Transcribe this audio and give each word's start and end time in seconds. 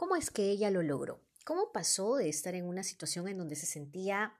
¿Cómo 0.00 0.16
es 0.16 0.30
que 0.30 0.48
ella 0.48 0.70
lo 0.70 0.80
logró? 0.82 1.20
¿Cómo 1.44 1.72
pasó 1.72 2.16
de 2.16 2.30
estar 2.30 2.54
en 2.54 2.64
una 2.64 2.82
situación 2.82 3.28
en 3.28 3.36
donde 3.36 3.54
se 3.54 3.66
sentía 3.66 4.32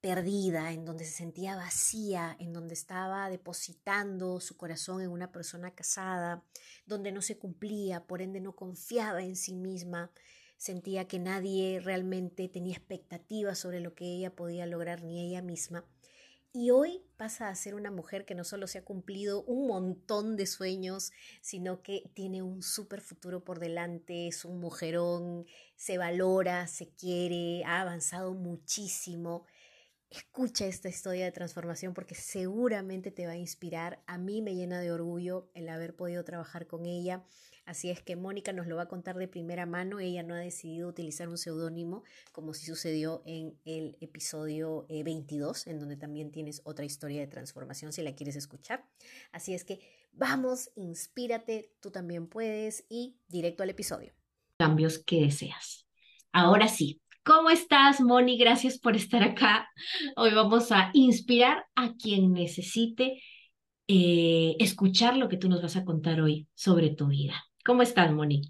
perdida, 0.00 0.72
en 0.72 0.84
donde 0.84 1.04
se 1.04 1.12
sentía 1.12 1.54
vacía, 1.54 2.36
en 2.40 2.52
donde 2.52 2.74
estaba 2.74 3.30
depositando 3.30 4.40
su 4.40 4.56
corazón 4.56 5.00
en 5.00 5.12
una 5.12 5.30
persona 5.30 5.76
casada, 5.76 6.42
donde 6.86 7.12
no 7.12 7.22
se 7.22 7.38
cumplía, 7.38 8.04
por 8.08 8.20
ende 8.20 8.40
no 8.40 8.56
confiaba 8.56 9.22
en 9.22 9.36
sí 9.36 9.54
misma, 9.54 10.10
sentía 10.56 11.06
que 11.06 11.20
nadie 11.20 11.78
realmente 11.78 12.48
tenía 12.48 12.74
expectativas 12.74 13.60
sobre 13.60 13.78
lo 13.78 13.94
que 13.94 14.06
ella 14.06 14.34
podía 14.34 14.66
lograr 14.66 15.04
ni 15.04 15.24
ella 15.24 15.40
misma. 15.40 15.84
Y 16.52 16.70
hoy 16.70 17.04
pasa 17.16 17.48
a 17.48 17.54
ser 17.54 17.76
una 17.76 17.92
mujer 17.92 18.24
que 18.24 18.34
no 18.34 18.42
solo 18.42 18.66
se 18.66 18.78
ha 18.78 18.84
cumplido 18.84 19.44
un 19.44 19.68
montón 19.68 20.36
de 20.36 20.46
sueños, 20.46 21.12
sino 21.40 21.80
que 21.80 22.10
tiene 22.12 22.42
un 22.42 22.62
súper 22.62 23.00
futuro 23.02 23.44
por 23.44 23.60
delante, 23.60 24.26
es 24.26 24.44
un 24.44 24.58
mujerón, 24.58 25.46
se 25.76 25.96
valora, 25.96 26.66
se 26.66 26.88
quiere, 26.88 27.62
ha 27.64 27.80
avanzado 27.80 28.34
muchísimo 28.34 29.44
Escucha 30.10 30.66
esta 30.66 30.88
historia 30.88 31.24
de 31.24 31.30
transformación 31.30 31.94
porque 31.94 32.16
seguramente 32.16 33.12
te 33.12 33.26
va 33.26 33.32
a 33.32 33.36
inspirar. 33.36 34.02
A 34.08 34.18
mí 34.18 34.42
me 34.42 34.56
llena 34.56 34.80
de 34.80 34.90
orgullo 34.90 35.48
el 35.54 35.68
haber 35.68 35.94
podido 35.94 36.24
trabajar 36.24 36.66
con 36.66 36.84
ella. 36.84 37.24
Así 37.64 37.90
es 37.90 38.02
que 38.02 38.16
Mónica 38.16 38.52
nos 38.52 38.66
lo 38.66 38.74
va 38.74 38.82
a 38.82 38.88
contar 38.88 39.16
de 39.16 39.28
primera 39.28 39.66
mano. 39.66 40.00
Ella 40.00 40.24
no 40.24 40.34
ha 40.34 40.38
decidido 40.38 40.88
utilizar 40.88 41.28
un 41.28 41.38
seudónimo 41.38 42.02
como 42.32 42.54
si 42.54 42.66
sucedió 42.66 43.22
en 43.24 43.56
el 43.64 43.96
episodio 44.00 44.84
22, 44.88 45.66
eh, 45.66 45.70
en 45.70 45.78
donde 45.78 45.96
también 45.96 46.32
tienes 46.32 46.60
otra 46.64 46.84
historia 46.84 47.20
de 47.20 47.28
transformación 47.28 47.92
si 47.92 48.02
la 48.02 48.16
quieres 48.16 48.34
escuchar. 48.34 48.84
Así 49.30 49.54
es 49.54 49.62
que 49.62 49.78
vamos, 50.10 50.72
inspírate, 50.74 51.72
tú 51.78 51.92
también 51.92 52.26
puedes 52.26 52.84
y 52.88 53.16
directo 53.28 53.62
al 53.62 53.70
episodio. 53.70 54.12
Cambios 54.58 54.98
que 54.98 55.20
deseas. 55.20 55.86
Ahora 56.32 56.66
sí, 56.66 57.00
¿Cómo 57.22 57.50
estás, 57.50 58.00
Moni? 58.00 58.38
Gracias 58.38 58.78
por 58.78 58.96
estar 58.96 59.22
acá. 59.22 59.68
Hoy 60.16 60.32
vamos 60.34 60.72
a 60.72 60.90
inspirar 60.94 61.66
a 61.74 61.92
quien 61.94 62.32
necesite 62.32 63.22
eh, 63.88 64.56
escuchar 64.58 65.16
lo 65.18 65.28
que 65.28 65.36
tú 65.36 65.48
nos 65.48 65.60
vas 65.60 65.76
a 65.76 65.84
contar 65.84 66.20
hoy 66.22 66.48
sobre 66.54 66.90
tu 66.90 67.08
vida. 67.08 67.34
¿Cómo 67.64 67.82
estás, 67.82 68.10
Moni? 68.10 68.42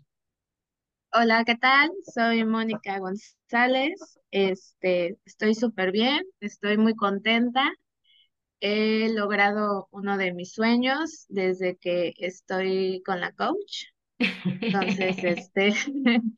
Hola, 1.13 1.45
¿qué 1.45 1.57
tal? 1.57 1.91
Soy 2.15 2.45
Mónica 2.45 3.01
González. 3.01 3.99
Este, 4.31 5.19
estoy 5.25 5.57
súper 5.57 5.91
bien, 5.91 6.23
estoy 6.39 6.79
muy 6.79 6.95
contenta. 6.95 7.73
He 8.61 9.13
logrado 9.13 9.89
uno 9.91 10.17
de 10.17 10.33
mis 10.33 10.53
sueños 10.53 11.27
desde 11.29 11.77
que 11.77 12.15
estoy 12.19 13.03
con 13.05 13.21
la 13.21 13.33
coach. 13.33 13.87
Entonces, 14.19 15.17
este, 15.25 15.75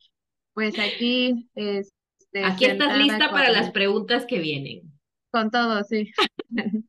pues 0.53 0.79
aquí 0.79 1.47
es, 1.53 1.93
Aquí 2.43 2.65
estás 2.65 2.97
lista 2.97 3.29
para 3.31 3.51
las 3.51 3.71
preguntas 3.71 4.25
que 4.25 4.39
vienen. 4.39 4.93
Con 5.31 5.49
todo, 5.49 5.83
sí. 5.83 6.11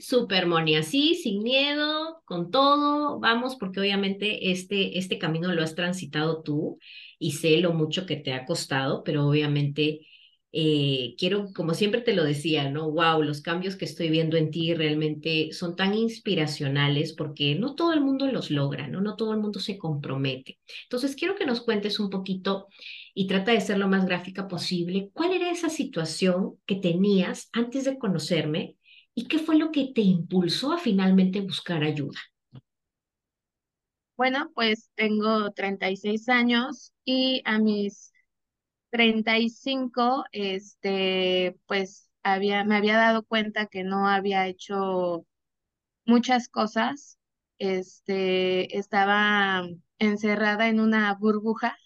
Super, 0.00 0.46
Moni, 0.46 0.76
así, 0.76 1.14
sin 1.14 1.42
miedo, 1.42 2.22
con 2.24 2.50
todo, 2.50 3.18
vamos, 3.20 3.56
porque 3.56 3.80
obviamente 3.80 4.50
este, 4.50 4.98
este 4.98 5.18
camino 5.18 5.52
lo 5.52 5.62
has 5.62 5.74
transitado 5.74 6.42
tú 6.42 6.78
y 7.18 7.32
sé 7.32 7.58
lo 7.58 7.72
mucho 7.72 8.06
que 8.06 8.16
te 8.16 8.32
ha 8.32 8.46
costado, 8.46 9.02
pero 9.02 9.26
obviamente 9.26 10.06
eh, 10.52 11.14
quiero, 11.18 11.52
como 11.54 11.74
siempre 11.74 12.00
te 12.00 12.14
lo 12.14 12.24
decía, 12.24 12.68
¿no? 12.70 12.90
Wow, 12.90 13.22
los 13.22 13.40
cambios 13.40 13.76
que 13.76 13.84
estoy 13.84 14.10
viendo 14.10 14.36
en 14.36 14.50
ti 14.50 14.74
realmente 14.74 15.52
son 15.52 15.76
tan 15.76 15.94
inspiracionales 15.94 17.12
porque 17.12 17.54
no 17.54 17.74
todo 17.74 17.92
el 17.92 18.00
mundo 18.00 18.26
los 18.26 18.50
logra, 18.50 18.88
¿no? 18.88 19.00
No 19.00 19.16
todo 19.16 19.32
el 19.32 19.40
mundo 19.40 19.60
se 19.60 19.78
compromete. 19.78 20.58
Entonces, 20.84 21.14
quiero 21.16 21.36
que 21.36 21.46
nos 21.46 21.60
cuentes 21.60 22.00
un 22.00 22.10
poquito 22.10 22.66
y 23.14 23.26
trata 23.26 23.52
de 23.52 23.60
ser 23.60 23.78
lo 23.78 23.88
más 23.88 24.06
gráfica 24.06 24.48
posible. 24.48 25.10
¿Cuál 25.12 25.32
era 25.32 25.50
esa 25.50 25.68
situación 25.68 26.56
que 26.66 26.76
tenías 26.76 27.48
antes 27.52 27.84
de 27.84 27.98
conocerme 27.98 28.76
y 29.14 29.26
qué 29.26 29.38
fue 29.38 29.56
lo 29.56 29.70
que 29.70 29.92
te 29.94 30.00
impulsó 30.00 30.72
a 30.72 30.78
finalmente 30.78 31.40
buscar 31.40 31.84
ayuda? 31.84 32.18
Bueno, 34.16 34.50
pues 34.54 34.90
tengo 34.96 35.50
36 35.52 36.28
años 36.28 36.92
y 37.04 37.40
a 37.46 37.58
mis 37.58 38.09
35, 38.90 40.24
este, 40.32 41.56
pues 41.66 42.10
había, 42.22 42.64
me 42.64 42.76
había 42.76 42.96
dado 42.96 43.24
cuenta 43.24 43.66
que 43.66 43.84
no 43.84 44.08
había 44.08 44.46
hecho 44.46 45.26
muchas 46.06 46.48
cosas. 46.48 47.18
Este, 47.58 48.78
estaba 48.78 49.62
encerrada 49.98 50.68
en 50.68 50.80
una 50.80 51.14
burbuja. 51.14 51.76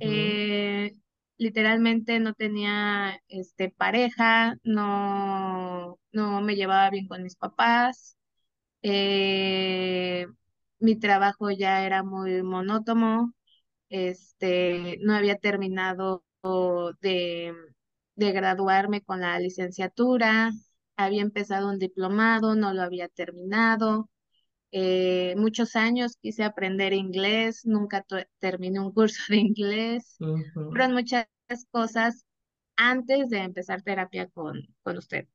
Eh, 0.00 0.92
literalmente 1.38 2.20
no 2.20 2.34
tenía 2.34 3.20
este, 3.28 3.70
pareja, 3.70 4.56
no, 4.64 5.98
no 6.12 6.40
me 6.42 6.56
llevaba 6.56 6.90
bien 6.90 7.08
con 7.08 7.22
mis 7.22 7.36
papás. 7.36 8.16
Eh, 8.82 10.26
mi 10.80 10.96
trabajo 10.96 11.50
ya 11.50 11.84
era 11.86 12.02
muy 12.04 12.42
monótono, 12.42 13.34
este, 13.90 14.98
no 15.02 15.14
había 15.14 15.36
terminado 15.36 16.24
de, 17.00 17.54
de 18.16 18.32
graduarme 18.32 19.02
con 19.02 19.20
la 19.20 19.38
licenciatura, 19.40 20.50
había 20.96 21.22
empezado 21.22 21.68
un 21.68 21.78
diplomado, 21.78 22.54
no 22.56 22.72
lo 22.74 22.82
había 22.82 23.08
terminado. 23.08 24.08
Eh, 24.72 25.34
muchos 25.38 25.76
años 25.76 26.16
quise 26.20 26.44
aprender 26.44 26.92
inglés, 26.94 27.66
nunca 27.66 28.04
terminé 28.40 28.80
un 28.80 28.92
curso 28.92 29.22
de 29.30 29.38
inglés, 29.38 30.22
fueron 30.68 30.94
muchas 30.94 31.26
cosas 31.70 32.26
antes 32.76 33.30
de 33.30 33.38
empezar 33.40 33.82
terapia 33.82 34.28
con, 34.28 34.62
con 34.82 34.98
usted. 34.98 35.28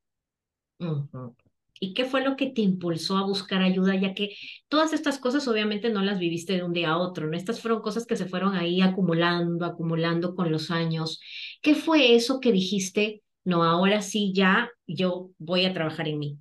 ¿Y 1.84 1.92
qué 1.92 2.06
fue 2.06 2.22
lo 2.22 2.34
que 2.34 2.46
te 2.46 2.62
impulsó 2.62 3.18
a 3.18 3.26
buscar 3.26 3.60
ayuda? 3.60 3.94
Ya 3.94 4.14
que 4.14 4.34
todas 4.68 4.94
estas 4.94 5.18
cosas 5.18 5.46
obviamente 5.48 5.90
no 5.90 6.00
las 6.02 6.18
viviste 6.18 6.54
de 6.54 6.62
un 6.62 6.72
día 6.72 6.92
a 6.92 6.96
otro, 6.96 7.26
¿no? 7.26 7.36
Estas 7.36 7.60
fueron 7.60 7.82
cosas 7.82 8.06
que 8.06 8.16
se 8.16 8.24
fueron 8.24 8.54
ahí 8.54 8.80
acumulando, 8.80 9.66
acumulando 9.66 10.34
con 10.34 10.50
los 10.50 10.70
años. 10.70 11.20
¿Qué 11.60 11.74
fue 11.74 12.14
eso 12.14 12.40
que 12.40 12.52
dijiste, 12.52 13.22
no, 13.44 13.64
ahora 13.64 14.00
sí 14.00 14.32
ya 14.34 14.70
yo 14.86 15.28
voy 15.36 15.66
a 15.66 15.74
trabajar 15.74 16.08
en 16.08 16.20
mí? 16.20 16.38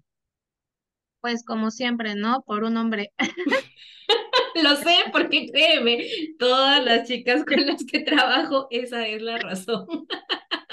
Pues 1.19 1.43
como 1.43 1.71
siempre, 1.71 2.15
¿no? 2.15 2.41
Por 2.47 2.63
un 2.63 2.77
hombre. 2.77 3.11
Lo 4.63 4.77
sé, 4.77 4.95
porque 5.11 5.49
créeme, 5.51 6.07
todas 6.39 6.85
las 6.85 7.05
chicas 7.05 7.43
con 7.43 7.65
las 7.65 7.83
que 7.83 7.99
trabajo, 7.99 8.67
esa 8.71 9.05
es 9.07 9.21
la 9.21 9.39
razón. 9.39 9.87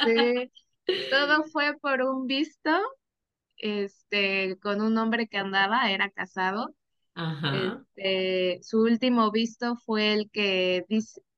Sí, 0.05 0.51
todo 1.11 1.43
fue 1.45 1.77
por 1.81 2.03
un 2.03 2.29
visto 2.29 2.71
este, 3.61 4.59
con 4.61 4.81
un 4.83 4.99
hombre 4.99 5.29
que 5.29 5.39
andaba, 5.39 5.91
era 5.91 6.11
casado. 6.11 6.75
Este, 7.43 8.61
su 8.63 8.83
último 8.83 9.31
visto 9.31 9.77
fue 9.77 10.13
el 10.15 10.31
que, 10.31 10.87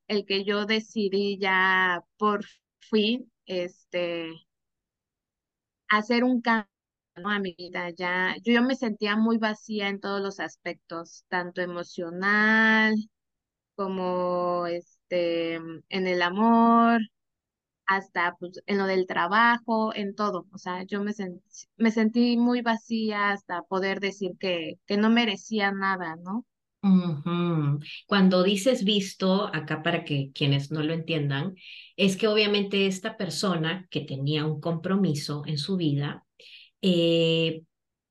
el 0.08 0.26
que 0.26 0.44
yo 0.44 0.66
decidí 0.66 1.38
ya 1.38 2.04
por 2.16 2.44
fin, 2.80 3.30
este, 3.46 4.30
hacer 5.88 6.24
un 6.24 6.40
cambio 6.40 6.68
a 7.24 7.38
mi 7.38 7.54
vida. 7.56 7.90
Ya, 7.90 8.36
yo, 8.42 8.52
yo 8.54 8.62
me 8.62 8.74
sentía 8.76 9.16
muy 9.16 9.38
vacía 9.38 9.88
en 9.88 10.00
todos 10.00 10.20
los 10.20 10.40
aspectos, 10.40 11.24
tanto 11.28 11.60
emocional 11.60 12.94
como 13.74 14.66
este, 14.66 15.54
en 15.56 16.06
el 16.06 16.22
amor, 16.22 17.00
hasta 17.86 18.36
pues, 18.38 18.62
en 18.66 18.78
lo 18.78 18.86
del 18.86 19.06
trabajo, 19.06 19.94
en 19.94 20.14
todo. 20.14 20.46
O 20.52 20.58
sea, 20.58 20.84
yo 20.84 21.02
me, 21.04 21.12
me 21.76 21.90
sentí 21.90 22.36
muy 22.36 22.62
vacía 22.62 23.30
hasta 23.30 23.62
poder 23.62 24.00
decir 24.00 24.32
que, 24.38 24.78
que 24.86 24.96
no 24.96 25.10
merecía 25.10 25.72
nada, 25.72 26.16
¿no? 26.16 26.44
Cuando 28.06 28.42
dices 28.42 28.84
visto, 28.84 29.46
acá 29.54 29.82
para 29.82 30.04
que 30.04 30.32
quienes 30.34 30.70
no 30.70 30.82
lo 30.82 30.92
entiendan, 30.92 31.54
es 31.96 32.16
que 32.16 32.28
obviamente 32.28 32.86
esta 32.86 33.16
persona 33.16 33.86
que 33.90 34.00
tenía 34.00 34.44
un 34.46 34.60
compromiso 34.60 35.42
en 35.46 35.58
su 35.58 35.76
vida, 35.76 36.24
eh, 36.82 37.62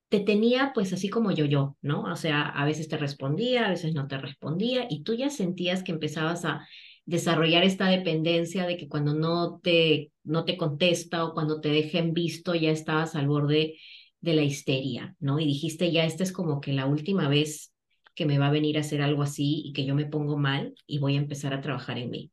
te 0.09 0.21
tenía 0.21 0.71
pues 0.73 0.93
así 0.93 1.09
como 1.09 1.31
yo, 1.31 1.45
yo, 1.45 1.77
¿no? 1.81 2.03
O 2.03 2.15
sea, 2.17 2.43
a 2.43 2.65
veces 2.65 2.87
te 2.89 2.97
respondía, 2.97 3.67
a 3.67 3.69
veces 3.71 3.93
no 3.95 4.07
te 4.07 4.17
respondía 4.19 4.87
y 4.89 5.03
tú 5.03 5.15
ya 5.15 5.29
sentías 5.29 5.83
que 5.83 5.91
empezabas 5.93 6.45
a 6.45 6.67
desarrollar 7.05 7.63
esta 7.63 7.87
dependencia 7.87 8.65
de 8.65 8.77
que 8.77 8.87
cuando 8.87 9.13
no 9.13 9.59
te, 9.61 10.11
no 10.23 10.45
te 10.45 10.57
contesta 10.57 11.25
o 11.25 11.33
cuando 11.33 11.61
te 11.61 11.69
dejen 11.69 12.13
visto 12.13 12.55
ya 12.55 12.71
estabas 12.71 13.15
al 13.15 13.27
borde 13.27 13.77
de 14.21 14.33
la 14.33 14.43
histeria, 14.43 15.15
¿no? 15.19 15.39
Y 15.39 15.45
dijiste, 15.45 15.91
ya 15.91 16.05
esta 16.05 16.23
es 16.23 16.31
como 16.31 16.61
que 16.61 16.73
la 16.73 16.85
última 16.85 17.27
vez 17.27 17.73
que 18.15 18.25
me 18.25 18.37
va 18.39 18.47
a 18.47 18.51
venir 18.51 18.77
a 18.77 18.81
hacer 18.81 19.01
algo 19.01 19.23
así 19.23 19.61
y 19.65 19.73
que 19.73 19.85
yo 19.85 19.95
me 19.95 20.05
pongo 20.05 20.37
mal 20.37 20.75
y 20.85 20.99
voy 20.99 21.15
a 21.15 21.19
empezar 21.19 21.53
a 21.53 21.61
trabajar 21.61 21.97
en 21.97 22.09
mí. 22.11 22.31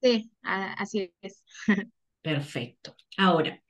Sí, 0.00 0.30
así 0.42 1.12
es. 1.22 1.44
Perfecto. 2.22 2.94
Ahora, 3.16 3.62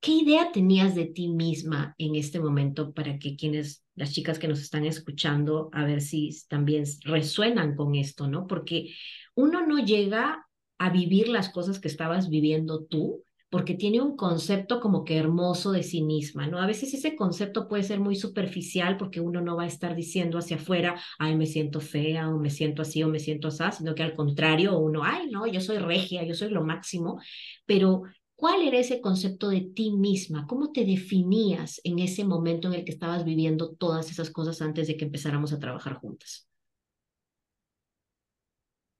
¿qué 0.00 0.12
idea 0.12 0.52
tenías 0.52 0.94
de 0.94 1.06
ti 1.06 1.28
misma 1.28 1.94
en 1.98 2.16
este 2.16 2.40
momento 2.40 2.92
para 2.94 3.18
que 3.18 3.36
quienes 3.36 3.81
las 3.94 4.12
chicas 4.12 4.38
que 4.38 4.48
nos 4.48 4.60
están 4.60 4.84
escuchando, 4.84 5.70
a 5.72 5.84
ver 5.84 6.00
si 6.00 6.30
también 6.48 6.84
resuenan 7.04 7.76
con 7.76 7.94
esto, 7.94 8.26
¿no? 8.26 8.46
Porque 8.46 8.94
uno 9.34 9.66
no 9.66 9.78
llega 9.78 10.46
a 10.78 10.90
vivir 10.90 11.28
las 11.28 11.50
cosas 11.50 11.78
que 11.78 11.88
estabas 11.88 12.28
viviendo 12.28 12.84
tú, 12.84 13.24
porque 13.50 13.74
tiene 13.74 14.00
un 14.00 14.16
concepto 14.16 14.80
como 14.80 15.04
que 15.04 15.18
hermoso 15.18 15.72
de 15.72 15.82
sí 15.82 16.02
misma, 16.02 16.46
¿no? 16.46 16.58
A 16.58 16.66
veces 16.66 16.94
ese 16.94 17.14
concepto 17.14 17.68
puede 17.68 17.82
ser 17.82 18.00
muy 18.00 18.16
superficial 18.16 18.96
porque 18.96 19.20
uno 19.20 19.42
no 19.42 19.56
va 19.56 19.64
a 19.64 19.66
estar 19.66 19.94
diciendo 19.94 20.38
hacia 20.38 20.56
afuera, 20.56 20.98
ay, 21.18 21.36
me 21.36 21.44
siento 21.44 21.78
fea 21.78 22.30
o 22.30 22.38
me 22.38 22.48
siento 22.48 22.80
así 22.80 23.02
o 23.02 23.08
me 23.08 23.18
siento 23.18 23.48
así, 23.48 23.62
sino 23.76 23.94
que 23.94 24.02
al 24.02 24.16
contrario, 24.16 24.78
uno, 24.78 25.04
ay, 25.04 25.28
no, 25.30 25.46
yo 25.46 25.60
soy 25.60 25.76
regia, 25.76 26.24
yo 26.24 26.34
soy 26.34 26.48
lo 26.48 26.64
máximo, 26.64 27.20
pero 27.66 28.04
¿cuál 28.42 28.66
era 28.66 28.78
ese 28.78 29.00
concepto 29.00 29.50
de 29.50 29.60
ti 29.60 29.92
misma? 29.92 30.48
¿Cómo 30.48 30.72
te 30.72 30.84
definías 30.84 31.80
en 31.84 32.00
ese 32.00 32.24
momento 32.24 32.66
en 32.66 32.74
el 32.74 32.84
que 32.84 32.90
estabas 32.90 33.24
viviendo 33.24 33.76
todas 33.76 34.10
esas 34.10 34.30
cosas 34.30 34.60
antes 34.60 34.88
de 34.88 34.96
que 34.96 35.04
empezáramos 35.04 35.52
a 35.52 35.60
trabajar 35.60 35.94
juntas? 35.94 36.48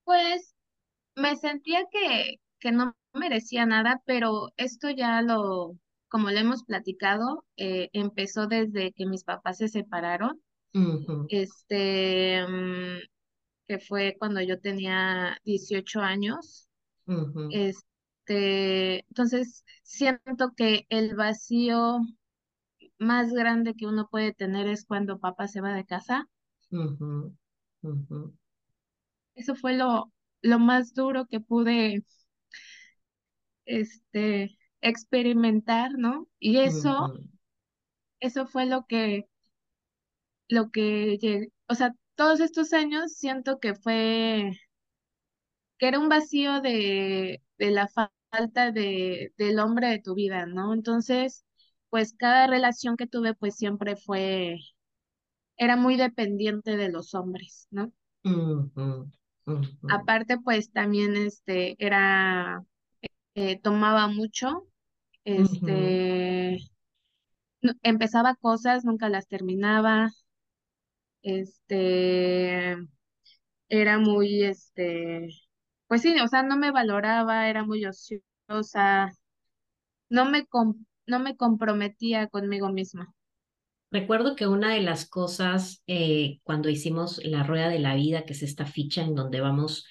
Pues 0.05 0.55
me 1.17 1.35
sentía 1.35 1.81
que, 1.91 2.35
que 2.61 2.71
no 2.71 2.95
merecía 3.13 3.65
nada, 3.65 4.01
pero 4.05 4.47
esto 4.55 4.89
ya 4.89 5.21
lo, 5.21 5.77
como 6.07 6.31
lo 6.31 6.39
hemos 6.39 6.63
platicado, 6.63 7.43
eh, 7.57 7.89
empezó 7.91 8.47
desde 8.47 8.93
que 8.93 9.05
mis 9.05 9.25
papás 9.25 9.57
se 9.57 9.67
separaron. 9.67 10.41
Este, 11.27 12.47
mm, 12.47 12.99
que 13.67 13.79
fue 13.79 14.15
cuando 14.17 14.39
yo 14.39 14.61
tenía 14.61 15.37
18 15.43 15.99
años. 15.99 16.69
Este, 17.51 17.92
entonces 18.27 19.65
siento 19.83 20.53
que 20.55 20.85
el 20.89 21.15
vacío 21.15 21.99
más 22.97 23.31
grande 23.33 23.75
que 23.75 23.85
uno 23.85 24.07
puede 24.09 24.33
tener 24.33 24.67
es 24.67 24.85
cuando 24.85 25.19
papá 25.19 25.47
se 25.47 25.61
va 25.61 25.73
de 25.73 25.85
casa. 25.85 26.27
Eso 29.35 29.53
fue 29.55 29.75
lo, 29.77 30.11
lo 30.41 30.57
más 30.59 30.93
duro 30.95 31.27
que 31.27 31.39
pude 31.39 32.03
este, 33.65 34.57
experimentar, 34.81 35.91
¿no? 35.97 36.27
Y 36.39 36.57
eso, 36.59 37.13
eso 38.19 38.47
fue 38.47 38.65
lo 38.65 38.85
que, 38.87 39.27
lo 40.47 40.71
que, 40.71 41.49
o 41.67 41.75
sea, 41.75 41.93
todos 42.15 42.39
estos 42.39 42.73
años 42.73 43.13
siento 43.13 43.59
que 43.59 43.75
fue, 43.75 44.51
que 45.77 45.87
era 45.87 45.99
un 45.99 46.09
vacío 46.09 46.61
de, 46.61 47.42
de 47.63 47.71
la 47.71 47.87
falta 47.87 48.71
de, 48.71 49.33
del 49.37 49.59
hombre 49.59 49.87
de 49.87 49.99
tu 49.99 50.15
vida, 50.15 50.45
¿no? 50.45 50.73
Entonces, 50.73 51.45
pues 51.89 52.13
cada 52.17 52.47
relación 52.47 52.97
que 52.97 53.07
tuve, 53.07 53.35
pues 53.35 53.55
siempre 53.55 53.95
fue, 53.95 54.57
era 55.55 55.77
muy 55.77 55.95
dependiente 55.95 56.75
de 56.75 56.89
los 56.89 57.13
hombres, 57.13 57.67
¿no? 57.71 57.93
Aparte, 59.89 60.37
pues 60.39 60.71
también 60.71 61.15
este, 61.15 61.75
era 61.79 62.63
eh, 63.35 63.59
tomaba 63.61 64.07
mucho, 64.07 64.67
este, 65.23 66.57
empezaba 67.81 68.35
cosas, 68.35 68.83
nunca 68.83 69.07
las 69.07 69.27
terminaba, 69.27 70.11
este, 71.21 72.75
era 73.69 73.99
muy, 73.99 74.43
este, 74.43 75.29
pues 75.93 76.01
sí, 76.01 76.15
o 76.19 76.27
sea, 76.27 76.41
no 76.41 76.57
me 76.57 76.71
valoraba, 76.71 77.47
era 77.47 77.63
muy 77.63 77.85
ociosa, 77.85 79.11
no 80.09 80.25
me, 80.25 80.47
no 81.05 81.19
me 81.19 81.37
comprometía 81.37 82.25
conmigo 82.29 82.71
misma. 82.71 83.13
Recuerdo 83.91 84.35
que 84.35 84.47
una 84.47 84.73
de 84.73 84.81
las 84.81 85.07
cosas 85.07 85.83
eh, 85.85 86.39
cuando 86.41 86.69
hicimos 86.69 87.23
la 87.23 87.43
rueda 87.43 87.69
de 87.69 87.77
la 87.77 87.93
vida, 87.93 88.25
que 88.25 88.33
es 88.33 88.41
esta 88.41 88.65
ficha 88.65 89.03
en 89.03 89.13
donde 89.13 89.39
vamos 89.39 89.85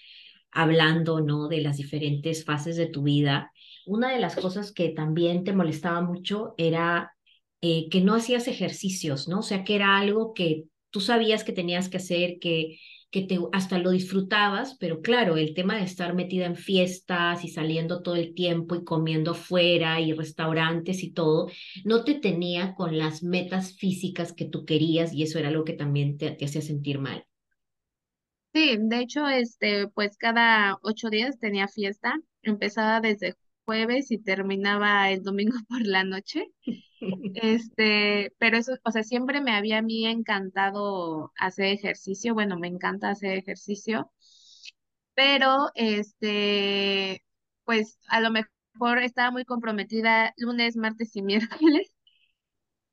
hablando, 0.51 1.21
¿no? 1.21 1.47
De 1.47 1.61
las 1.61 1.77
diferentes 1.77 2.45
fases 2.45 2.75
de 2.75 2.87
tu 2.87 3.05
vida. 3.05 3.53
Una 3.87 4.11
de 4.11 4.19
las 4.19 4.35
cosas 4.35 4.73
que 4.73 4.89
también 4.89 5.45
te 5.45 5.53
molestaba 5.53 6.01
mucho 6.01 6.55
era 6.59 7.13
eh, 7.61 7.89
que 7.91 8.01
no 8.01 8.17
hacías 8.17 8.49
ejercicios, 8.49 9.29
¿no? 9.29 9.39
O 9.39 9.43
sea, 9.45 9.63
que 9.63 9.77
era 9.77 9.97
algo 9.99 10.35
que 10.35 10.65
tú 10.91 11.01
sabías 11.01 11.45
que 11.45 11.53
tenías 11.53 11.89
que 11.89 11.99
hacer, 11.99 12.41
que, 12.41 12.81
que 13.13 13.23
te, 13.23 13.39
hasta 13.53 13.79
lo 13.79 13.91
disfrutabas, 13.93 14.77
pero 14.81 15.03
claro, 15.03 15.37
el 15.37 15.55
tema 15.55 15.77
de 15.77 15.85
estar 15.85 16.15
metida 16.15 16.47
en 16.47 16.57
fiestas 16.57 17.45
y 17.45 17.49
saliendo 17.51 18.03
todo 18.03 18.17
el 18.17 18.35
tiempo 18.35 18.75
y 18.77 18.85
comiendo 18.85 19.35
fuera 19.35 20.01
y 20.01 20.13
restaurantes 20.15 21.05
y 21.05 21.13
todo, 21.13 21.49
no 21.85 22.05
te 22.05 22.15
tenía 22.15 22.75
con 22.75 22.99
las 22.99 23.23
metas 23.23 23.75
físicas 23.77 24.33
que 24.33 24.47
tú 24.47 24.65
querías 24.67 25.13
y 25.15 25.23
eso 25.25 25.39
era 25.39 25.49
algo 25.51 25.65
que 25.65 25.75
también 25.75 26.19
te 26.19 26.37
hacía 26.45 26.63
sentir 26.63 26.99
mal. 27.01 27.25
Sí, 28.55 28.77
de 28.79 28.99
hecho, 29.01 29.27
este, 29.29 29.89
pues 29.89 30.17
cada 30.19 30.79
ocho 30.83 31.09
días 31.09 31.39
tenía 31.39 31.69
fiesta. 31.69 32.15
Empezaba 32.43 33.01
desde 33.01 33.35
jueves 33.65 34.11
y 34.11 34.19
terminaba 34.19 35.11
el 35.11 35.23
domingo 35.23 35.57
por 35.69 35.87
la 35.87 36.05
noche. 36.05 36.47
Este, 37.35 38.33
pero 38.39 38.57
eso, 38.59 38.75
o 38.85 38.91
sea, 38.93 39.03
siempre 39.03 39.41
me 39.41 39.55
había 39.57 39.79
a 39.79 39.83
mí 39.83 40.07
encantado 40.07 41.33
hacer 41.39 41.67
ejercicio. 41.67 42.35
Bueno, 42.35 42.59
me 42.59 42.69
encanta 42.69 43.11
hacer 43.11 43.39
ejercicio. 43.39 44.11
Pero, 45.15 45.71
este, 45.75 47.23
pues 47.65 47.99
a 48.09 48.21
lo 48.21 48.31
mejor 48.31 48.99
estaba 49.03 49.31
muy 49.31 49.45
comprometida 49.45 50.33
lunes, 50.37 50.77
martes 50.77 51.15
y 51.17 51.23
miércoles 51.23 51.93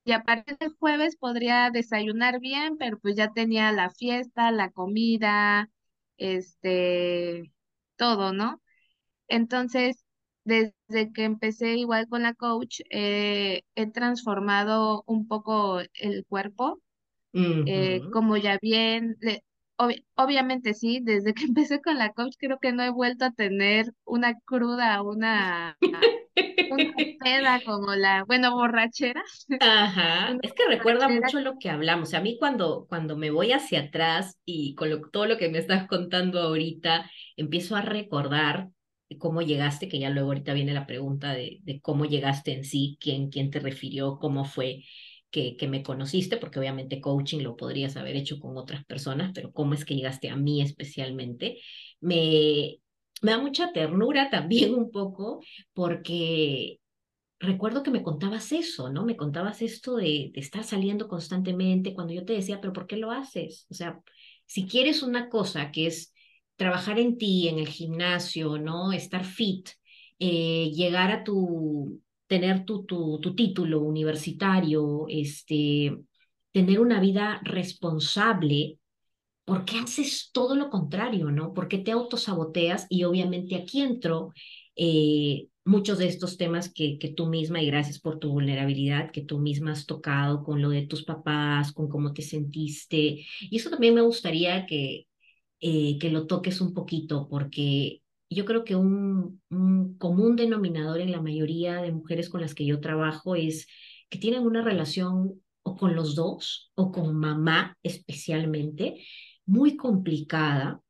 y 0.04 0.12
aparte 0.14 0.56
del 0.60 0.76
jueves 0.80 1.16
podría 1.18 1.70
desayunar 1.72 2.40
bien, 2.40 2.78
pero 2.78 3.00
pues 3.00 3.16
ya 3.16 3.32
tenía 3.32 3.72
la 3.72 3.90
fiesta, 3.92 4.52
la 4.52 4.72
comida, 4.72 5.70
este, 6.18 7.54
todo, 7.98 8.34
¿no? 8.34 8.62
Entonces, 9.28 10.06
desde 10.50 11.14
que 11.14 11.24
empecé 11.24 11.76
igual 11.78 12.08
con 12.10 12.24
la 12.24 12.34
coach, 12.34 12.82
eh, 12.90 13.64
he 13.76 13.88
transformado 13.92 15.04
un 15.08 15.28
poco 15.28 15.80
el 15.94 16.26
cuerpo, 16.28 16.82
eh, 17.34 18.02
como 18.12 18.38
ya 18.38 18.58
bien, 18.62 19.18
obviamente 20.16 20.74
sí, 20.74 21.00
desde 21.02 21.34
que 21.34 21.46
empecé 21.54 21.82
con 21.82 21.98
la 21.98 22.14
coach 22.14 22.36
creo 22.38 22.60
que 22.60 22.74
no 22.74 22.84
he 22.84 22.90
vuelto 22.90 23.26
a 23.26 23.32
tener 23.32 23.94
una 24.06 24.36
cruda, 24.46 25.02
una 25.04 25.78
una 26.70 26.94
peda 27.24 27.62
como 27.66 27.96
la, 27.96 28.24
bueno, 28.26 28.52
borrachera. 28.56 29.24
Ajá, 29.60 30.38
es 30.42 30.54
que 30.54 30.68
recuerda 30.68 31.10
mucho 31.10 31.40
lo 31.40 31.58
que 31.58 31.70
hablamos. 31.70 32.14
A 32.14 32.22
mí 32.22 32.38
cuando, 32.40 32.86
cuando 32.88 33.18
me 33.18 33.32
voy 33.32 33.52
hacia 33.52 33.82
atrás 33.82 34.40
y 34.46 34.76
con 34.76 35.12
todo 35.12 35.26
lo 35.26 35.38
que 35.38 35.50
me 35.50 35.58
estás 35.58 35.88
contando 35.88 36.40
ahorita, 36.40 37.10
empiezo 37.36 37.76
a 37.76 37.82
recordar 37.82 38.70
cómo 39.18 39.42
llegaste, 39.42 39.88
que 39.88 40.00
ya 40.00 40.10
luego 40.10 40.30
ahorita 40.30 40.54
viene 40.54 40.74
la 40.74 40.86
pregunta 40.88 41.34
de, 41.34 41.80
cómo 41.82 42.06
llegaste 42.06 42.54
en 42.54 42.64
sí, 42.64 42.98
quién, 43.00 43.30
quién 43.30 43.50
te 43.50 43.60
refirió, 43.60 44.20
cómo 44.20 44.46
fue 44.46 44.84
que, 45.32 45.56
que 45.58 45.68
me 45.68 45.84
conociste, 45.84 46.38
porque 46.38 46.60
obviamente 46.60 47.02
coaching 47.02 47.40
lo 47.40 47.56
podrías 47.56 47.98
haber 47.98 48.16
hecho 48.16 48.40
con 48.40 48.58
otras 48.58 48.86
personas, 48.86 49.32
pero 49.34 49.52
cómo 49.52 49.74
es 49.74 49.86
que 49.86 49.96
llegaste 49.96 50.30
a 50.30 50.36
mí 50.36 50.62
especialmente. 50.62 51.60
Me, 52.00 52.80
me 53.22 53.32
da 53.32 53.40
mucha 53.40 53.72
ternura 53.72 54.30
también 54.30 54.74
un 54.74 54.92
poco 54.92 55.42
porque 55.74 56.80
recuerdo 57.40 57.84
que 57.84 57.92
me 57.92 58.04
contabas 58.04 58.52
eso, 58.52 58.90
¿no? 58.90 59.06
Me 59.06 59.16
contabas 59.16 59.62
esto 59.62 59.96
de, 59.96 60.32
estar 60.36 60.64
saliendo 60.64 61.08
constantemente 61.08 61.94
cuando 61.94 62.14
yo 62.14 62.26
te 62.26 62.34
decía, 62.34 62.60
pero 62.60 62.74
¿por 62.74 62.88
qué 62.88 62.98
lo 62.98 63.12
haces? 63.12 63.66
O 63.70 63.74
sea, 63.74 64.02
si 64.46 64.68
quieres 64.68 65.04
una 65.04 65.30
cosa 65.30 65.72
que 65.72 65.88
es 65.88 66.14
trabajar 66.60 67.00
en 67.00 67.18
ti, 67.18 67.48
en 67.48 67.58
el 67.58 67.70
gimnasio, 67.70 68.58
¿no? 68.58 68.92
Estar 68.92 69.24
fit, 69.24 69.70
eh, 70.20 70.72
llegar 70.76 71.10
a 71.12 71.24
tu, 71.24 72.02
tener 72.28 72.66
tu, 72.66 72.84
tu, 72.86 73.20
tu 73.22 73.34
título 73.34 73.80
universitario, 73.82 75.06
este, 75.08 75.98
tener 76.52 76.82
una 76.82 77.00
vida 77.00 77.40
responsable, 77.46 78.78
¿por 79.46 79.64
qué 79.66 79.80
haces 79.80 80.32
todo 80.34 80.56
lo 80.58 80.70
contrario, 80.70 81.32
no? 81.32 81.54
¿Por 81.54 81.70
qué 81.70 81.78
te 81.78 81.92
autosaboteas? 81.92 82.88
Y 82.90 83.06
obviamente 83.06 83.56
aquí 83.56 83.82
entro 83.82 84.32
eh, 84.76 85.48
muchos 85.64 85.98
de 85.98 86.08
estos 86.08 86.36
temas 86.38 86.74
que, 86.74 87.00
que 87.00 87.10
tú 87.10 87.28
misma, 87.28 87.62
y 87.62 87.68
gracias 87.68 88.00
por 88.00 88.20
tu 88.20 88.32
vulnerabilidad, 88.32 89.12
que 89.12 89.22
tú 89.22 89.40
misma 89.40 89.72
has 89.72 89.86
tocado 89.86 90.44
con 90.44 90.62
lo 90.62 90.72
de 90.72 90.88
tus 90.88 91.06
papás, 91.06 91.72
con 91.72 91.88
cómo 91.88 92.14
te 92.14 92.22
sentiste. 92.22 93.26
Y 93.40 93.58
eso 93.58 93.70
también 93.70 93.96
me 93.96 94.02
gustaría 94.02 94.66
que, 94.66 95.09
eh, 95.62 95.98
que 96.00 96.10
lo 96.10 96.28
toques 96.28 96.62
un 96.62 96.74
poquito, 96.74 97.28
porque 97.30 98.02
yo 98.30 98.46
creo 98.46 98.64
que 98.64 98.76
un, 98.76 99.42
un 99.50 99.98
común 99.98 100.36
denominador 100.36 101.02
en 101.02 101.12
la 101.12 101.22
mayoría 101.22 101.82
de 101.82 101.92
mujeres 101.92 102.30
con 102.30 102.42
las 102.42 102.54
que 102.54 102.66
yo 102.66 102.80
trabajo 102.80 103.36
es 103.36 103.68
que 104.10 104.20
tienen 104.20 104.44
una 104.44 104.62
relación 104.62 105.42
o 105.64 105.76
con 105.76 105.96
los 105.96 106.16
dos, 106.16 106.72
o 106.76 106.92
con 106.92 107.16
mamá 107.16 107.78
especialmente, 107.84 109.04
muy 109.46 109.76
complicada 109.76 110.82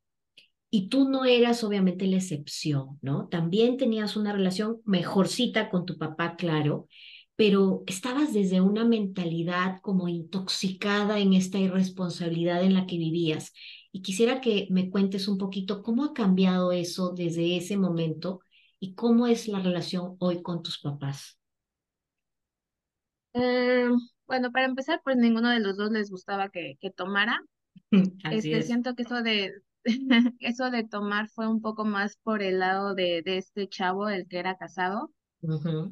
y 0.72 0.90
tú 0.90 1.10
no 1.10 1.26
eras 1.26 1.64
obviamente 1.64 2.06
la 2.08 2.18
excepción, 2.18 3.00
¿no? 3.02 3.28
También 3.28 3.78
tenías 3.78 4.16
una 4.16 4.34
relación 4.34 4.82
mejorcita 4.86 5.70
con 5.70 5.86
tu 5.86 5.98
papá, 5.98 6.36
claro, 6.36 6.88
pero 7.40 7.86
estabas 7.88 8.34
desde 8.34 8.60
una 8.60 8.84
mentalidad 8.84 9.80
como 9.82 10.10
intoxicada 10.10 11.20
en 11.20 11.32
esta 11.32 11.58
irresponsabilidad 11.58 12.62
en 12.64 12.74
la 12.74 12.86
que 12.86 12.98
vivías. 12.98 13.54
Y 13.94 14.02
quisiera 14.02 14.42
que 14.42 14.68
me 14.72 14.90
cuentes 14.90 15.30
un 15.30 15.38
poquito 15.38 15.82
cómo 15.82 16.04
ha 16.04 16.14
cambiado 16.14 16.74
eso 16.74 17.14
desde 17.16 17.56
ese 17.56 17.78
momento 17.78 18.42
y 18.78 18.94
cómo 18.94 19.26
es 19.26 19.48
la 19.48 19.62
relación 19.62 20.18
hoy 20.20 20.42
con 20.42 20.64
tus 20.64 20.82
papás. 20.82 21.40
Eh, 23.32 23.88
bueno, 24.28 24.52
para 24.52 24.66
empezar, 24.66 25.00
pues 25.02 25.16
ninguno 25.16 25.50
de 25.50 25.62
los 25.62 25.78
dos 25.78 25.92
les 25.92 26.12
gustaba 26.12 26.50
que, 26.50 26.76
que 26.82 26.92
tomara. 26.92 27.40
este, 28.34 28.64
siento 28.64 28.96
que 28.96 29.04
eso 29.04 29.22
de, 29.22 29.54
eso 30.42 30.72
de 30.72 30.84
tomar 30.84 31.30
fue 31.30 31.48
un 31.48 31.62
poco 31.62 31.86
más 31.86 32.18
por 32.18 32.44
el 32.44 32.60
lado 32.60 32.96
de, 32.96 33.22
de 33.24 33.38
este 33.38 33.70
chavo, 33.70 34.10
el 34.10 34.28
que 34.28 34.40
era 34.40 34.58
casado. 34.58 35.14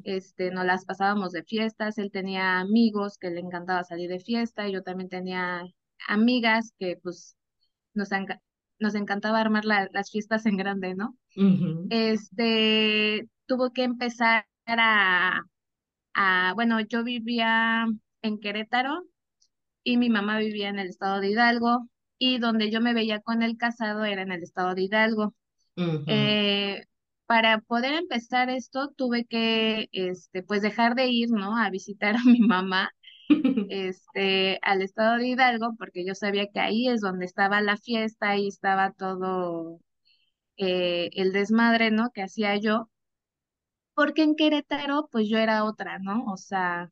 Este, 0.04 0.50
nos 0.50 0.64
las 0.64 0.84
pasábamos 0.84 1.32
de 1.32 1.42
fiestas, 1.42 1.98
él 1.98 2.10
tenía 2.10 2.60
amigos 2.60 3.18
que 3.18 3.30
le 3.30 3.40
encantaba 3.40 3.84
salir 3.84 4.10
de 4.10 4.20
fiesta, 4.20 4.68
y 4.68 4.72
yo 4.72 4.82
también 4.82 5.08
tenía 5.08 5.62
amigas 6.06 6.72
que 6.78 6.98
pues 7.02 7.36
nos, 7.94 8.10
nos 8.78 8.94
encantaba 8.94 9.40
armar 9.40 9.64
las 9.64 10.10
fiestas 10.10 10.46
en 10.46 10.56
grande, 10.56 10.94
¿no? 10.94 11.16
Este, 11.90 13.28
tuvo 13.46 13.72
que 13.72 13.84
empezar 13.84 14.46
a, 14.66 15.42
a, 16.14 16.52
bueno, 16.54 16.80
yo 16.80 17.04
vivía 17.04 17.86
en 18.22 18.38
Querétaro 18.40 19.04
y 19.82 19.96
mi 19.96 20.10
mamá 20.10 20.38
vivía 20.38 20.68
en 20.68 20.78
el 20.78 20.88
estado 20.88 21.20
de 21.20 21.30
Hidalgo 21.30 21.88
y 22.18 22.38
donde 22.38 22.70
yo 22.70 22.80
me 22.80 22.94
veía 22.94 23.20
con 23.20 23.42
el 23.42 23.56
casado 23.56 24.04
era 24.04 24.22
en 24.22 24.32
el 24.32 24.42
estado 24.42 24.74
de 24.74 24.82
Hidalgo. 24.82 25.34
Eh, 25.76 26.84
para 27.28 27.60
poder 27.60 27.94
empezar 27.94 28.50
esto 28.50 28.90
tuve 28.96 29.26
que, 29.26 29.88
este, 29.92 30.42
pues 30.42 30.62
dejar 30.62 30.94
de 30.96 31.08
ir, 31.08 31.30
¿no? 31.30 31.58
A 31.58 31.70
visitar 31.70 32.16
a 32.16 32.24
mi 32.24 32.40
mamá, 32.40 32.90
este, 33.70 34.58
al 34.62 34.82
estado 34.82 35.18
de 35.18 35.28
Hidalgo, 35.28 35.76
porque 35.78 36.06
yo 36.06 36.14
sabía 36.14 36.48
que 36.48 36.60
ahí 36.60 36.88
es 36.88 37.02
donde 37.02 37.26
estaba 37.26 37.60
la 37.60 37.76
fiesta, 37.76 38.30
ahí 38.30 38.48
estaba 38.48 38.92
todo 38.92 39.80
eh, 40.58 41.10
el 41.14 41.32
desmadre, 41.32 41.90
¿no? 41.92 42.10
Que 42.12 42.22
hacía 42.22 42.56
yo. 42.58 42.90
Porque 43.94 44.22
en 44.22 44.34
Querétaro, 44.34 45.08
pues 45.12 45.28
yo 45.28 45.36
era 45.38 45.64
otra, 45.64 45.98
¿no? 45.98 46.24
O 46.32 46.36
sea, 46.38 46.90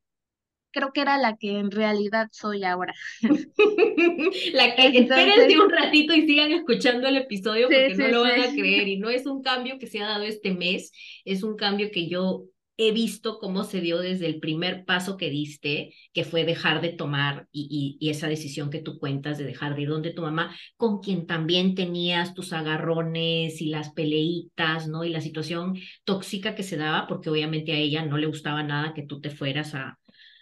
creo 0.77 0.93
que 0.93 1.01
era 1.01 1.17
la 1.17 1.37
que 1.37 1.59
en 1.59 1.71
realidad 1.71 2.29
soy 2.33 2.63
ahora. 2.63 2.95
la 4.53 4.77
que 4.77 4.99
espérense 4.99 5.59
un 5.59 5.71
ratito 5.71 6.13
y 6.15 6.27
sigan 6.27 6.53
escuchando 6.53 7.09
el 7.09 7.17
episodio 7.17 7.69
porque 7.69 7.95
no 7.97 8.09
lo 8.09 8.23
van 8.23 8.41
a 8.43 8.53
creer 8.53 8.87
y 8.87 8.99
no 8.99 9.09
es 9.09 9.25
un 9.25 9.43
cambio 9.43 9.79
que 9.79 9.87
se 9.87 10.01
ha 10.01 10.07
dado 10.07 10.25
este 10.25 10.53
mes, 10.53 10.93
es 11.25 11.43
un 11.43 11.57
cambio 11.57 11.91
que 11.91 12.09
yo 12.09 12.45
he 12.79 12.93
visto 12.93 13.39
cómo 13.39 13.65
se 13.65 13.81
dio 13.81 14.01
desde 14.01 14.27
el 14.27 14.39
primer 14.39 14.85
paso 14.85 15.17
que 15.17 15.31
diste, 15.31 15.95
que 16.13 16.25
fue 16.25 16.45
dejar 16.45 16.83
de 16.83 16.91
tomar 16.91 17.49
y, 17.51 17.97
y, 17.99 18.11
esa 18.11 18.29
decisión 18.29 18.69
que 18.69 18.83
tú 18.83 18.99
cuentas 18.99 19.39
de 19.39 19.45
dejar 19.45 19.77
de 19.77 19.83
ir 19.83 19.89
donde 19.89 20.13
tu 20.13 20.21
mamá, 20.21 20.55
con 20.77 21.01
quien 21.01 21.27
también 21.27 21.75
tenías 21.75 22.35
tus 22.35 22.53
agarrones 22.53 23.63
y 23.63 23.71
las 23.71 23.93
peleitas, 23.93 24.89
¿no? 24.89 25.05
Y 25.05 25.09
la 25.09 25.23
situación 25.23 25.79
tóxica 26.05 26.55
que 26.55 26.63
se 26.63 26.77
daba, 26.77 27.07
porque 27.07 27.31
obviamente 27.31 27.73
a 27.73 27.79
ella 27.79 28.05
no 28.05 28.19
le 28.19 28.27
gustaba 28.27 28.63
nada 28.63 28.93
que 28.93 29.05
tú 29.05 29.23
te 29.23 29.31
fueras 29.31 29.75
a, 29.75 29.99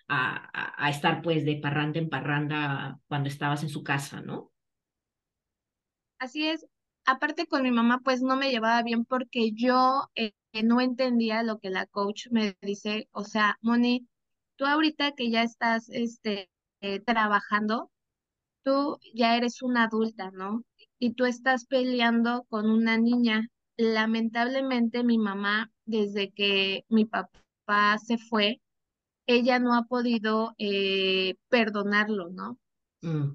a, 0.08 0.90
estar 0.90 1.22
pues 1.22 1.44
de 1.44 1.56
parranda 1.56 1.98
en 1.98 2.08
parranda 2.08 3.00
cuando 3.08 3.28
estabas 3.28 3.62
en 3.62 3.68
su 3.68 3.82
casa, 3.82 4.20
¿no? 4.20 4.52
Así 6.18 6.46
es. 6.46 6.66
Aparte 7.06 7.46
con 7.46 7.62
mi 7.62 7.70
mamá, 7.70 8.00
pues 8.02 8.22
no 8.22 8.36
me 8.36 8.50
llevaba 8.50 8.82
bien 8.82 9.04
porque 9.04 9.52
yo 9.52 10.08
eh, 10.14 10.32
no 10.62 10.80
entendía 10.80 11.42
lo 11.42 11.58
que 11.58 11.70
la 11.70 11.86
coach 11.86 12.28
me 12.30 12.56
dice. 12.62 13.08
O 13.12 13.24
sea, 13.24 13.58
Moni, 13.60 14.08
tú 14.56 14.64
ahorita 14.64 15.12
que 15.12 15.30
ya 15.30 15.42
estás 15.42 15.88
este, 15.90 16.48
eh, 16.80 17.00
trabajando, 17.00 17.90
tú 18.62 18.98
ya 19.14 19.36
eres 19.36 19.62
una 19.62 19.84
adulta, 19.84 20.30
¿no? 20.30 20.64
Y 20.98 21.14
tú 21.14 21.26
estás 21.26 21.66
peleando 21.66 22.44
con 22.48 22.70
una 22.70 22.96
niña. 22.96 23.48
Lamentablemente 23.76 25.04
mi 25.04 25.18
mamá, 25.18 25.70
desde 25.84 26.32
que 26.32 26.84
mi 26.88 27.04
papá 27.04 27.98
se 27.98 28.18
fue, 28.18 28.60
ella 29.26 29.58
no 29.58 29.74
ha 29.74 29.84
podido 29.84 30.54
eh, 30.58 31.36
perdonarlo, 31.48 32.30
¿no? 32.30 32.58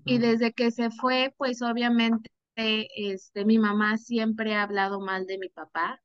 Y 0.04 0.18
desde 0.18 0.52
que 0.52 0.72
se 0.72 0.90
fue, 0.90 1.32
pues 1.38 1.62
obviamente 1.62 2.32
este, 2.56 3.46
mi 3.46 3.60
mamá 3.60 3.98
siempre 3.98 4.56
ha 4.56 4.64
hablado 4.64 5.00
mal 5.00 5.28
de 5.28 5.38
mi 5.38 5.50
papá. 5.50 6.02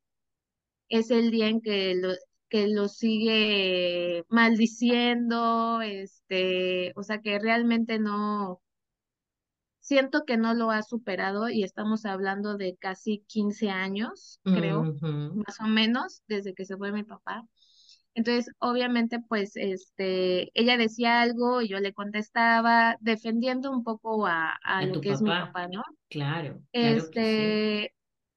Es 0.90 1.10
el 1.10 1.30
día 1.30 1.48
en 1.48 1.62
que 1.62 1.94
lo, 1.94 2.12
que 2.48 2.68
lo 2.68 2.88
sigue 2.88 4.24
maldiciendo, 4.28 5.80
este, 5.80 6.92
o 6.94 7.02
sea 7.02 7.20
que 7.22 7.38
realmente 7.38 7.98
no, 7.98 8.60
siento 9.84 10.24
que 10.24 10.38
no 10.38 10.54
lo 10.54 10.70
ha 10.70 10.82
superado 10.82 11.50
y 11.50 11.62
estamos 11.62 12.06
hablando 12.06 12.56
de 12.56 12.76
casi 12.76 13.22
15 13.26 13.68
años, 13.68 14.40
creo, 14.42 14.82
más 15.02 15.60
o 15.60 15.66
menos, 15.66 16.22
desde 16.26 16.54
que 16.54 16.64
se 16.64 16.76
fue 16.76 16.90
mi 16.90 17.02
papá. 17.02 17.46
Entonces, 18.14 18.52
obviamente, 18.58 19.18
pues, 19.20 19.56
este, 19.56 20.50
ella 20.58 20.76
decía 20.76 21.20
algo 21.20 21.62
y 21.62 21.68
yo 21.68 21.80
le 21.80 21.92
contestaba, 21.92 22.96
defendiendo 23.00 23.72
un 23.72 23.82
poco 23.82 24.26
a, 24.26 24.56
lo 24.86 25.00
que 25.00 25.10
es 25.10 25.20
mi 25.20 25.30
papá, 25.30 25.66
¿no? 25.66 25.82
Claro. 26.08 26.60
Este, 26.72 27.92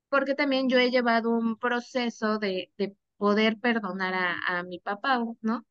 porque 0.09 0.33
también 0.33 0.67
yo 0.67 0.79
he 0.79 0.89
llevado 0.89 1.29
un 1.29 1.57
proceso 1.57 2.39
de, 2.39 2.71
de 2.77 2.95
poder 3.17 3.59
perdonar 3.59 4.13
a, 4.47 4.63
mi 4.63 4.79
papá, 4.79 5.23
¿no? 5.41 5.65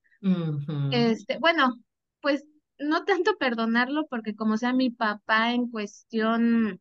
Este, 0.92 1.38
bueno, 1.38 1.74
pues 2.20 2.44
no 2.78 3.04
tanto 3.04 3.36
perdonarlo, 3.38 4.06
porque 4.06 4.36
como 4.36 4.56
sea 4.56 4.72
mi 4.72 4.90
papá 4.90 5.52
en 5.52 5.68
cuestión 5.68 6.80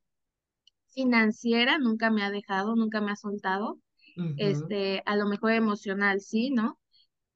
financiera, 0.89 1.79
nunca 1.79 2.11
me 2.11 2.23
ha 2.23 2.29
dejado, 2.29 2.75
nunca 2.75 3.01
me 3.01 3.11
ha 3.11 3.15
soltado. 3.15 3.79
Este, 4.37 5.03
a 5.05 5.15
lo 5.15 5.25
mejor 5.25 5.51
emocional, 5.51 6.21
sí, 6.21 6.49
¿no? 6.49 6.79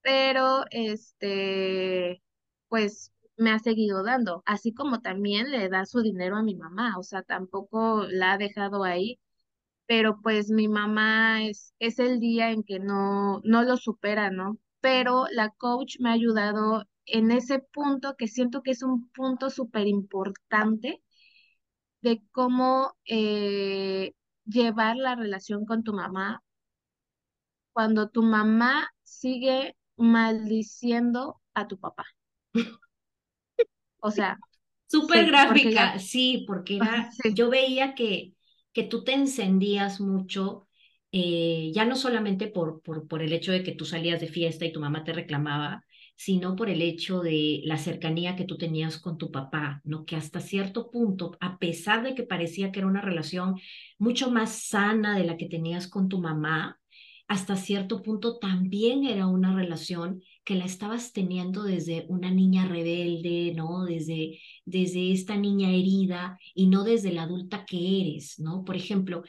Pero 0.01 0.65
este, 0.72 2.22
pues 2.68 3.13
me 3.38 3.51
ha 3.51 3.60
seguido 3.60 4.03
dando, 4.03 4.44
así 4.46 4.74
como 4.74 5.01
también 5.01 5.51
le 5.51 5.70
da 5.70 5.86
su 5.86 6.01
dinero 6.01 6.38
a 6.38 6.44
mi 6.44 6.56
mamá, 6.56 6.98
o 6.98 7.03
sea, 7.03 7.24
tampoco 7.24 8.06
la 8.10 8.34
ha 8.34 8.38
dejado 8.38 8.84
ahí, 8.84 9.20
pero 9.88 10.20
pues 10.22 10.50
mi 10.51 10.68
mamá 10.68 11.44
es, 11.46 11.74
es 11.79 12.00
el 12.00 12.20
día 12.20 12.51
en 12.51 12.63
que 12.63 12.79
no, 12.79 13.41
no 13.44 13.63
lo 13.63 13.77
supera, 13.77 14.32
¿no? 14.32 14.58
Pero 14.82 15.25
la 15.32 15.50
coach 15.51 15.98
me 16.00 16.10
ha 16.10 16.13
ayudado 16.13 16.86
en 17.06 17.32
ese 17.32 17.60
punto 17.60 18.15
que 18.18 18.27
siento 18.27 18.62
que 18.63 18.72
es 18.72 18.84
un 18.84 19.10
punto 19.12 19.50
súper 19.50 19.88
importante 19.88 21.01
de 22.01 22.22
cómo 22.32 22.94
eh, 23.06 24.13
llevar 24.46 24.98
la 24.98 25.15
relación 25.15 25.65
con 25.65 25.84
tu 25.84 25.94
mamá 25.94 26.44
cuando 27.74 28.10
tu 28.10 28.22
mamá 28.24 28.89
sigue 29.03 29.75
maldiciendo 30.00 31.41
a 31.53 31.68
tu 31.68 31.79
papá. 31.79 32.06
O 34.00 34.12
sea. 34.12 34.38
Súper 34.88 35.27
gráfica, 35.27 36.00
sí, 36.00 36.46
porque 36.48 36.77
era, 36.77 37.10
yo 37.36 37.50
veía 37.51 37.94
que, 37.94 38.34
que 38.74 38.84
tú 38.84 39.03
te 39.03 39.13
encendías 39.13 40.01
mucho, 40.01 40.68
eh, 41.12 41.72
ya 41.75 41.86
no 41.86 41.96
solamente 41.96 42.48
por, 42.48 42.82
por, 42.82 43.08
por 43.08 43.22
el 43.22 43.32
hecho 43.34 43.51
de 43.51 43.62
que 43.63 43.74
tú 43.74 43.86
salías 43.86 44.20
de 44.20 44.27
fiesta 44.27 44.65
y 44.65 44.72
tu 44.72 44.79
mamá 44.79 45.03
te 45.03 45.13
reclamaba, 45.13 45.86
sino 46.15 46.56
por 46.56 46.70
el 46.70 46.82
hecho 46.82 47.22
de 47.22 47.62
la 47.65 47.77
cercanía 47.77 48.36
que 48.36 48.46
tú 48.46 48.58
tenías 48.58 48.98
con 48.98 49.20
tu 49.20 49.32
papá, 49.32 49.79
¿no? 49.84 50.06
Que 50.06 50.15
hasta 50.15 50.41
cierto 50.41 50.89
punto, 50.89 51.38
a 51.39 51.60
pesar 51.60 52.03
de 52.03 52.15
que 52.15 52.24
parecía 52.24 52.72
que 52.72 52.79
era 52.79 52.88
una 52.88 53.01
relación 53.01 53.58
mucho 54.00 54.32
más 54.32 54.68
sana 54.68 55.15
de 55.18 55.24
la 55.24 55.38
que 55.38 55.46
tenías 55.48 55.88
con 55.88 56.10
tu 56.10 56.20
mamá, 56.20 56.78
hasta 57.29 57.55
cierto 57.55 58.01
punto 58.01 58.39
también 58.39 59.05
era 59.05 59.27
una 59.27 59.55
relación 59.55 60.24
que 60.43 60.55
la 60.55 60.65
estabas 60.65 61.13
teniendo 61.13 61.62
desde 61.62 62.07
una 62.09 62.31
niña 62.31 62.65
rebelde, 62.67 63.53
¿no? 63.55 63.86
Desde, 63.86 64.39
desde 64.65 65.12
esta 65.12 65.38
niña 65.38 65.69
herida 65.69 66.39
y 66.55 66.65
no 66.67 66.83
desde 66.83 67.12
la 67.12 67.24
adulta 67.24 67.65
que 67.65 68.01
eres, 68.01 68.39
¿no? 68.39 68.65
Por 68.65 68.75
ejemplo, 68.75 69.21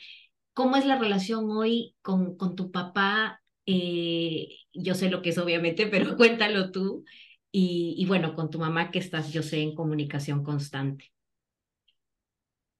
¿cómo 0.54 0.76
es 0.76 0.86
la 0.86 0.98
relación 0.98 1.50
hoy 1.50 1.94
con, 2.00 2.38
con 2.38 2.56
tu 2.56 2.70
papá? 2.72 3.42
Eh, 3.66 4.48
yo 4.72 4.94
sé 4.94 5.10
lo 5.10 5.20
que 5.20 5.28
es 5.28 5.38
obviamente, 5.38 5.86
pero 5.86 6.16
cuéntalo 6.16 6.72
tú. 6.72 7.04
Y, 7.52 7.96
y, 7.98 8.06
bueno, 8.06 8.34
con 8.34 8.48
tu 8.48 8.58
mamá 8.58 8.90
que 8.90 8.98
estás, 8.98 9.30
yo 9.30 9.42
sé, 9.42 9.60
en 9.60 9.74
comunicación 9.74 10.42
constante. 10.42 11.12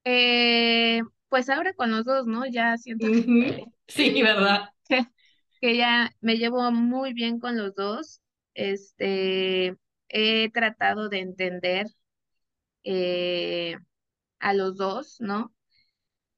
Eh, 0.04 1.02
pues 1.28 1.50
ahora 1.50 1.74
con 1.74 1.90
los 1.90 2.06
dos, 2.06 2.26
¿no? 2.26 2.46
Ya 2.46 2.78
siento 2.78 3.06
que... 3.06 3.66
Sí, 3.86 4.22
¿verdad? 4.22 4.70
que 5.61 5.76
ya 5.76 6.11
me 6.20 6.37
llevo 6.38 6.70
muy 6.73 7.12
bien 7.14 7.38
con 7.40 7.56
los 7.56 7.75
dos. 7.75 8.20
Este, 8.54 9.76
he 10.09 10.50
tratado 10.52 11.09
de 11.09 11.20
entender 11.20 11.87
eh, 12.85 13.76
a 14.40 14.54
los 14.54 14.76
dos, 14.76 15.18
¿no? 15.20 15.54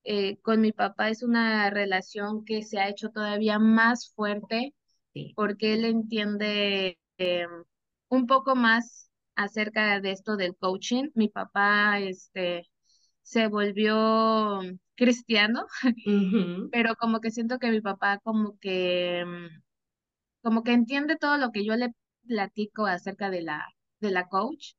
Eh, 0.04 0.38
con 0.42 0.60
mi 0.62 0.72
papá 0.72 1.10
es 1.10 1.22
una 1.22 1.70
relación 1.70 2.44
que 2.44 2.62
se 2.64 2.80
ha 2.80 2.88
hecho 2.90 3.10
todavía 3.10 3.58
más 3.60 4.12
fuerte 4.14 4.74
porque 5.36 5.74
él 5.74 5.84
entiende 5.86 6.98
em, 7.18 7.50
un 8.10 8.26
poco 8.28 8.56
más 8.56 9.10
acerca 9.36 10.00
de 10.00 10.12
esto 10.12 10.36
del 10.36 10.56
coaching. 10.56 11.10
Mi 11.14 11.28
papá, 11.30 12.00
este, 12.00 12.70
se 13.22 13.48
volvió 13.48 14.60
cristiano, 14.96 15.66
pero 16.70 16.96
como 16.96 17.20
que 17.20 17.30
siento 17.30 17.58
que 17.58 17.70
mi 17.70 17.80
papá 17.80 18.18
como 18.18 18.58
que, 18.58 19.24
mm, 19.26 19.62
como 20.42 20.62
que 20.64 20.72
entiende 20.72 21.16
todo 21.16 21.38
lo 21.38 21.50
que 21.52 21.64
yo 21.64 21.76
le 21.76 21.90
platico 22.26 22.86
acerca 22.86 23.30
de 23.30 23.42
la, 23.42 23.66
de 24.00 24.10
la 24.10 24.28
coach. 24.28 24.74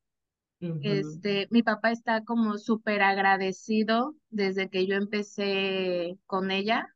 Este, 0.82 1.48
mi 1.52 1.64
papá 1.64 1.92
está 1.92 2.24
como 2.24 2.58
súper 2.58 3.02
agradecido 3.02 4.16
desde 4.30 4.70
que 4.70 4.88
yo 4.88 4.96
empecé 4.96 6.18
con 6.26 6.52
ella. 6.52 6.88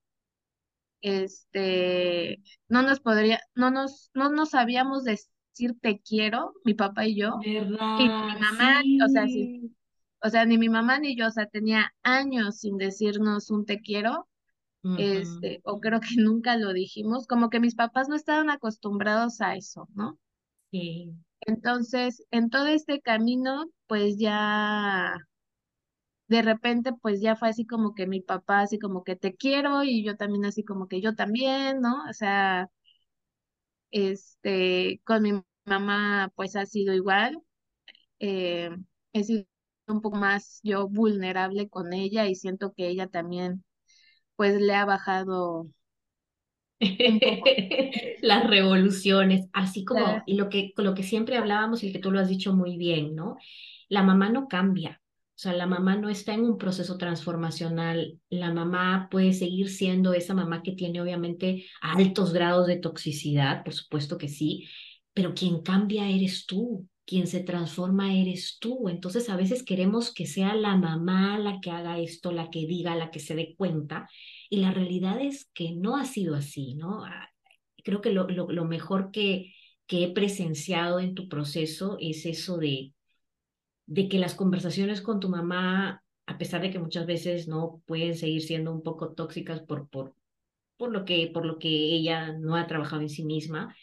Este, 1.01 2.41
no 2.67 2.81
nos 2.81 2.99
podría, 2.99 3.39
no 3.55 3.71
nos, 3.71 4.09
no 4.13 4.29
nos 4.29 4.49
sabíamos 4.51 5.03
decir 5.03 5.75
te 5.81 5.99
quiero, 6.01 6.53
mi 6.63 6.73
papá 6.73 7.05
y 7.07 7.17
yo. 7.17 7.33
Y 7.95 8.03
mi 8.03 8.35
mamá, 8.39 8.81
o 9.05 9.09
sea, 9.09 9.27
sí, 9.27 9.75
o 10.23 10.29
sea, 10.29 10.45
ni 10.45 10.57
mi 10.57 10.69
mamá 10.69 10.99
ni 10.99 11.15
yo, 11.15 11.27
o 11.27 11.31
sea, 11.31 11.47
tenía 11.47 11.93
años 12.03 12.59
sin 12.59 12.77
decirnos 12.77 13.49
un 13.51 13.65
te 13.65 13.79
quiero, 13.81 14.27
este, 14.97 15.59
o 15.63 15.79
creo 15.79 15.99
que 15.99 16.07
nunca 16.17 16.55
lo 16.57 16.73
dijimos, 16.73 17.27
como 17.27 17.49
que 17.49 17.59
mis 17.59 17.75
papás 17.75 18.07
no 18.09 18.15
estaban 18.15 18.49
acostumbrados 18.49 19.41
a 19.41 19.55
eso, 19.55 19.87
¿no? 19.93 20.17
Sí. 20.71 21.13
Entonces, 21.41 22.23
en 22.31 22.49
todo 22.49 22.67
este 22.67 23.01
camino, 23.01 23.65
pues 23.87 24.17
ya, 24.17 25.17
de 26.27 26.41
repente, 26.41 26.91
pues 27.01 27.21
ya 27.21 27.35
fue 27.35 27.49
así 27.49 27.65
como 27.65 27.93
que 27.93 28.07
mi 28.07 28.21
papá, 28.21 28.61
así 28.61 28.79
como 28.79 29.03
que 29.03 29.15
te 29.15 29.35
quiero, 29.35 29.83
y 29.83 30.03
yo 30.03 30.15
también 30.17 30.45
así 30.45 30.63
como 30.63 30.87
que 30.87 31.01
yo 31.01 31.15
también, 31.15 31.81
¿no? 31.81 32.03
O 32.09 32.13
sea, 32.13 32.69
este, 33.91 35.01
con 35.05 35.23
mi 35.23 35.41
mamá, 35.65 36.31
pues 36.35 36.55
ha 36.55 36.65
sido 36.65 36.93
igual. 36.93 37.41
Eh, 38.19 38.71
he 39.13 39.23
sido 39.23 39.45
un 39.87 40.01
poco 40.01 40.17
más 40.17 40.59
yo 40.63 40.87
vulnerable 40.87 41.69
con 41.69 41.93
ella 41.93 42.27
y 42.27 42.35
siento 42.35 42.73
que 42.73 42.87
ella 42.87 43.07
también 43.07 43.63
pues 44.37 44.59
le 44.61 44.75
ha 44.75 44.85
bajado 44.85 45.67
las 48.21 48.47
revoluciones, 48.47 49.47
así 49.53 49.83
como 49.83 50.21
y 50.25 50.35
lo 50.35 50.49
que, 50.49 50.73
lo 50.77 50.93
que 50.93 51.03
siempre 51.03 51.37
hablábamos 51.37 51.83
y 51.83 51.91
que 51.91 51.99
tú 51.99 52.11
lo 52.11 52.19
has 52.19 52.29
dicho 52.29 52.53
muy 52.53 52.77
bien, 52.77 53.15
¿no? 53.15 53.37
La 53.89 54.03
mamá 54.03 54.29
no 54.29 54.47
cambia, 54.47 55.01
o 55.03 55.39
sea, 55.39 55.53
la 55.53 55.65
mamá 55.65 55.95
no 55.95 56.09
está 56.09 56.33
en 56.33 56.41
un 56.41 56.57
proceso 56.57 56.97
transformacional, 56.97 58.19
la 58.29 58.53
mamá 58.53 59.07
puede 59.09 59.33
seguir 59.33 59.69
siendo 59.69 60.13
esa 60.13 60.33
mamá 60.35 60.61
que 60.61 60.73
tiene 60.73 61.01
obviamente 61.01 61.65
altos 61.81 62.31
grados 62.33 62.67
de 62.67 62.77
toxicidad, 62.77 63.63
por 63.63 63.73
supuesto 63.73 64.17
que 64.17 64.27
sí, 64.27 64.67
pero 65.13 65.33
quien 65.33 65.61
cambia 65.63 66.09
eres 66.09 66.45
tú, 66.45 66.87
quien 67.07 67.25
se 67.25 67.39
transforma 67.39 68.13
eres 68.13 68.59
tú. 68.59 68.89
Entonces 68.89 69.29
a 69.29 69.37
veces 69.37 69.63
queremos 69.63 70.13
que 70.13 70.27
sea 70.27 70.53
la 70.53 70.75
mamá 70.75 71.39
la 71.39 71.61
que 71.61 71.71
haga 71.71 71.99
esto, 71.99 72.31
la 72.33 72.49
que 72.51 72.67
diga, 72.67 72.95
la 72.95 73.11
que 73.11 73.19
se 73.21 73.33
dé 73.33 73.55
cuenta. 73.57 74.09
Y 74.49 74.57
la 74.57 74.71
realidad 74.71 75.21
es 75.21 75.49
que 75.53 75.71
no 75.71 75.95
ha 75.95 76.05
sido 76.05 76.35
así, 76.35 76.75
¿no? 76.75 77.05
Ah, 77.05 77.29
creo 77.83 78.01
que 78.01 78.11
lo, 78.11 78.27
lo, 78.27 78.65
mejor 78.65 79.11
que, 79.11 79.53
que 79.87 80.03
he 80.03 80.13
presenciado 80.13 80.99
en 80.99 81.15
tu 81.15 81.29
proceso 81.29 81.97
es 82.01 82.25
eso 82.25 82.57
de, 82.57 82.93
de 83.85 84.09
que 84.09 84.19
las 84.19 84.35
conversaciones 84.35 85.01
con 85.01 85.21
tu 85.21 85.29
mamá, 85.29 86.03
a 86.25 86.37
pesar 86.37 86.61
de 86.61 86.71
que 86.71 86.79
muchas 86.79 87.05
veces 87.05 87.47
no 87.47 87.81
pueden 87.85 88.15
seguir 88.15 88.41
siendo 88.41 88.73
un 88.73 88.83
poco 88.83 89.13
tóxicas 89.13 89.61
por, 89.61 89.87
por, 89.87 90.13
por, 90.75 90.91
lo, 90.91 91.05
que, 91.05 91.31
por 91.33 91.45
lo 91.45 91.57
que 91.57 91.69
ella 91.69 92.33
no 92.33 92.57
ha 92.57 92.67
trabajado 92.67 93.01
en 93.01 93.09
sí 93.09 93.23
misma, 93.23 93.73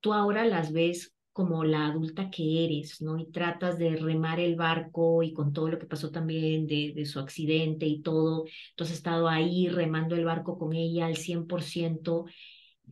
tú 0.00 0.14
ahora 0.14 0.46
las 0.46 0.72
ves 0.72 1.14
como 1.40 1.64
la 1.64 1.86
adulta 1.86 2.28
que 2.30 2.66
eres, 2.66 3.00
¿no? 3.00 3.18
Y 3.18 3.24
tratas 3.30 3.78
de 3.78 3.96
remar 3.96 4.40
el 4.40 4.56
barco 4.56 5.22
y 5.22 5.32
con 5.32 5.54
todo 5.54 5.68
lo 5.70 5.78
que 5.78 5.86
pasó 5.86 6.10
también 6.10 6.66
de, 6.66 7.02
su 7.06 7.18
accidente 7.18 7.86
y 7.86 8.02
todo, 8.02 8.44
tú 8.74 8.84
has 8.84 8.90
estado 8.90 9.26
ahí 9.26 9.68
remando 9.68 10.16
el 10.16 10.26
barco 10.26 10.58
con 10.58 10.74
ella 10.74 11.06
al 11.06 11.16
100%. 11.16 12.26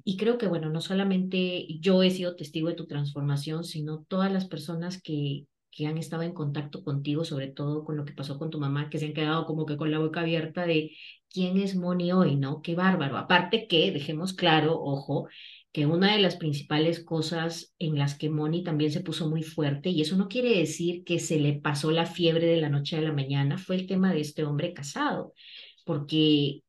Y 0.02 0.16
creo 0.16 0.38
que, 0.38 0.48
bueno, 0.48 0.70
no 0.70 0.80
solamente 0.80 1.66
yo 1.78 2.02
he 2.02 2.10
sido 2.10 2.36
testigo 2.36 2.68
de 2.68 2.74
tu 2.74 2.86
transformación, 2.86 3.64
sino 3.64 4.04
todas 4.08 4.32
las 4.32 4.46
personas 4.46 5.02
que, 5.02 5.44
que 5.70 5.86
han 5.86 5.98
estado 5.98 6.22
en 6.22 6.32
contacto 6.32 6.82
contigo, 6.82 7.26
sobre 7.26 7.48
todo 7.48 7.84
con 7.84 7.98
lo 7.98 8.06
que 8.06 8.14
pasó 8.14 8.38
con 8.38 8.48
tu 8.48 8.58
mamá, 8.58 8.88
que 8.88 8.98
se 8.98 9.06
han 9.06 9.12
quedado 9.12 9.44
como 9.44 9.66
que 9.66 9.76
con 9.76 9.90
la 9.90 9.98
boca 9.98 10.20
abierta 10.20 10.64
de 10.66 10.92
quién 11.28 11.58
es 11.58 11.76
Moni 11.76 12.12
hoy, 12.12 12.36
¿no? 12.36 12.62
Qué 12.62 12.74
bárbaro. 12.74 13.18
Aparte 13.18 13.66
que, 13.68 13.92
dejemos 13.92 14.32
claro, 14.32 14.80
ojo, 14.80 15.28
que 15.78 15.86
una 15.86 16.12
de 16.12 16.18
las 16.20 16.34
principales 16.34 17.04
cosas 17.04 17.72
en 17.78 17.96
las 17.96 18.16
que 18.18 18.30
Moni 18.30 18.64
también 18.64 18.90
se 18.90 19.00
puso 19.00 19.30
muy 19.30 19.44
fuerte, 19.44 19.90
y 19.90 20.00
eso 20.00 20.16
no 20.16 20.26
quiere 20.26 20.58
decir 20.58 21.04
que 21.04 21.20
se 21.20 21.38
le 21.38 21.52
pasó 21.60 21.92
la 21.92 22.04
fiebre 22.04 22.48
de 22.48 22.60
la 22.60 22.68
noche 22.68 22.96
a 22.96 23.00
la 23.00 23.12
mañana, 23.12 23.58
fue 23.58 23.76
el 23.76 23.86
tema 23.86 24.12
de 24.12 24.20
este 24.20 24.42
hombre 24.42 24.74
casado, 24.74 25.34
porque 25.84 26.64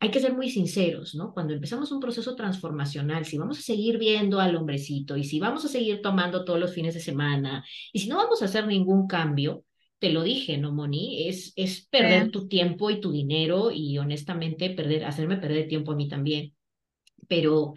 hay 0.00 0.10
que 0.10 0.18
ser 0.18 0.34
muy 0.34 0.50
sinceros, 0.50 1.14
¿no? 1.14 1.32
Cuando 1.32 1.54
empezamos 1.54 1.92
un 1.92 2.00
proceso 2.00 2.34
transformacional, 2.34 3.24
si 3.24 3.38
vamos 3.38 3.60
a 3.60 3.62
seguir 3.62 3.98
viendo 3.98 4.40
al 4.40 4.56
hombrecito 4.56 5.16
y 5.16 5.22
si 5.22 5.38
vamos 5.38 5.64
a 5.64 5.68
seguir 5.68 6.02
tomando 6.02 6.44
todos 6.44 6.58
los 6.58 6.74
fines 6.74 6.94
de 6.94 7.00
semana 7.00 7.64
y 7.92 8.00
si 8.00 8.08
no 8.08 8.16
vamos 8.16 8.42
a 8.42 8.46
hacer 8.46 8.66
ningún 8.66 9.06
cambio, 9.06 9.64
te 10.00 10.10
lo 10.10 10.24
dije, 10.24 10.58
¿no, 10.58 10.72
Moni? 10.72 11.28
Es, 11.28 11.52
es 11.54 11.86
perder 11.86 12.32
tu 12.32 12.48
tiempo 12.48 12.90
y 12.90 13.00
tu 13.00 13.12
dinero 13.12 13.70
y 13.70 13.96
honestamente 13.98 14.70
perder, 14.70 15.04
hacerme 15.04 15.36
perder 15.36 15.68
tiempo 15.68 15.92
a 15.92 15.94
mí 15.94 16.08
también 16.08 16.52
pero 17.28 17.74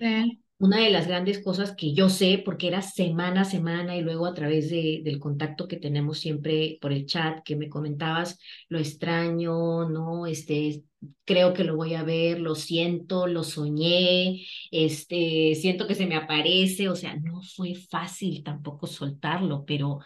una 0.59 0.77
de 0.79 0.91
las 0.91 1.07
grandes 1.07 1.43
cosas 1.43 1.75
que 1.75 1.93
yo 1.93 2.09
sé, 2.09 2.41
porque 2.43 2.67
era 2.67 2.81
semana 2.81 3.41
a 3.41 3.45
semana 3.45 3.97
y 3.97 4.01
luego 4.01 4.25
a 4.25 4.33
través 4.33 4.69
de, 4.69 5.01
del 5.03 5.19
contacto 5.19 5.67
que 5.67 5.77
tenemos 5.77 6.19
siempre 6.19 6.77
por 6.81 6.93
el 6.93 7.05
chat, 7.05 7.43
que 7.43 7.57
me 7.57 7.69
comentabas, 7.69 8.39
lo 8.69 8.79
extraño, 8.79 9.89
¿no? 9.89 10.25
Este, 10.25 10.83
creo 11.25 11.53
que 11.53 11.65
lo 11.65 11.75
voy 11.75 11.95
a 11.95 12.03
ver, 12.03 12.39
lo 12.39 12.55
siento, 12.55 13.27
lo 13.27 13.43
soñé, 13.43 14.45
este, 14.71 15.55
siento 15.55 15.85
que 15.85 15.95
se 15.95 16.07
me 16.07 16.15
aparece, 16.15 16.87
o 16.89 16.95
sea, 16.95 17.15
no 17.17 17.41
fue 17.41 17.75
fácil 17.75 18.41
tampoco 18.43 18.87
soltarlo, 18.87 19.65
pero 19.65 19.99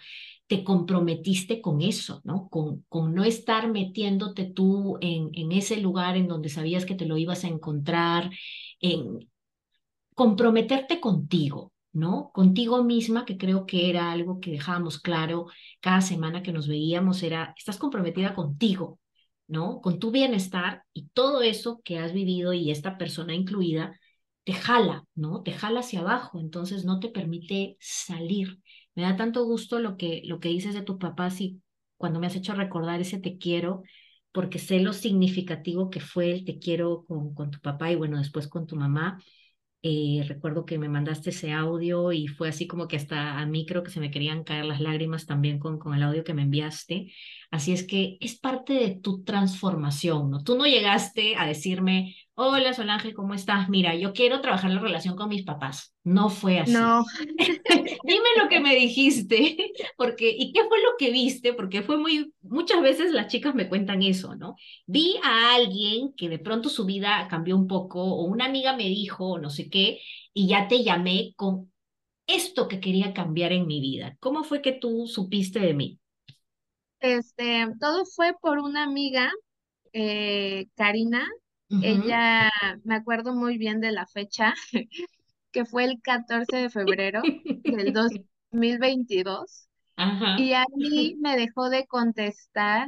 te 0.47 0.63
comprometiste 0.63 1.62
con 1.62 1.82
eso, 1.82 2.21
¿no? 2.23 2.47
Con, 2.50 2.84
con 2.88 3.13
no 3.13 3.26
estar 3.26 3.69
metiéndote 3.69 4.45
tú 4.45 4.97
en, 5.02 5.30
en 5.34 5.52
ese 5.52 5.78
lugar 5.78 6.15
en 6.15 6.28
donde 6.28 6.50
sabías 6.50 6.86
que 6.86 6.95
te 6.95 7.06
lo 7.06 7.17
ibas 7.17 7.43
a 7.43 7.50
encontrar, 7.50 8.32
en 8.80 9.30
comprometerte 10.16 11.00
contigo, 11.00 11.74
¿no? 11.94 12.32
Contigo 12.34 12.84
misma, 12.84 13.26
que 13.26 13.38
creo 13.38 13.66
que 13.66 13.90
era 13.90 14.12
algo 14.12 14.40
que 14.40 14.52
dejábamos 14.52 15.00
claro 15.00 15.48
cada 15.80 16.02
semana 16.02 16.44
que 16.44 16.52
nos 16.52 16.68
veíamos, 16.68 17.24
era, 17.24 17.54
estás 17.58 17.78
comprometida 17.78 18.36
contigo, 18.36 19.00
¿no? 19.48 19.82
Con 19.82 20.00
tu 20.00 20.12
bienestar 20.12 20.84
y 20.94 21.10
todo 21.10 21.42
eso 21.42 21.82
que 21.84 22.00
has 22.00 22.13
vivido 22.13 22.54
y 22.54 22.72
esta 22.72 22.98
persona 22.98 23.36
incluida, 23.36 24.00
te 24.44 24.54
jala, 24.54 25.04
¿no? 25.16 25.44
Te 25.44 25.52
jala 25.52 25.82
hacia 25.82 26.00
abajo, 26.02 26.40
entonces 26.40 26.86
no 26.86 27.00
te 27.00 27.10
permite 27.10 27.78
salir. 27.80 28.60
Me 28.96 29.04
da 29.04 29.16
tanto 29.18 29.46
gusto 29.46 29.80
lo 29.80 29.98
que, 29.98 30.22
lo 30.26 30.40
que 30.40 30.50
dices 30.50 30.74
de 30.74 30.82
tu 30.82 30.98
papá, 30.98 31.30
si 31.30 31.62
cuando 31.98 32.20
me 32.20 32.28
has 32.28 32.36
hecho 32.36 32.54
recordar 32.54 33.02
ese 33.02 33.20
te 33.20 33.38
quiero, 33.38 33.84
porque 34.38 34.60
sé 34.60 34.80
lo 34.80 34.93
significativo 34.93 35.89
que 35.89 36.00
fue 36.00 36.32
el 36.32 36.45
te 36.45 36.60
quiero 36.60 37.06
con, 37.08 37.34
con 37.34 37.50
tu 37.50 37.60
papá 37.60 37.91
y 37.91 37.95
bueno, 37.95 38.19
después 38.19 38.47
con 38.47 38.67
tu 38.67 38.76
mamá. 38.76 39.19
Eh, 39.82 40.23
recuerdo 40.28 40.63
que 40.63 40.78
me 40.78 40.89
mandaste 40.89 41.32
ese 41.32 41.52
audio 41.54 42.12
y 42.12 42.28
fue 42.28 42.50
así 42.50 42.67
como 42.67 42.88
que 42.88 42.97
hasta 42.97 43.39
a 43.39 43.47
mí 43.47 43.65
creo 43.65 43.82
que 43.82 43.89
se 43.89 44.00
me 44.00 44.12
querían 44.12 44.43
caer 44.43 44.65
las 44.65 44.80
lágrimas 44.80 45.26
también 45.26 45.58
con, 45.58 45.80
con 45.80 45.95
el 45.95 46.04
audio 46.04 46.23
que 46.23 46.36
me 46.36 46.43
enviaste. 46.43 47.12
Así 47.50 47.71
es 47.73 47.84
que 47.88 48.17
es 48.21 48.38
parte 48.38 48.73
de 48.73 49.00
tu 49.02 49.23
transformación, 49.23 50.30
¿no? 50.30 50.43
Tú 50.43 50.56
no 50.56 50.67
llegaste 50.67 51.36
a 51.36 51.47
decirme, 51.47 52.15
hola 52.39 52.71
Solange, 52.71 53.15
¿cómo 53.15 53.34
estás? 53.34 53.67
Mira, 53.67 53.95
yo 53.95 54.13
quiero 54.13 54.41
trabajar 54.41 54.69
la 54.69 54.80
relación 54.80 55.15
con 55.15 55.28
mis 55.28 55.43
papás. 55.43 55.95
No 56.04 56.30
fue 56.30 56.60
así. 56.60 56.71
No. 56.71 57.04
Dime 58.04 58.30
lo 58.39 58.47
que 58.47 58.60
me 58.60 58.76
dijiste, 58.76 59.73
porque, 59.97 60.30
¿y 60.38 60.54
qué 60.54 60.63
fue 60.65 60.78
lo 60.84 60.91
que 61.00 61.10
viste? 61.10 61.54
Porque 61.54 61.82
fue 61.82 61.97
muy, 61.97 62.32
muchas 62.41 62.84
veces 62.84 63.12
las 63.12 63.28
chicas 63.28 63.56
me 63.56 63.67
cuentan 63.67 64.04
eso, 64.04 64.36
¿no? 64.36 64.56
Vi 64.86 65.15
a 65.23 65.56
alguien 65.56 66.13
que 66.13 66.30
de 66.30 66.38
pronto 66.38 66.69
su 66.69 66.86
vida 66.86 67.28
cambió 67.28 67.56
un 67.56 67.65
poco, 67.65 68.04
o 68.04 68.26
una 68.26 68.45
amiga 68.45 68.78
me 68.78 68.84
dijo, 68.84 69.39
no 69.39 69.50
sé 69.50 69.67
qué, 69.67 70.00
y 70.32 70.47
ya 70.47 70.67
te 70.67 70.84
llamé 70.84 71.34
con 71.36 71.71
esto 72.28 72.67
que 72.67 72.80
quería 72.80 73.15
cambiar 73.15 73.52
en 73.52 73.65
mi 73.65 73.82
vida. 73.82 74.15
¿Cómo 74.19 74.43
fue 74.43 74.62
que 74.62 74.73
tú 74.73 75.08
supiste 75.08 75.60
de 75.60 75.73
mí? 75.73 76.00
Este, 77.00 77.67
todo 77.80 78.06
fue 78.06 78.36
por 78.39 78.60
una 78.60 78.84
amiga, 78.84 79.32
eh, 79.91 80.67
Karina, 80.76 81.28
ella, 81.69 82.49
me 82.84 82.95
acuerdo 82.95 83.34
muy 83.34 83.58
bien 83.58 83.80
de 83.80 83.91
la 83.91 84.06
fecha, 84.06 84.53
que 85.51 85.65
fue 85.65 85.86
el 85.86 86.01
14 86.01 86.58
de 86.58 86.69
febrero 86.69 87.21
del 87.63 87.93
2022. 87.93 89.63
Y 90.39 90.53
a 90.53 90.63
mí 90.75 91.15
me 91.19 91.36
dejó 91.36 91.71
de 91.71 91.88
contestar 91.88 92.88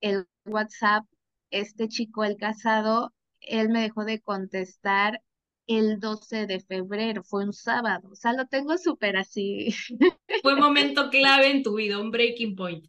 el 0.00 0.26
WhatsApp, 0.44 1.04
este 1.50 1.86
chico, 1.86 2.24
el 2.24 2.36
casado, 2.36 3.14
él 3.40 3.68
me 3.68 3.82
dejó 3.82 4.04
de 4.04 4.20
contestar 4.20 5.22
el 5.68 6.00
12 6.00 6.46
de 6.46 6.60
febrero, 6.60 7.22
fue 7.22 7.44
un 7.44 7.52
sábado, 7.52 8.08
o 8.10 8.14
sea, 8.16 8.32
lo 8.32 8.46
tengo 8.46 8.76
súper 8.78 9.16
así. 9.16 9.74
Fue 10.42 10.54
un 10.54 10.60
momento 10.60 11.10
clave 11.10 11.50
en 11.50 11.62
tu 11.62 11.74
vida, 11.76 11.98
un 11.98 12.10
breaking 12.10 12.56
point. 12.56 12.86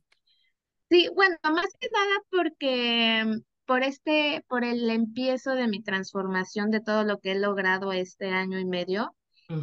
Sí, 0.89 1.07
bueno, 1.13 1.35
más 1.43 1.67
que 1.79 1.89
nada 1.91 2.15
porque 2.31 3.41
por 3.69 3.83
este, 3.83 4.43
por 4.47 4.63
el 4.63 4.89
empiezo 4.89 5.51
de 5.51 5.67
mi 5.67 5.83
transformación 5.83 6.71
de 6.71 6.81
todo 6.81 7.03
lo 7.03 7.19
que 7.19 7.33
he 7.33 7.39
logrado 7.39 7.93
este 7.93 8.31
año 8.31 8.57
y 8.57 8.65
medio, 8.65 9.15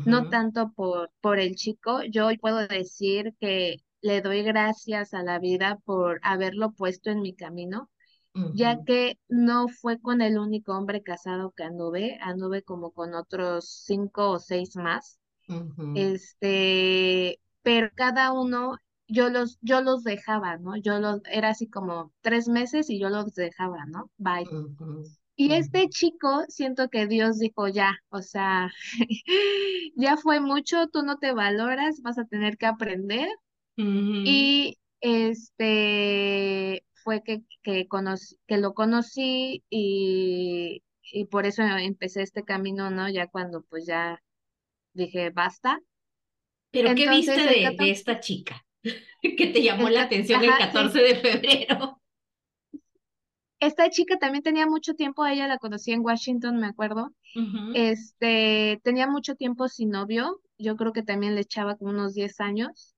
no 0.05 0.29
tanto 0.29 0.71
por, 0.77 1.11
por 1.21 1.41
el 1.41 1.57
chico, 1.57 2.05
yo 2.05 2.29
hoy 2.29 2.39
puedo 2.39 2.69
decir 2.69 3.35
que 3.41 3.79
le 4.03 4.21
doy 4.21 4.45
gracias 4.45 5.13
a 5.13 5.25
la 5.25 5.41
vida 5.41 5.81
por 5.85 6.21
haberlo 6.23 6.71
puesto 6.71 7.11
en 7.11 7.21
mi 7.21 7.35
camino, 7.35 7.91
ya 8.55 8.85
que 8.85 9.19
no 9.29 9.67
fue 9.67 9.99
con 9.99 10.23
el 10.23 10.39
único 10.39 10.77
hombre 10.77 11.03
casado 11.03 11.53
que 11.57 11.65
anduve, 11.65 12.17
anduve 12.21 12.63
como 12.63 12.93
con 12.93 13.13
otros 13.13 13.83
cinco 13.87 14.31
o 14.31 14.39
seis 14.39 14.77
más. 14.77 15.19
Este, 15.97 17.41
pero 17.63 17.91
cada 17.97 18.33
uno 18.33 18.77
yo 19.09 19.29
los, 19.31 19.59
yo 19.61 19.81
los 19.81 20.03
dejaba, 20.05 20.59
¿no? 20.59 20.77
Yo 20.77 20.99
los, 20.99 21.21
era 21.31 21.51
así 21.51 21.69
como 21.69 22.13
tres 22.23 22.49
meses 22.49 22.91
y 22.91 22.99
yo 22.99 23.09
los 23.09 23.35
dejaba, 23.35 23.85
¿no? 23.87 24.11
Bye. 24.19 24.47
Y 25.37 25.53
este 25.53 25.89
chico, 25.89 26.45
siento 26.49 26.89
que 26.89 27.07
Dios 27.07 27.39
dijo, 27.39 27.69
ya, 27.69 27.95
o 28.09 28.23
sea, 28.23 28.71
ya 29.97 30.17
fue 30.17 30.41
mucho, 30.41 30.89
tú 30.89 31.03
no 31.03 31.19
te 31.19 31.33
valoras, 31.33 32.01
vas 32.03 32.19
a 32.19 32.25
tener 32.25 32.57
que 32.57 32.67
aprender. 32.67 33.29
Y 33.77 34.79
este 35.01 36.85
fue 37.05 37.23
que, 37.23 37.43
que, 37.63 37.87
que 38.47 38.57
lo 38.59 38.75
conocí 38.75 39.63
y, 39.69 40.83
y 41.13 41.25
por 41.27 41.47
eso 41.47 41.63
empecé 41.63 42.23
este 42.23 42.43
camino, 42.43 42.91
¿no? 42.91 43.09
Ya 43.11 43.27
cuando 43.29 43.63
pues 43.63 43.87
ya 43.87 44.23
dije, 44.95 45.31
basta. 45.31 45.81
¿Pero 46.71 46.95
qué 46.95 47.09
viste 47.09 47.37
de, 47.37 47.77
de 47.79 47.91
esta 47.91 48.21
chica? 48.21 48.66
que 49.23 49.47
te 49.47 49.63
llamó 49.63 49.89
la 49.89 50.03
atención 50.03 50.43
el 50.43 50.51
14 50.51 50.99
de 50.99 51.15
febrero. 51.17 52.01
Esta 53.59 53.89
chica 53.89 54.19
también 54.19 54.43
tenía 54.43 54.67
mucho 54.67 54.95
tiempo, 54.95 55.25
ella 55.25 55.49
la 55.49 55.59
conocí 55.59 55.91
en 55.91 56.05
Washington, 56.05 56.59
me 56.59 56.67
acuerdo. 56.67 57.13
Este, 57.75 58.81
tenía 58.83 59.07
mucho 59.07 59.35
tiempo 59.35 59.69
sin 59.69 59.91
novio, 59.91 60.41
yo 60.59 60.77
creo 60.77 60.93
que 60.93 61.03
también 61.03 61.35
le 61.35 61.43
echaba 61.43 61.77
como 61.77 61.91
unos 61.91 62.15
10 62.15 62.41
años. 62.41 62.95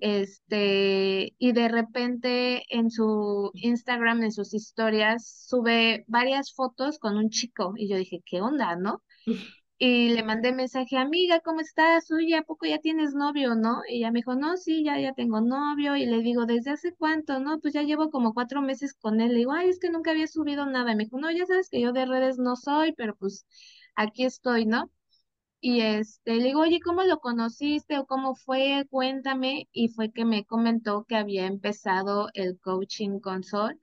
Este, 0.00 1.34
y 1.38 1.52
de 1.52 1.68
repente 1.68 2.64
en 2.68 2.90
su 2.90 3.50
Instagram, 3.54 4.22
en 4.22 4.32
sus 4.32 4.54
historias, 4.54 5.46
sube 5.48 6.04
varias 6.06 6.54
fotos 6.54 6.98
con 6.98 7.16
un 7.16 7.28
chico. 7.28 7.74
Y 7.76 7.88
yo 7.88 7.96
dije, 7.96 8.22
¿qué 8.24 8.40
onda, 8.40 8.76
no? 8.76 9.02
Y 9.84 10.10
le 10.10 10.22
mandé 10.22 10.52
mensaje, 10.52 10.96
amiga, 10.96 11.40
¿cómo 11.40 11.60
estás? 11.60 12.08
Oye, 12.12 12.36
¿a 12.36 12.42
poco 12.42 12.66
ya 12.66 12.78
tienes 12.78 13.14
novio, 13.14 13.56
no? 13.56 13.80
Y 13.88 13.96
ella 13.98 14.12
me 14.12 14.20
dijo, 14.20 14.34
no, 14.36 14.56
sí, 14.56 14.84
ya, 14.84 14.98
ya 15.00 15.12
tengo 15.12 15.40
novio. 15.40 15.96
Y 15.96 16.06
le 16.06 16.20
digo, 16.22 16.46
¿desde 16.46 16.70
hace 16.70 16.94
cuánto? 16.94 17.40
No, 17.40 17.58
pues 17.60 17.74
ya 17.74 17.82
llevo 17.82 18.08
como 18.10 18.32
cuatro 18.32 18.62
meses 18.62 18.94
con 18.94 19.20
él. 19.20 19.32
Le 19.32 19.38
digo, 19.38 19.52
ay, 19.52 19.68
es 19.70 19.80
que 19.80 19.90
nunca 19.90 20.12
había 20.12 20.28
subido 20.28 20.66
nada. 20.66 20.92
Y 20.92 20.96
me 20.96 21.04
dijo, 21.04 21.18
no, 21.18 21.30
ya 21.32 21.46
sabes 21.46 21.68
que 21.68 21.80
yo 21.80 21.92
de 21.92 22.06
redes 22.06 22.38
no 22.38 22.54
soy, 22.56 22.92
pero 22.92 23.16
pues 23.16 23.44
aquí 23.96 24.24
estoy, 24.24 24.66
¿no? 24.66 24.88
Y 25.60 25.80
este, 25.82 26.36
le 26.36 26.44
digo, 26.44 26.60
oye, 26.62 26.80
¿cómo 26.80 27.02
lo 27.04 27.18
conociste 27.20 27.98
o 27.98 28.06
cómo 28.06 28.34
fue? 28.36 28.86
Cuéntame. 28.90 29.68
Y 29.72 29.88
fue 29.88 30.12
que 30.12 30.24
me 30.24 30.44
comentó 30.46 31.04
que 31.08 31.16
había 31.16 31.46
empezado 31.46 32.28
el 32.34 32.58
coaching 32.60 33.20
con 33.20 33.44
Sol. 33.44 33.80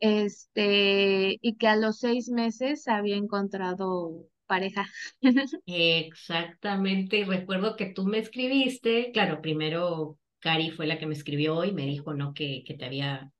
Este, 0.00 1.38
y 1.42 1.56
que 1.56 1.68
a 1.68 1.76
los 1.76 1.98
seis 2.00 2.28
meses 2.30 2.88
había 2.88 3.16
encontrado 3.16 4.29
pareja. 4.50 4.86
Exactamente, 5.66 7.18
y 7.18 7.24
recuerdo 7.24 7.76
que 7.76 7.86
tú 7.86 8.04
me 8.04 8.18
escribiste, 8.18 9.12
claro, 9.12 9.40
primero 9.40 10.18
Cari 10.40 10.70
fue 10.70 10.88
la 10.88 10.98
que 10.98 11.06
me 11.06 11.14
escribió 11.14 11.64
y 11.64 11.72
me 11.72 11.86
dijo, 11.86 12.14
¿no? 12.14 12.34
Que, 12.34 12.64
que 12.66 12.74
te 12.74 12.84
había, 12.84 13.30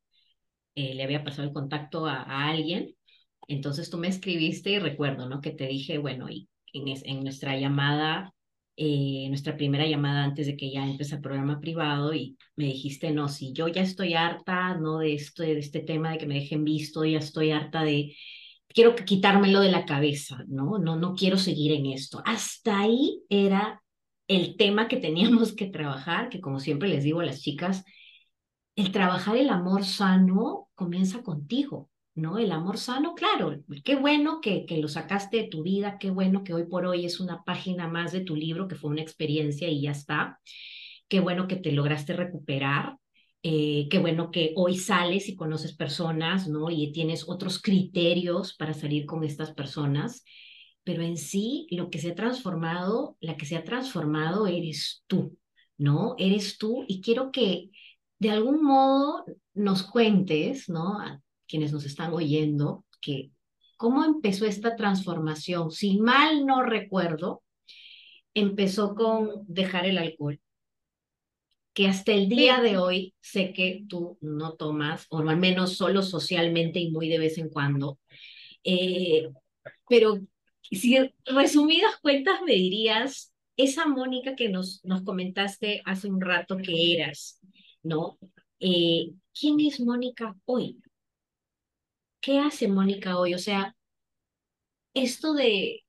eh, 0.77 0.95
le 0.95 1.03
había 1.03 1.25
pasado 1.25 1.49
el 1.49 1.53
contacto 1.53 2.07
a, 2.07 2.23
alguien. 2.49 2.95
Entonces 3.49 3.91
tú 3.91 3.99
me 3.99 4.09
escribiste 4.09 4.71
y 4.71 4.79
recuerdo, 4.79 5.29
¿no? 5.29 5.41
Que 5.41 5.51
te 5.51 5.67
dije, 5.67 5.99
bueno, 5.99 6.31
y 6.31 6.49
en, 6.73 6.87
en 7.05 7.25
nuestra 7.25 7.59
llamada, 7.59 8.33
eh, 8.77 9.27
nuestra 9.29 9.57
primera 9.57 9.87
llamada 9.87 10.23
antes 10.25 10.47
de 10.47 10.57
que 10.57 10.71
ya 10.71 10.85
empiece 10.87 11.17
el 11.17 11.23
programa 11.23 11.61
privado 11.61 12.15
y 12.15 12.39
me 12.55 12.67
dijiste, 12.67 13.11
no, 13.11 13.29
si 13.29 13.53
yo 13.53 13.67
ya 13.67 13.83
estoy 13.83 14.15
harta, 14.15 14.77
¿no? 14.77 14.99
De 14.99 15.15
esto, 15.15 15.43
de 15.43 15.59
este 15.59 15.81
tema 15.81 16.13
de 16.13 16.19
que 16.19 16.27
me 16.27 16.37
dejen 16.37 16.63
visto, 16.65 17.05
ya 17.05 17.19
estoy 17.19 17.51
harta 17.51 17.83
de 17.83 18.15
quiero 18.75 18.95
quitármelo 18.95 19.61
de 19.61 19.71
la 19.71 19.85
cabeza, 19.85 20.45
¿no? 20.49 20.79
No, 20.79 20.97
no 20.97 21.15
quiero 21.15 21.37
seguir 21.37 21.73
en 21.73 21.87
esto. 21.87 22.23
Hasta 22.25 22.81
ahí 22.81 23.23
era 23.29 23.83
el 24.29 24.57
tema 24.57 24.89
que 24.89 24.97
teníamos 24.97 25.53
que 25.55 25.67
trabajar, 25.67 26.29
que 26.29 26.41
como 26.41 26.61
siempre 26.61 26.89
les 26.89 27.05
digo 27.05 27.21
a 27.21 27.25
las 27.25 27.41
chicas, 27.43 27.85
el 28.77 28.93
trabajar 28.93 29.37
el 29.37 29.51
amor 29.51 29.85
sano 29.85 30.69
comienza 30.75 31.23
contigo, 31.23 31.91
¿no? 32.15 32.39
El 32.39 32.53
amor 32.53 32.79
sano, 32.79 33.15
claro, 33.15 33.57
qué 33.85 33.97
bueno 33.97 34.41
que, 34.41 34.65
que 34.67 34.79
lo 34.79 34.89
sacaste 34.89 35.39
de 35.39 35.49
tu 35.49 35.63
vida, 35.63 35.99
qué 35.99 36.11
bueno 36.11 36.45
que 36.45 36.55
hoy 36.55 36.65
por 36.67 36.87
hoy 36.87 37.05
es 37.05 37.21
una 37.21 37.43
página 37.43 37.89
más 37.89 38.13
de 38.13 38.21
tu 38.21 38.37
libro, 38.37 38.69
que 38.69 38.77
fue 38.77 38.91
una 38.91 39.03
experiencia 39.03 39.69
y 39.69 39.83
ya 39.83 39.91
está. 39.91 40.41
Qué 41.09 41.19
bueno 41.19 41.49
que 41.49 41.57
te 41.57 41.73
lograste 41.73 42.13
recuperar, 42.13 43.00
eh, 43.43 43.89
qué 43.91 43.99
bueno 43.99 44.31
que 44.31 44.53
hoy 44.57 44.77
sales 44.77 45.29
y 45.29 45.37
conoces 45.37 45.75
personas, 45.75 46.47
¿no? 46.47 46.71
Y 46.71 46.93
tienes 46.93 47.27
otros 47.29 47.61
criterios 47.61 48.55
para 48.55 48.75
salir 48.75 49.07
con 49.07 49.25
estas 49.25 49.53
personas, 49.53 50.25
pero 50.85 51.03
en 51.03 51.17
sí 51.17 51.67
lo 51.71 51.89
que 51.91 51.99
se 51.99 52.11
ha 52.11 52.15
transformado, 52.15 53.17
la 53.21 53.37
que 53.37 53.47
se 53.47 53.57
ha 53.57 53.65
transformado 53.65 54.47
eres 54.47 55.05
tú, 55.07 55.39
¿no? 55.79 56.15
Eres 56.19 56.59
tú 56.59 56.85
y 56.87 57.01
quiero 57.01 57.33
que 57.33 57.71
de 58.19 58.31
algún 58.31 58.63
modo 58.63 59.25
nos 59.55 59.85
cuentes, 59.85 60.69
¿no? 60.69 61.01
A 61.01 61.23
quienes 61.49 61.73
nos 61.73 61.87
están 61.87 62.13
oyendo, 62.13 62.85
que 63.01 63.33
cómo 63.79 64.05
empezó 64.05 64.45
esta 64.45 64.77
transformación. 64.77 65.71
Si 65.71 65.99
mal 65.99 66.45
no 66.45 66.63
recuerdo, 66.63 67.43
empezó 68.35 68.95
con 68.95 69.45
dejar 69.47 69.87
el 69.87 69.99
alcohol 69.99 70.41
que 71.81 71.89
hasta 71.89 72.13
el 72.13 72.29
día 72.29 72.61
de 72.61 72.77
hoy 72.77 73.15
sé 73.23 73.55
que 73.55 73.87
tú 73.89 74.19
no 74.21 74.53
tomas, 74.53 75.07
o 75.09 75.21
al 75.21 75.39
menos 75.39 75.79
solo 75.79 76.03
socialmente 76.03 76.79
y 76.79 76.91
muy 76.91 77.09
de 77.09 77.19
vez 77.19 77.39
en 77.39 77.49
cuando. 77.49 77.99
Eh, 78.63 79.31
pero 79.89 80.21
si 80.61 80.99
resumidas 81.25 81.97
cuentas 82.03 82.43
me 82.45 82.53
dirías, 82.53 83.33
esa 83.57 83.87
Mónica 83.87 84.37
que 84.37 84.51
nos, 84.51 84.85
nos 84.85 85.01
comentaste 85.05 85.81
hace 85.87 86.09
un 86.09 86.21
rato 86.21 86.59
que 86.59 86.97
eras, 86.97 87.41
¿no? 87.83 88.19
Eh, 88.59 89.13
¿Quién 89.33 89.59
es 89.61 89.81
Mónica 89.81 90.37
hoy? 90.45 90.83
¿Qué 92.21 92.41
hace 92.41 92.69
Mónica 92.69 93.19
hoy? 93.19 93.33
O 93.33 93.39
sea, 93.39 93.75
esto 94.93 95.33
de 95.33 95.83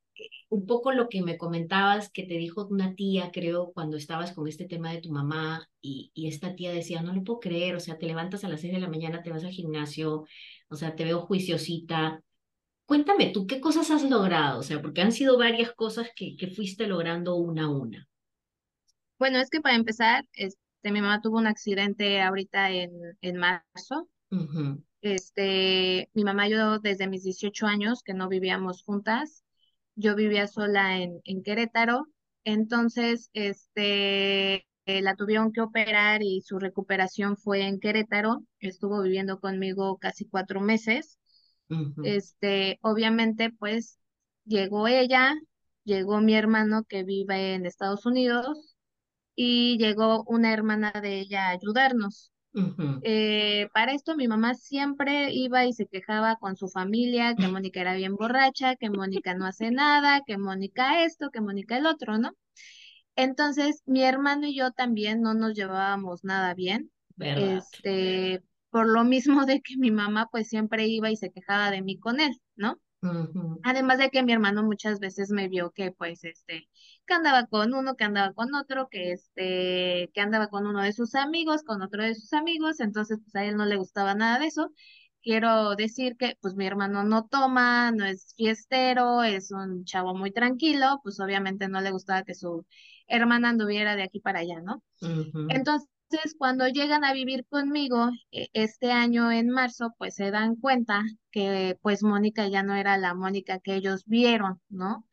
un 0.51 0.65
poco 0.65 0.91
lo 0.91 1.07
que 1.07 1.21
me 1.21 1.37
comentabas 1.37 2.11
que 2.11 2.23
te 2.23 2.33
dijo 2.33 2.67
una 2.67 2.93
tía, 2.93 3.31
creo, 3.31 3.71
cuando 3.71 3.95
estabas 3.95 4.33
con 4.33 4.49
este 4.49 4.65
tema 4.65 4.91
de 4.91 4.99
tu 4.99 5.09
mamá 5.09 5.65
y, 5.79 6.11
y 6.13 6.27
esta 6.27 6.55
tía 6.55 6.73
decía, 6.73 7.01
no 7.01 7.13
lo 7.13 7.23
puedo 7.23 7.39
creer, 7.39 7.73
o 7.77 7.79
sea, 7.79 7.97
te 7.97 8.05
levantas 8.05 8.43
a 8.43 8.49
las 8.49 8.59
seis 8.59 8.73
de 8.73 8.81
la 8.81 8.89
mañana, 8.89 9.23
te 9.23 9.29
vas 9.29 9.45
al 9.45 9.51
gimnasio, 9.51 10.25
o 10.67 10.75
sea, 10.75 10.93
te 10.93 11.05
veo 11.05 11.21
juiciosita. 11.21 12.21
Cuéntame 12.85 13.29
tú, 13.29 13.47
¿qué 13.47 13.61
cosas 13.61 13.91
has 13.91 14.03
logrado? 14.03 14.59
O 14.59 14.63
sea, 14.63 14.81
porque 14.81 14.99
han 14.99 15.13
sido 15.13 15.37
varias 15.37 15.71
cosas 15.71 16.09
que, 16.13 16.35
que 16.35 16.47
fuiste 16.47 16.85
logrando 16.85 17.35
una 17.35 17.63
a 17.63 17.69
una. 17.69 18.09
Bueno, 19.17 19.39
es 19.39 19.49
que 19.49 19.61
para 19.61 19.75
empezar, 19.77 20.25
este, 20.33 20.59
mi 20.91 20.99
mamá 20.99 21.21
tuvo 21.21 21.37
un 21.37 21.47
accidente 21.47 22.21
ahorita 22.21 22.71
en, 22.71 22.91
en 23.21 23.37
marzo. 23.37 24.09
Este, 24.99 26.09
mi 26.13 26.25
mamá 26.25 26.49
yo 26.49 26.79
desde 26.79 27.07
mis 27.07 27.23
18 27.23 27.67
años 27.67 28.03
que 28.03 28.13
no 28.13 28.27
vivíamos 28.27 28.83
juntas, 28.83 29.40
yo 30.01 30.15
vivía 30.15 30.47
sola 30.47 30.99
en, 30.99 31.21
en 31.25 31.43
Querétaro, 31.43 32.07
entonces 32.45 33.29
este, 33.33 34.55
eh, 34.85 35.01
la 35.01 35.15
tuvieron 35.15 35.51
que 35.53 35.61
operar 35.61 36.23
y 36.23 36.41
su 36.41 36.59
recuperación 36.59 37.37
fue 37.37 37.67
en 37.67 37.79
Querétaro, 37.79 38.43
estuvo 38.59 39.01
viviendo 39.03 39.39
conmigo 39.39 39.97
casi 39.99 40.25
cuatro 40.27 40.61
meses. 40.61 41.19
Este, 42.01 42.79
obviamente, 42.81 43.51
pues 43.51 43.99
llegó 44.45 44.87
ella, 44.87 45.35
llegó 45.83 46.21
mi 46.21 46.35
hermano 46.35 46.83
que 46.85 47.03
vive 47.03 47.53
en 47.55 47.65
Estados 47.65 48.05
Unidos 48.05 48.75
y 49.35 49.77
llegó 49.79 50.23
una 50.27 50.53
hermana 50.53 50.91
de 51.01 51.19
ella 51.21 51.47
a 51.49 51.51
ayudarnos. 51.51 52.31
Eh, 53.03 53.67
para 53.73 53.93
esto 53.93 54.15
mi 54.15 54.27
mamá 54.27 54.53
siempre 54.53 55.31
iba 55.33 55.65
y 55.65 55.73
se 55.73 55.87
quejaba 55.87 56.35
con 56.37 56.55
su 56.55 56.69
familia 56.69 57.35
que 57.37 57.47
Mónica 57.47 57.81
era 57.81 57.95
bien 57.95 58.15
borracha, 58.15 58.75
que 58.75 58.89
Mónica 58.91 59.33
no 59.35 59.45
hace 59.45 59.71
nada, 59.71 60.21
que 60.25 60.37
Mónica 60.37 61.03
esto, 61.03 61.31
que 61.31 61.41
Mónica 61.41 61.77
el 61.77 61.87
otro, 61.87 62.17
¿no? 62.19 62.31
Entonces 63.15 63.83
mi 63.85 64.03
hermano 64.03 64.47
y 64.47 64.55
yo 64.55 64.71
también 64.71 65.21
no 65.21 65.33
nos 65.33 65.53
llevábamos 65.55 66.23
nada 66.23 66.53
bien. 66.53 66.91
Este, 67.33 68.43
por 68.69 68.87
lo 68.87 69.03
mismo 69.03 69.45
de 69.45 69.61
que 69.61 69.77
mi 69.77 69.91
mamá 69.91 70.27
pues 70.31 70.47
siempre 70.49 70.87
iba 70.87 71.11
y 71.11 71.17
se 71.17 71.31
quejaba 71.31 71.71
de 71.71 71.81
mí 71.81 71.99
con 71.99 72.19
él, 72.19 72.39
¿no? 72.55 72.79
Además 73.63 73.99
de 73.99 74.09
que 74.09 74.23
mi 74.23 74.33
hermano 74.33 74.63
muchas 74.63 74.99
veces 74.99 75.29
me 75.29 75.47
vio 75.47 75.71
que 75.71 75.91
pues 75.91 76.23
este, 76.23 76.67
que 77.05 77.13
andaba 77.13 77.45
con 77.47 77.73
uno, 77.73 77.95
que 77.95 78.03
andaba 78.05 78.33
con 78.33 78.55
otro, 78.55 78.87
que 78.89 79.11
este, 79.11 80.09
que 80.13 80.21
andaba 80.21 80.47
con 80.49 80.65
uno 80.65 80.81
de 80.81 80.93
sus 80.93 81.13
amigos, 81.15 81.63
con 81.63 81.81
otro 81.83 82.03
de 82.03 82.15
sus 82.15 82.33
amigos, 82.33 82.79
entonces 82.79 83.19
pues 83.23 83.35
a 83.35 83.45
él 83.45 83.55
no 83.57 83.65
le 83.65 83.75
gustaba 83.77 84.15
nada 84.15 84.39
de 84.39 84.47
eso. 84.47 84.71
Quiero 85.21 85.75
decir 85.75 86.17
que 86.17 86.37
pues 86.41 86.55
mi 86.55 86.65
hermano 86.65 87.03
no 87.03 87.27
toma, 87.27 87.91
no 87.91 88.05
es 88.05 88.33
fiestero, 88.35 89.21
es 89.23 89.51
un 89.51 89.85
chavo 89.85 90.15
muy 90.15 90.31
tranquilo, 90.31 90.99
pues 91.03 91.19
obviamente 91.19 91.67
no 91.69 91.81
le 91.81 91.91
gustaba 91.91 92.23
que 92.23 92.33
su 92.33 92.65
hermana 93.07 93.49
anduviera 93.49 93.95
de 93.95 94.03
aquí 94.03 94.19
para 94.19 94.39
allá, 94.39 94.61
¿no? 94.61 94.83
Entonces, 95.47 95.89
cuando 96.37 96.67
llegan 96.67 97.03
a 97.03 97.13
vivir 97.13 97.45
conmigo 97.49 98.09
e, 98.31 98.47
este 98.53 98.91
año 98.91 99.31
en 99.31 99.49
marzo, 99.49 99.93
pues 99.97 100.15
se 100.15 100.31
dan 100.31 100.55
cuenta 100.55 101.03
que 101.31 101.77
pues 101.81 102.03
Mónica 102.03 102.47
ya 102.47 102.63
no 102.63 102.75
era 102.75 102.97
la 102.97 103.13
Mónica 103.13 103.59
que 103.59 103.75
ellos 103.75 104.03
vieron, 104.05 104.61
¿no? 104.69 105.05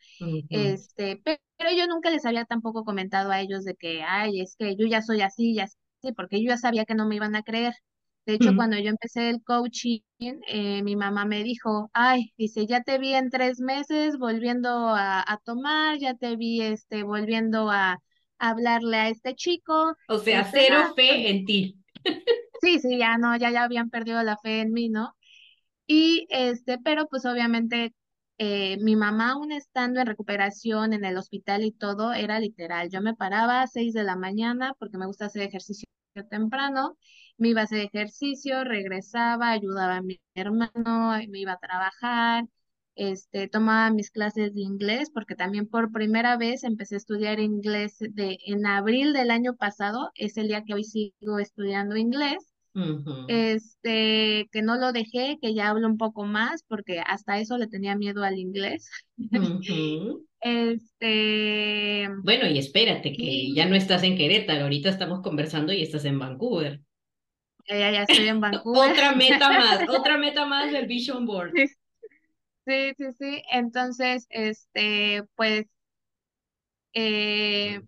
Este, 0.51 1.21
pero 1.25 1.73
yo 1.77 1.87
nunca 1.87 2.11
les 2.11 2.25
había 2.27 2.45
tampoco 2.47 2.85
comentado 2.85 3.31
a 3.33 3.41
ellos 3.41 3.65
de 3.65 3.75
que, 3.77 4.03
ay, 4.03 4.41
es 4.41 4.57
que 4.59 4.77
yo 4.77 4.87
ya 4.87 5.03
soy 5.03 5.23
así, 5.23 5.55
ya 5.55 5.65
así, 5.65 6.13
porque 6.17 6.43
yo 6.43 6.49
ya 6.51 6.59
sabía 6.59 6.85
que 6.87 6.95
no 6.95 7.07
me 7.07 7.17
iban 7.17 7.37
a 7.37 7.43
creer. 7.43 7.75
De 8.27 8.35
hecho, 8.35 8.55
cuando 8.55 8.79
yo 8.79 8.91
empecé 8.91 9.31
el 9.31 9.43
coaching, 9.43 10.01
eh, 10.19 10.83
mi 10.83 10.97
mamá 10.97 11.25
me 11.25 11.43
dijo, 11.43 11.91
ay, 11.95 12.33
dice, 12.37 12.67
ya 12.67 12.83
te 12.83 12.99
vi 12.99 13.15
en 13.15 13.31
tres 13.31 13.61
meses 13.61 14.19
volviendo 14.19 14.71
a, 14.91 15.21
a 15.23 15.39
tomar, 15.45 15.99
ya 15.99 16.15
te 16.15 16.37
vi 16.37 16.61
este, 16.63 17.03
volviendo 17.05 17.71
a, 17.71 17.99
hablarle 18.39 18.97
a 18.97 19.09
este 19.09 19.35
chico. 19.35 19.97
O 20.09 20.19
sea, 20.19 20.41
este, 20.43 20.67
cero 20.67 20.93
fe 20.95 21.09
pues 21.09 21.27
en 21.27 21.45
ti. 21.45 21.77
Sí, 22.61 22.79
sí, 22.81 22.99
ya 22.99 23.19
no, 23.19 23.37
ya, 23.37 23.51
ya 23.51 23.65
habían 23.65 23.89
perdido 23.91 24.23
la 24.23 24.37
fe 24.37 24.61
en 24.61 24.73
mí, 24.73 24.89
¿no? 24.89 25.15
Y 25.87 26.27
este, 26.31 26.79
pero 26.79 27.09
pues 27.09 27.25
obviamente 27.27 27.95
eh, 28.39 28.79
mi 28.81 28.97
mamá 28.97 29.33
aún 29.33 29.53
estando 29.53 30.01
en 30.01 30.07
recuperación 30.07 30.93
en 30.93 31.05
el 31.05 31.17
hospital 31.19 31.65
y 31.65 31.73
todo, 31.73 32.13
era 32.13 32.41
literal. 32.41 32.91
Yo 32.91 33.01
me 33.03 33.15
paraba 33.15 33.63
a 33.63 33.67
seis 33.67 33.95
de 33.95 34.05
la 34.05 34.17
mañana 34.17 34.75
porque 34.79 34.99
me 34.99 35.07
gusta 35.07 35.27
hacer 35.27 35.43
ejercicio 35.43 35.87
temprano, 36.31 36.97
me 37.37 37.49
iba 37.49 37.61
a 37.63 37.65
hacer 37.65 37.81
ejercicio, 37.81 38.65
regresaba, 38.65 39.51
ayudaba 39.51 39.97
a 39.97 40.03
mi 40.03 40.21
hermano, 40.35 41.13
me 41.29 41.41
iba 41.41 41.53
a 41.53 41.59
trabajar, 41.59 42.45
este, 42.99 43.47
tomaba 43.47 43.91
mis 43.91 44.11
clases 44.11 44.53
de 44.55 44.61
inglés 44.61 45.11
porque 45.15 45.37
también 45.37 45.69
por 45.69 45.93
primera 45.93 46.37
vez 46.37 46.65
empecé 46.65 46.97
a 46.97 46.99
estudiar 46.99 47.39
inglés 47.39 47.97
de, 48.01 48.39
en 48.45 48.67
abril 48.67 49.13
del 49.13 49.31
año 49.31 49.55
pasado, 49.55 50.11
es 50.17 50.37
el 50.37 50.49
día 50.49 50.65
que 50.65 50.75
hoy 50.75 50.83
sigo 50.83 51.39
estudiando 51.39 51.97
inglés. 51.97 52.53
Este, 53.27 54.49
que 54.53 54.63
no 54.63 54.77
lo 54.77 54.93
dejé, 54.93 55.39
que 55.43 55.53
ya 55.53 55.69
hablo 55.69 55.89
un 55.89 55.97
poco 55.97 56.25
más, 56.25 56.63
porque 56.69 57.01
hasta 57.05 57.41
eso 57.41 57.59
le 57.59 57.67
tenía 57.67 57.97
miedo 57.97 58.23
al 58.23 58.39
inglés. 58.39 58.89
Este. 60.41 62.09
Bueno, 62.23 62.47
y 62.47 62.59
espérate, 62.59 63.13
que 63.13 63.53
ya 63.53 63.67
no 63.67 63.75
estás 63.75 64.05
en 64.05 64.17
Querétaro, 64.17 64.63
ahorita 64.63 64.89
estamos 64.89 65.21
conversando 65.21 65.73
y 65.73 65.83
estás 65.83 66.05
en 66.05 66.17
Vancouver. 66.17 66.81
Ya, 67.69 67.91
ya, 67.91 68.03
estoy 68.03 68.29
en 68.29 68.39
Vancouver. 68.41 68.93
otra 68.93 69.17
meta 69.17 69.49
más, 69.49 69.81
otra 69.89 70.17
meta 70.17 70.47
más 70.47 70.71
del 70.71 70.87
Vision 70.87 71.27
Board. 71.27 71.55
Sí, 72.69 72.93
sí, 72.99 73.07
sí. 73.19 73.43
Entonces, 73.51 74.27
este, 74.31 75.23
pues, 75.37 75.67
eh, 76.93 77.81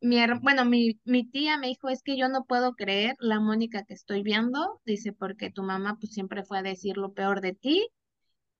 mi, 0.00 0.18
bueno, 0.42 0.64
mi, 0.64 1.00
mi 1.04 1.24
tía 1.28 1.58
me 1.58 1.68
dijo, 1.68 1.88
es 1.88 2.02
que 2.02 2.16
yo 2.18 2.28
no 2.28 2.44
puedo 2.44 2.74
creer 2.74 3.16
la 3.18 3.40
Mónica 3.40 3.84
que 3.84 3.94
estoy 3.94 4.22
viendo, 4.22 4.80
dice, 4.84 5.12
porque 5.12 5.50
tu 5.50 5.62
mamá 5.62 5.96
pues 6.00 6.12
siempre 6.12 6.44
fue 6.44 6.58
a 6.58 6.62
decir 6.62 6.96
lo 6.98 7.12
peor 7.12 7.40
de 7.40 7.54
ti. 7.54 7.88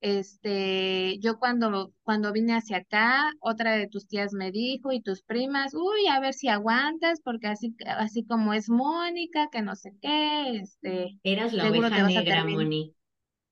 Este, 0.01 1.19
yo 1.19 1.39
cuando, 1.39 1.93
cuando 2.03 2.33
vine 2.33 2.55
hacia 2.55 2.77
acá, 2.77 3.31
otra 3.39 3.77
de 3.77 3.87
tus 3.87 4.07
tías 4.07 4.33
me 4.33 4.51
dijo 4.51 4.91
y 4.91 5.01
tus 5.01 5.23
primas, 5.23 5.73
uy, 5.75 6.07
a 6.07 6.19
ver 6.19 6.33
si 6.33 6.49
aguantas, 6.49 7.21
porque 7.23 7.47
así, 7.47 7.75
así 7.85 8.25
como 8.25 8.53
es 8.53 8.69
Mónica, 8.69 9.49
que 9.51 9.61
no 9.61 9.75
sé 9.75 9.93
qué, 10.01 10.57
este, 10.57 11.19
Eras 11.23 11.53
la 11.53 11.69
oveja 11.69 12.07
negra, 12.07 12.45
Moni. 12.45 12.96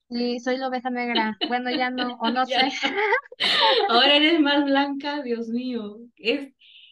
Sí, 0.10 0.39
soy 0.39 0.58
la 0.58 0.68
oveja 0.68 0.89
negra. 0.89 1.41
Bueno, 1.48 1.72
ya 1.72 1.89
no, 1.89 2.15
o 2.20 2.30
no 2.30 2.46
sé. 2.48 2.72
Ahora 3.89 4.15
eres 4.18 4.39
más 4.39 4.63
blanca, 4.65 5.22
Dios 5.24 5.48
mío. 5.50 5.98
Es, 6.18 6.54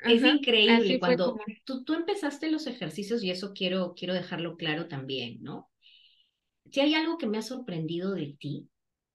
es 0.00 0.24
increíble 0.24 0.98
cuando 0.98 1.36
tú, 1.64 1.84
tú 1.84 1.94
empezaste 1.94 2.50
los 2.50 2.66
ejercicios 2.66 3.22
y 3.22 3.30
eso 3.30 3.52
quiero, 3.54 3.94
quiero 3.96 4.14
dejarlo 4.14 4.56
claro 4.56 4.88
también, 4.88 5.42
¿no? 5.42 5.70
Si 6.70 6.80
hay 6.80 6.94
algo 6.94 7.16
que 7.16 7.26
me 7.26 7.38
ha 7.38 7.42
sorprendido 7.42 8.12
de 8.12 8.36
ti, 8.38 8.68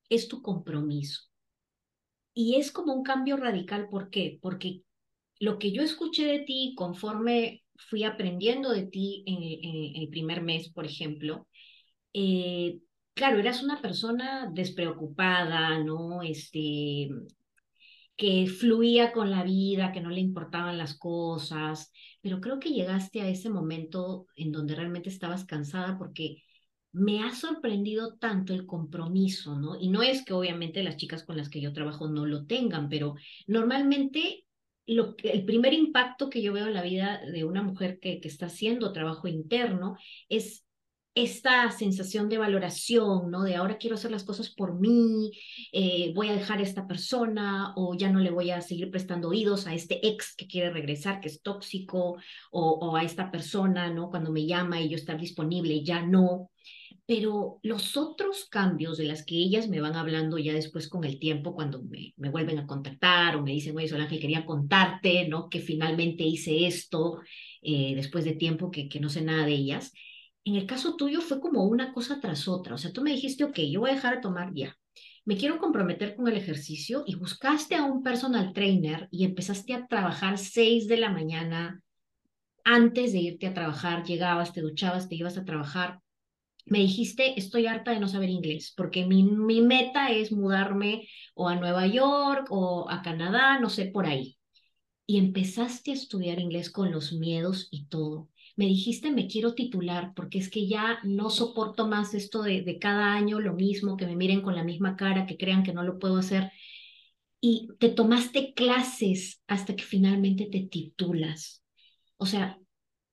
es 0.09 0.27
tu 0.27 0.41
compromiso. 0.41 1.23
Y 2.33 2.55
es 2.55 2.71
como 2.71 2.93
un 2.93 3.03
cambio 3.03 3.37
radical. 3.37 3.89
¿Por 3.89 4.09
qué? 4.09 4.39
Porque 4.41 4.83
lo 5.39 5.59
que 5.59 5.71
yo 5.71 5.83
escuché 5.83 6.25
de 6.25 6.39
ti 6.41 6.73
conforme 6.77 7.63
fui 7.77 8.03
aprendiendo 8.03 8.71
de 8.71 8.87
ti 8.87 9.23
en, 9.27 9.43
en 9.97 10.01
el 10.03 10.09
primer 10.09 10.41
mes, 10.41 10.69
por 10.71 10.85
ejemplo, 10.85 11.47
eh, 12.13 12.79
claro, 13.19 13.37
eras 13.37 13.61
una 13.61 13.81
persona 13.81 14.49
despreocupada, 14.49 15.77
¿no? 15.83 16.21
Este, 16.21 17.09
que 18.15 18.47
fluía 18.47 19.11
con 19.11 19.29
la 19.29 19.43
vida, 19.43 19.91
que 19.91 19.99
no 19.99 20.09
le 20.09 20.21
importaban 20.21 20.77
las 20.77 20.97
cosas, 20.97 21.91
pero 22.21 22.39
creo 22.39 22.61
que 22.61 22.69
llegaste 22.69 23.21
a 23.21 23.27
ese 23.27 23.49
momento 23.49 24.27
en 24.37 24.53
donde 24.53 24.73
realmente 24.73 25.09
estabas 25.09 25.43
cansada 25.43 25.97
porque 25.97 26.43
me 26.93 27.21
ha 27.21 27.35
sorprendido 27.35 28.15
tanto 28.15 28.53
el 28.53 28.65
compromiso, 28.65 29.59
¿no? 29.59 29.77
Y 29.77 29.89
no 29.89 30.01
es 30.01 30.23
que 30.23 30.31
obviamente 30.31 30.81
las 30.81 30.95
chicas 30.95 31.25
con 31.25 31.35
las 31.35 31.49
que 31.49 31.59
yo 31.59 31.73
trabajo 31.73 32.07
no 32.07 32.25
lo 32.25 32.45
tengan, 32.45 32.87
pero 32.87 33.15
normalmente 33.47 34.45
lo 34.85 35.15
el 35.23 35.43
primer 35.43 35.73
impacto 35.73 36.29
que 36.29 36.41
yo 36.41 36.53
veo 36.53 36.67
en 36.67 36.73
la 36.73 36.83
vida 36.83 37.19
de 37.25 37.43
una 37.43 37.63
mujer 37.63 37.99
que, 37.99 38.21
que 38.21 38.29
está 38.29 38.45
haciendo 38.45 38.93
trabajo 38.93 39.27
interno 39.27 39.97
es 40.29 40.63
esta 41.23 41.71
sensación 41.71 42.29
de 42.29 42.37
valoración, 42.37 43.29
¿no? 43.31 43.43
De 43.43 43.55
ahora 43.55 43.77
quiero 43.77 43.95
hacer 43.95 44.11
las 44.11 44.23
cosas 44.23 44.49
por 44.49 44.79
mí, 44.79 45.31
eh, 45.71 46.11
voy 46.15 46.29
a 46.29 46.33
dejar 46.33 46.59
a 46.59 46.63
esta 46.63 46.87
persona 46.87 47.73
o 47.75 47.95
ya 47.95 48.09
no 48.11 48.19
le 48.19 48.31
voy 48.31 48.51
a 48.51 48.61
seguir 48.61 48.89
prestando 48.91 49.29
oídos 49.29 49.67
a 49.67 49.73
este 49.73 50.05
ex 50.07 50.35
que 50.35 50.47
quiere 50.47 50.71
regresar, 50.71 51.19
que 51.19 51.27
es 51.27 51.41
tóxico, 51.41 52.17
o, 52.51 52.95
a 52.95 53.03
esta 53.03 53.31
persona, 53.31 53.91
¿no? 53.93 54.09
Cuando 54.09 54.31
me 54.31 54.45
llama 54.45 54.81
y 54.81 54.89
yo 54.89 54.95
estar 54.95 55.19
disponible, 55.19 55.83
ya 55.83 56.01
no. 56.01 56.49
Pero 57.05 57.59
los 57.63 57.97
otros 57.97 58.45
cambios 58.45 58.97
de 58.97 59.05
las 59.05 59.25
que 59.25 59.35
ellas 59.35 59.67
me 59.67 59.81
van 59.81 59.95
hablando 59.95 60.37
ya 60.37 60.53
después 60.53 60.87
con 60.87 61.03
el 61.03 61.19
tiempo, 61.19 61.55
cuando 61.55 61.81
me, 61.81 62.13
vuelven 62.29 62.59
a 62.59 62.67
contactar 62.67 63.35
o 63.35 63.41
me 63.41 63.51
dicen, 63.51 63.75
oye, 63.75 63.87
Solange, 63.87 64.19
quería 64.19 64.45
contarte, 64.45 65.27
¿no? 65.27 65.49
Que 65.49 65.59
finalmente 65.59 66.23
hice 66.23 66.67
esto 66.67 67.19
eh, 67.61 67.93
después 67.95 68.25
de 68.25 68.33
tiempo 68.33 68.69
que 68.71 68.99
no 68.99 69.09
sé 69.09 69.21
nada 69.21 69.45
de 69.45 69.53
ellas 69.53 69.93
en 70.45 70.55
el 70.55 70.65
caso 70.65 70.95
tuyo 70.95 71.21
fue 71.21 71.39
como 71.39 71.63
una 71.65 71.93
cosa 71.93 72.19
tras 72.19 72.47
otra. 72.47 72.75
O 72.75 72.77
sea, 72.77 72.91
tú 72.91 73.01
me 73.01 73.11
dijiste, 73.11 73.43
ok, 73.43 73.59
yo 73.69 73.81
voy 73.81 73.91
a 73.91 73.95
dejar 73.95 74.15
de 74.15 74.21
tomar 74.21 74.53
ya. 74.53 74.75
Me 75.25 75.37
quiero 75.37 75.59
comprometer 75.59 76.15
con 76.15 76.27
el 76.27 76.37
ejercicio 76.37 77.03
y 77.05 77.15
buscaste 77.15 77.75
a 77.75 77.83
un 77.83 78.03
personal 78.03 78.53
trainer 78.53 79.07
y 79.11 79.25
empezaste 79.25 79.73
a 79.73 79.85
trabajar 79.87 80.37
seis 80.37 80.87
de 80.87 80.97
la 80.97 81.11
mañana. 81.11 81.81
Antes 82.63 83.13
de 83.13 83.19
irte 83.19 83.47
a 83.47 83.53
trabajar, 83.53 84.03
llegabas, 84.03 84.53
te 84.53 84.61
duchabas, 84.61 85.09
te 85.09 85.15
ibas 85.15 85.37
a 85.37 85.45
trabajar. 85.45 85.99
Me 86.65 86.79
dijiste, 86.79 87.39
estoy 87.39 87.67
harta 87.67 87.91
de 87.91 87.99
no 87.99 88.07
saber 88.07 88.29
inglés, 88.29 88.73
porque 88.75 89.05
mi, 89.05 89.23
mi 89.23 89.61
meta 89.61 90.11
es 90.11 90.31
mudarme 90.31 91.07
o 91.33 91.47
a 91.49 91.55
Nueva 91.55 91.87
York 91.87 92.47
o 92.49 92.89
a 92.89 93.01
Canadá, 93.01 93.59
no 93.59 93.69
sé, 93.69 93.85
por 93.85 94.05
ahí. 94.05 94.37
Y 95.05 95.17
empezaste 95.17 95.91
a 95.91 95.95
estudiar 95.95 96.39
inglés 96.39 96.69
con 96.69 96.91
los 96.91 97.13
miedos 97.13 97.67
y 97.71 97.85
todo 97.87 98.29
me 98.59 98.65
dijiste 98.65 99.09
me 99.09 99.27
quiero 99.27 99.53
titular 99.53 100.11
porque 100.13 100.37
es 100.37 100.49
que 100.49 100.67
ya 100.67 100.99
no 101.05 101.29
soporto 101.29 101.87
más 101.87 102.13
esto 102.13 102.41
de, 102.41 102.61
de 102.61 102.77
cada 102.77 103.13
año 103.13 103.39
lo 103.39 103.53
mismo, 103.53 103.95
que 103.95 104.05
me 104.05 104.17
miren 104.17 104.41
con 104.41 104.53
la 104.53 104.65
misma 104.65 104.97
cara, 104.97 105.25
que 105.25 105.37
crean 105.37 105.63
que 105.63 105.71
no 105.71 105.81
lo 105.81 105.97
puedo 105.97 106.17
hacer. 106.17 106.51
Y 107.39 107.69
te 107.79 107.87
tomaste 107.87 108.53
clases 108.53 109.41
hasta 109.47 109.77
que 109.77 109.85
finalmente 109.85 110.49
te 110.51 110.59
titulas. 110.59 111.63
O 112.17 112.25
sea, 112.25 112.59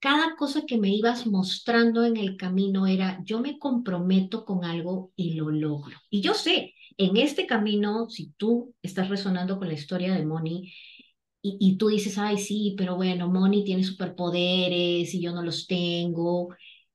cada 0.01 0.35
cosa 0.35 0.67
que 0.67 0.79
me 0.79 0.89
ibas 0.89 1.29
mostrando 1.29 2.05
en 2.05 2.17
el 2.17 2.37
camino 2.37 2.89
era, 2.89 3.23
yo 3.25 3.39
me 3.39 3.57
comprometo 3.61 4.45
con 4.45 4.65
algo 4.65 5.13
y 5.15 5.35
lo 5.35 5.51
logro. 5.51 5.97
Y 6.11 6.23
yo 6.23 6.35
sé, 6.35 6.75
en 6.97 7.17
este 7.19 7.47
camino, 7.47 8.11
si 8.11 8.33
tú 8.37 8.75
estás 8.83 9.09
resonando 9.09 9.59
con 9.59 9.69
la 9.69 9.75
historia 9.75 10.13
de 10.13 10.27
Moni, 10.27 10.73
y, 11.61 11.77
tú 11.79 11.89
dices, 11.89 12.19
ay, 12.19 12.39
sí, 12.39 12.75
pero 12.79 12.97
bueno, 12.97 13.29
Moni 13.29 13.65
tiene 13.65 13.85
superpoderes 13.85 15.13
y 15.15 15.21
yo 15.21 15.33
no 15.33 15.43
los 15.43 15.67
tengo. 15.67 16.55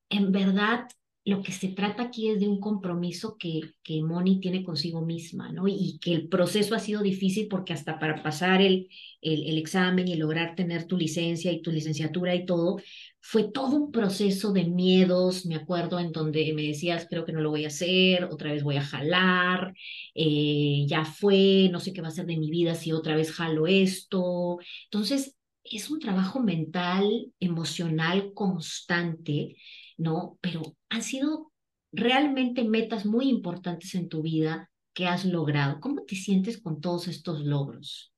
En 0.09 0.31
verdad, 0.31 0.87
lo 1.23 1.43
que 1.43 1.51
se 1.51 1.67
trata 1.69 2.03
aquí 2.03 2.29
es 2.29 2.39
de 2.39 2.47
un 2.47 2.60
compromiso 2.60 3.38
que, 3.38 3.62
que 3.84 4.01
Moni 4.01 4.39
tiene 4.39 4.63
consigo 4.63 5.01
misma, 5.05 5.51
¿no? 5.51 5.67
Y 5.67 5.99
que 5.99 6.13
el 6.13 6.27
proceso 6.27 6.73
ha 6.73 6.79
sido 6.79 7.03
difícil 7.03 7.47
porque 7.47 7.73
hasta 7.73 7.99
para 7.99 8.23
pasar 8.23 8.60
el, 8.62 8.89
el, 9.21 9.57
examen 9.60 10.07
y 10.07 10.15
lograr 10.15 10.55
tener 10.55 10.88
tu 10.88 10.97
licencia 10.97 11.51
y 11.51 11.62
tu 11.62 11.71
licenciatura 11.71 12.34
y 12.34 12.45
todo, 12.47 12.77
fue 13.19 13.43
todo 13.51 13.75
un 13.75 13.91
proceso 13.91 14.51
de 14.51 14.63
miedos, 14.65 15.45
me 15.45 15.55
acuerdo, 15.55 15.99
en 15.99 16.12
donde 16.12 16.53
me 16.53 16.63
decías, 16.63 17.05
creo 17.07 17.23
que 17.23 17.34
no 17.34 17.41
lo 17.41 17.51
voy 17.51 17.65
a 17.65 17.67
hacer, 17.67 18.23
otra 18.23 18.51
vez 18.51 18.63
voy 18.63 18.77
a 18.77 18.84
jalar, 18.84 19.75
eh, 20.15 20.86
ya 20.88 21.05
fue, 21.05 21.69
no 21.71 21.79
sé 21.79 21.93
qué 21.93 22.01
va 22.01 22.07
a 22.07 22.12
ser 22.12 22.25
de 22.25 22.38
mi 22.38 22.49
vida 22.49 22.73
si 22.73 22.91
otra 22.93 23.15
vez 23.15 23.31
jalo 23.31 23.67
esto. 23.67 24.57
Entonces, 24.86 25.38
es 25.63 25.91
un 25.91 25.99
trabajo 25.99 26.41
mental, 26.41 27.31
emocional 27.39 28.34
constante 28.34 29.55
¿no? 30.01 30.37
Pero 30.41 30.61
han 30.89 31.03
sido 31.03 31.51
realmente 31.91 32.63
metas 32.63 33.05
muy 33.05 33.29
importantes 33.29 33.95
en 33.95 34.09
tu 34.09 34.21
vida 34.21 34.69
que 34.93 35.07
has 35.07 35.25
logrado. 35.25 35.79
¿Cómo 35.79 36.03
te 36.03 36.15
sientes 36.15 36.61
con 36.61 36.81
todos 36.81 37.07
estos 37.07 37.41
logros? 37.41 38.11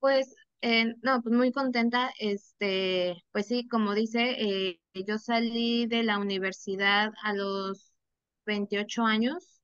Pues, 0.00 0.34
eh, 0.60 0.94
no, 1.02 1.22
pues 1.22 1.34
muy 1.34 1.52
contenta. 1.52 2.10
Este, 2.18 3.16
pues 3.32 3.46
sí, 3.46 3.66
como 3.68 3.94
dice, 3.94 4.36
eh, 4.38 4.80
yo 5.06 5.18
salí 5.18 5.86
de 5.86 6.02
la 6.02 6.18
universidad 6.18 7.12
a 7.22 7.34
los 7.34 7.92
28 8.46 9.04
años 9.04 9.60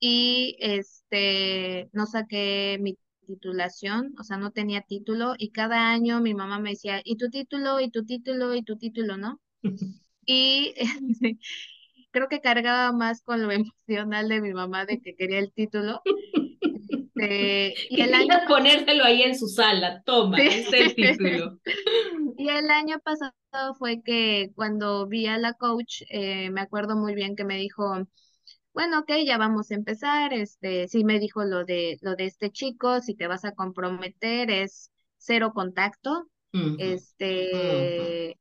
y 0.00 0.56
este, 0.60 1.88
no 1.92 2.06
saqué 2.06 2.78
mi 2.80 2.98
titulación, 3.26 4.14
o 4.18 4.24
sea, 4.24 4.36
no 4.36 4.50
tenía 4.50 4.82
título 4.82 5.34
y 5.38 5.50
cada 5.50 5.90
año 5.90 6.20
mi 6.20 6.34
mamá 6.34 6.58
me 6.58 6.70
decía, 6.70 7.00
¿y 7.04 7.16
tu 7.16 7.30
título? 7.30 7.80
¿y 7.80 7.90
tu 7.90 8.04
título? 8.04 8.54
¿y 8.54 8.62
tu 8.62 8.76
título? 8.76 9.16
¿no? 9.16 9.40
Y 10.26 10.74
creo 12.10 12.28
que 12.28 12.40
cargaba 12.40 12.92
más 12.92 13.22
con 13.22 13.42
lo 13.42 13.50
emocional 13.86 14.28
de 14.28 14.40
mi 14.40 14.52
mamá 14.52 14.86
de 14.86 15.00
que 15.00 15.14
quería 15.14 15.38
el 15.38 15.52
título. 15.52 16.02
Este, 17.24 17.74
y 17.90 18.00
el 18.00 18.14
año 18.14 18.40
ponérselo 18.48 19.04
ahí 19.04 19.22
en 19.22 19.38
su 19.38 19.48
sala, 19.48 20.02
toma, 20.04 20.38
este 20.38 20.90
título. 20.90 21.58
Y 22.36 22.48
el 22.48 22.68
año 22.70 22.98
pasado 22.98 23.32
fue 23.78 24.02
que 24.02 24.50
cuando 24.56 25.06
vi 25.06 25.26
a 25.26 25.38
la 25.38 25.54
coach, 25.54 26.02
eh, 26.10 26.50
me 26.50 26.60
acuerdo 26.60 26.96
muy 26.96 27.14
bien 27.14 27.36
que 27.36 27.44
me 27.44 27.56
dijo, 27.56 27.84
bueno, 28.72 28.98
ok, 28.98 29.12
ya 29.24 29.38
vamos 29.38 29.70
a 29.70 29.74
empezar. 29.74 30.32
Este, 30.32 30.88
sí 30.88 31.04
me 31.04 31.20
dijo 31.20 31.44
lo 31.44 31.64
de 31.64 31.96
lo 32.02 32.16
de 32.16 32.26
este 32.26 32.50
chico, 32.50 33.00
si 33.00 33.14
te 33.14 33.28
vas 33.28 33.44
a 33.44 33.52
comprometer 33.52 34.50
es 34.50 34.90
cero 35.16 35.52
contacto. 35.54 36.26
Este, 36.78 38.38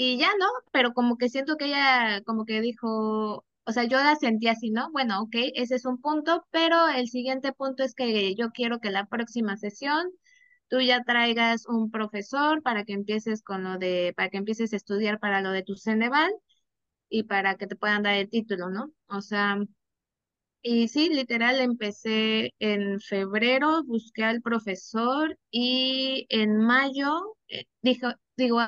y 0.00 0.18
ya, 0.18 0.28
¿no? 0.38 0.46
Pero 0.72 0.94
como 0.94 1.16
que 1.18 1.28
siento 1.28 1.56
que 1.56 1.66
ella 1.66 2.22
como 2.24 2.44
que 2.44 2.60
dijo, 2.60 3.44
o 3.64 3.72
sea, 3.72 3.84
yo 3.84 3.98
la 3.98 4.14
sentí 4.16 4.46
así, 4.48 4.70
¿no? 4.70 4.90
Bueno, 4.92 5.22
ok, 5.22 5.34
ese 5.54 5.74
es 5.76 5.84
un 5.86 6.00
punto, 6.00 6.46
pero 6.50 6.88
el 6.88 7.08
siguiente 7.08 7.52
punto 7.52 7.82
es 7.82 7.94
que 7.94 8.34
yo 8.36 8.50
quiero 8.52 8.78
que 8.80 8.90
la 8.90 9.06
próxima 9.06 9.56
sesión 9.56 10.08
tú 10.68 10.80
ya 10.80 11.02
traigas 11.04 11.66
un 11.66 11.90
profesor 11.90 12.62
para 12.62 12.84
que 12.84 12.92
empieces 12.94 13.42
con 13.42 13.64
lo 13.64 13.78
de, 13.78 14.12
para 14.16 14.30
que 14.30 14.38
empieces 14.38 14.72
a 14.72 14.76
estudiar 14.76 15.18
para 15.20 15.40
lo 15.42 15.50
de 15.52 15.62
tu 15.64 15.76
Ceneval 15.76 16.32
y 17.10 17.24
para 17.24 17.56
que 17.56 17.66
te 17.68 17.76
puedan 17.76 18.02
dar 18.04 18.14
el 18.16 18.30
título, 18.30 18.70
¿no? 18.70 18.92
O 19.08 19.22
sea, 19.22 19.58
y 20.62 20.88
sí, 20.88 21.08
literal, 21.08 21.60
empecé 21.60 22.52
en 22.58 23.00
febrero, 23.00 23.82
busqué 23.84 24.24
al 24.24 24.42
profesor 24.42 25.38
y 25.50 26.26
en 26.30 26.56
mayo, 26.58 27.36
eh, 27.48 27.64
dijo, 27.82 28.08
digo, 28.36 28.60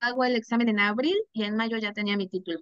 hago 0.00 0.24
el 0.24 0.36
examen 0.36 0.68
en 0.68 0.80
abril 0.80 1.16
y 1.32 1.44
en 1.44 1.56
mayo 1.56 1.78
ya 1.78 1.92
tenía 1.92 2.16
mi 2.16 2.28
título. 2.28 2.58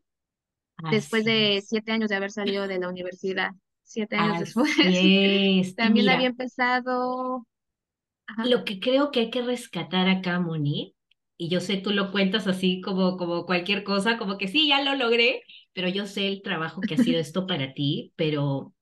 después 0.91 1.25
de 1.25 1.63
siete 1.67 1.93
años 1.93 2.09
de 2.09 2.17
haber 2.17 2.31
salido 2.31 2.69
de 2.69 2.79
la 2.79 2.89
universidad, 2.89 3.51
siete 3.83 4.17
años 4.17 4.41
después. 4.41 4.71
También 5.77 6.09
había 6.09 6.27
empezado. 6.29 7.47
Lo 8.45 8.65
que 8.65 8.81
creo 8.81 9.11
que 9.11 9.21
hay 9.21 9.31
que 9.31 9.43
rescatar 9.43 10.09
acá, 10.09 10.41
Moni, 10.41 10.95
y 11.39 11.49
yo 11.49 11.61
sé 11.61 11.77
tú 11.77 11.91
lo 11.91 12.13
cuentas 12.13 12.47
así 12.47 12.81
como, 12.81 13.17
como 13.17 13.47
cualquier 13.47 13.85
cosa, 13.85 14.19
como 14.19 14.39
que 14.39 14.49
sí, 14.49 14.69
ya 14.69 14.83
lo 14.83 14.95
logré, 14.95 15.43
pero 15.73 15.89
yo 15.89 16.07
sé 16.07 16.29
el 16.29 16.43
trabajo 16.43 16.81
que 16.81 16.95
ha 16.95 16.99
sido 16.99 17.21
esto 17.21 17.47
para 17.47 17.75
ti, 17.75 18.13
pero 18.17 18.75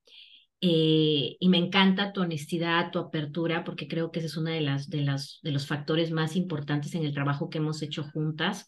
eh, 0.66 1.37
y 1.38 1.48
me 1.50 1.59
encanta 1.59 2.14
tu 2.14 2.22
honestidad, 2.22 2.90
tu 2.90 2.98
apertura, 2.98 3.64
porque 3.64 3.87
creo 3.87 4.11
que 4.11 4.20
ese 4.20 4.29
es 4.29 4.37
uno 4.38 4.48
de, 4.48 4.62
las, 4.62 4.88
de, 4.88 5.03
las, 5.03 5.38
de 5.42 5.50
los 5.53 5.66
factores 5.66 6.11
más 6.11 6.37
importantes 6.37 6.94
en 6.94 7.05
el 7.05 7.12
trabajo 7.12 7.50
que 7.50 7.59
hemos 7.59 7.83
hecho 7.83 8.03
juntas. 8.03 8.66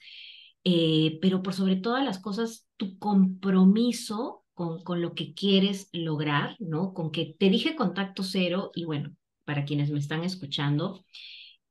Eh, 0.63 1.19
pero 1.23 1.43
por 1.43 1.55
sobre 1.55 1.77
todas 1.77 2.05
las 2.05 2.19
cosas, 2.19 2.67
tu 2.77 2.99
compromiso 2.99 4.45
con, 4.53 4.85
con 4.85 5.01
lo 5.01 5.15
que 5.15 5.33
quieres 5.33 5.89
lograr, 5.95 6.57
¿no? 6.59 6.93
Con 6.93 7.11
que 7.11 7.35
te 7.39 7.49
dije 7.49 7.77
contacto 7.77 8.23
cero 8.23 8.73
y 8.75 8.85
bueno, 8.85 9.17
para 9.47 9.65
quienes 9.65 9.91
me 9.91 9.99
están 9.99 10.23
escuchando, 10.23 11.03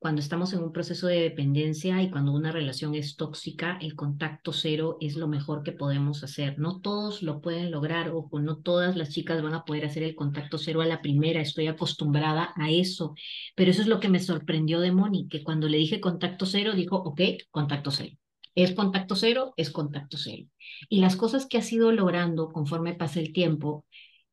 cuando 0.06 0.22
estamos 0.22 0.54
en 0.54 0.62
un 0.62 0.72
proceso 0.72 1.08
de 1.08 1.20
dependencia 1.20 2.00
y 2.04 2.12
cuando 2.12 2.32
una 2.32 2.52
relación 2.52 2.94
es 2.94 3.16
tóxica, 3.16 3.80
el 3.82 3.96
contacto 3.96 4.54
cero 4.54 4.98
es 5.02 5.16
lo 5.16 5.28
mejor 5.28 5.64
que 5.64 5.72
podemos 5.72 6.24
hacer. 6.24 6.60
No 6.60 6.80
todos 6.80 7.24
lo 7.24 7.42
pueden 7.42 7.72
lograr, 7.72 8.12
ojo, 8.12 8.40
no 8.40 8.58
todas 8.58 8.96
las 8.96 9.10
chicas 9.10 9.42
van 9.42 9.56
a 9.56 9.66
poder 9.66 9.84
hacer 9.84 10.04
el 10.04 10.14
contacto 10.14 10.60
cero 10.60 10.82
a 10.82 10.86
la 10.86 11.02
primera, 11.02 11.42
estoy 11.42 11.66
acostumbrada 11.66 12.54
a 12.56 12.70
eso, 12.70 13.16
pero 13.56 13.72
eso 13.72 13.82
es 13.82 13.88
lo 13.88 14.00
que 14.00 14.10
me 14.10 14.20
sorprendió 14.20 14.80
de 14.80 14.92
Moni, 14.92 15.28
que 15.28 15.44
cuando 15.44 15.68
le 15.68 15.80
dije 15.80 16.00
contacto 16.00 16.46
cero, 16.46 16.74
dijo, 16.76 16.98
ok, 16.98 17.22
contacto 17.50 17.90
cero. 17.90 18.16
Es 18.54 18.76
contacto 18.76 19.16
cero, 19.16 19.56
es 19.58 19.72
contacto 19.72 20.18
cero. 20.18 20.46
Y 20.88 21.00
las 21.00 21.16
cosas 21.16 21.48
que 21.48 21.58
has 21.58 21.74
ido 21.74 21.92
logrando 21.92 22.50
conforme 22.50 22.94
pasa 22.94 23.20
el 23.20 23.34
tiempo, 23.34 23.86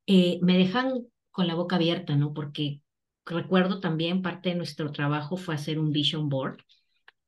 eh, 0.06 0.38
me 0.42 0.58
dejan 0.58 1.06
con 1.30 1.46
la 1.46 1.54
boca 1.54 1.76
abierta, 1.76 2.14
¿no? 2.14 2.35
Porque 2.35 2.82
recuerdo 3.24 3.80
también 3.80 4.22
parte 4.22 4.50
de 4.50 4.54
nuestro 4.56 4.92
trabajo 4.92 5.37
fue 5.37 5.54
hacer 5.54 5.78
un 5.78 5.92
vision 5.92 6.28
board, 6.28 6.58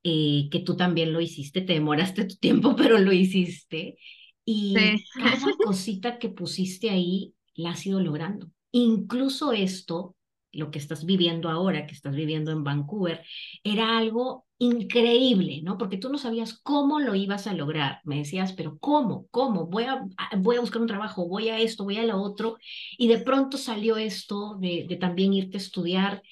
eh, 0.03 0.49
que 0.51 0.61
tú 0.61 0.77
también 0.77 1.13
lo 1.13 1.21
hiciste, 1.21 1.63
te 1.63 1.75
demoraste 1.75 2.25
tu 2.25 2.37
tiempo, 2.37 2.77
pero 2.77 2.99
lo 2.99 3.13
hiciste. 3.13 3.99
Y 4.45 4.75
cada 5.15 5.39
cosita 5.65 6.19
que 6.19 6.29
pusiste 6.29 6.91
ahí 6.91 7.35
la 7.55 7.71
has 7.71 7.87
ido 7.87 8.01
logrando. 8.01 8.51
Incluso 8.73 9.53
esto 9.53 10.14
lo 10.55 10.71
que 10.71 10.79
estás 10.79 11.05
viviendo 11.05 11.49
ahora, 11.49 11.87
que 11.87 11.95
estás 11.95 12.15
viviendo 12.15 12.51
en 12.53 12.65
Vancouver, 12.65 13.25
era 13.63 13.99
algo 13.99 14.47
increíble, 14.59 15.61
¿no? 15.63 15.77
Porque 15.79 15.99
tú 15.99 16.09
no 16.11 16.19
sabías 16.19 16.59
cómo 16.63 17.01
lo 17.01 17.15
ibas 17.15 17.47
a 17.47 17.55
lograr. 17.55 18.01
Me 18.05 18.19
decías, 18.19 18.53
pero 18.53 18.79
¿cómo? 18.79 19.27
¿Cómo? 19.31 19.67
Voy 19.67 19.85
a, 19.85 20.07
voy 20.39 20.57
a 20.57 20.61
buscar 20.61 20.81
un 20.83 20.89
trabajo, 20.89 21.29
voy 21.29 21.49
a 21.49 21.59
esto, 21.59 21.85
voy 21.85 21.99
a 21.99 22.05
lo 22.05 22.21
otro. 22.21 22.57
Y 22.97 23.09
de 23.09 23.19
pronto 23.19 23.59
salió 23.59 23.97
esto 23.97 24.57
de, 24.61 24.97
también 25.01 25.33
irte 25.35 25.57
a 25.57 25.61
estudiar 25.61 26.23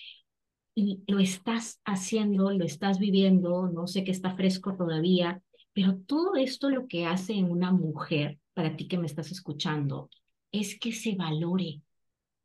y 0.75 1.03
lo 1.07 1.19
estás 1.19 1.81
haciendo, 1.85 2.51
lo 2.51 2.65
estás 2.65 2.99
viviendo, 2.99 3.69
no 3.69 3.87
sé 3.87 4.05
que 4.05 4.11
está 4.11 4.35
fresco 4.35 4.75
todavía, 4.75 5.43
pero 5.73 5.99
todo 6.07 6.37
esto 6.37 6.71
lo 6.71 6.87
que 6.87 7.07
hace 7.07 7.35
en 7.35 7.51
una 7.51 7.73
mujer, 7.73 8.39
para 8.55 8.77
ti 8.77 8.89
que 8.89 8.99
me 8.99 9.07
estás 9.07 9.31
escuchando, 9.33 10.09
es 10.51 10.79
que 10.79 10.93
se 10.93 11.15
valore, 11.15 11.83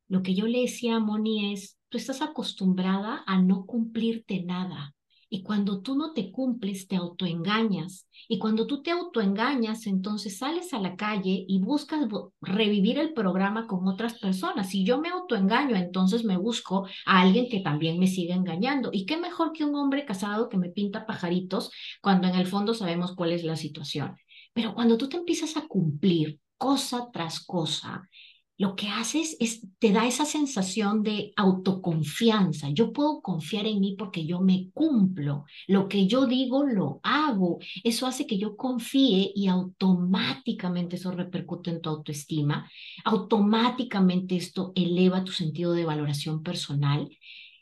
lo 0.07 0.23
que 0.23 0.35
yo 0.35 0.47
le 0.47 0.61
decía 0.61 0.95
a 0.95 0.99
Moni 0.99 1.53
es, 1.53 1.77
tú 1.89 1.97
estás 1.97 2.21
acostumbrada 2.21 3.23
a 3.25 3.41
no 3.41 3.65
cumplirte 3.65 4.43
nada. 4.43 4.95
Y 5.29 5.43
cuando 5.43 5.81
tú 5.81 5.95
no 5.95 6.13
te 6.13 6.31
cumples, 6.31 6.87
te 6.87 6.95
autoengañas. 6.95 8.07
Y 8.29 8.39
cuando 8.39 8.65
tú 8.65 8.81
te 8.81 8.91
autoengañas, 8.91 9.85
entonces 9.85 10.37
sales 10.37 10.73
a 10.73 10.79
la 10.79 10.95
calle 10.95 11.43
y 11.47 11.59
buscas 11.59 12.07
revivir 12.39 12.97
el 12.97 13.13
programa 13.13 13.67
con 13.67 13.85
otras 13.87 14.19
personas. 14.19 14.69
Si 14.69 14.85
yo 14.85 15.01
me 15.01 15.09
autoengaño, 15.09 15.75
entonces 15.75 16.23
me 16.23 16.37
busco 16.37 16.87
a 17.05 17.21
alguien 17.21 17.49
que 17.49 17.59
también 17.59 17.99
me 17.99 18.07
siga 18.07 18.35
engañando. 18.35 18.89
Y 18.93 19.05
qué 19.05 19.17
mejor 19.17 19.51
que 19.51 19.65
un 19.65 19.75
hombre 19.75 20.05
casado 20.05 20.47
que 20.47 20.57
me 20.57 20.69
pinta 20.69 21.05
pajaritos 21.05 21.71
cuando 22.01 22.27
en 22.27 22.35
el 22.35 22.47
fondo 22.47 22.73
sabemos 22.73 23.13
cuál 23.13 23.33
es 23.33 23.43
la 23.43 23.57
situación. 23.57 24.15
Pero 24.53 24.73
cuando 24.73 24.97
tú 24.97 25.09
te 25.09 25.17
empiezas 25.17 25.57
a 25.57 25.67
cumplir 25.67 26.39
cosa 26.57 27.09
tras 27.11 27.45
cosa, 27.45 28.09
lo 28.57 28.75
que 28.75 28.87
haces 28.87 29.37
es, 29.39 29.61
te 29.77 29.91
da 29.91 30.07
esa 30.07 30.25
sensación 30.25 31.03
de 31.03 31.31
autoconfianza. 31.35 32.69
Yo 32.69 32.91
puedo 32.91 33.21
confiar 33.21 33.67
en 33.67 33.79
mí 33.79 33.95
porque 33.97 34.25
yo 34.25 34.41
me 34.41 34.71
cumplo. 34.73 35.45
Lo 35.67 35.87
que 35.87 36.07
yo 36.07 36.25
digo, 36.25 36.65
lo 36.65 36.99
hago. 37.03 37.59
Eso 37.83 38.07
hace 38.07 38.25
que 38.25 38.39
yo 38.39 38.57
confíe 38.57 39.31
y 39.35 39.47
automáticamente 39.47 40.95
eso 40.95 41.11
repercute 41.11 41.69
en 41.69 41.81
tu 41.81 41.89
autoestima. 41.89 42.69
Automáticamente 43.05 44.35
esto 44.35 44.71
eleva 44.75 45.23
tu 45.23 45.31
sentido 45.31 45.73
de 45.73 45.85
valoración 45.85 46.41
personal. 46.41 47.07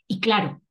Y 0.08 0.20
claro, 0.20 0.62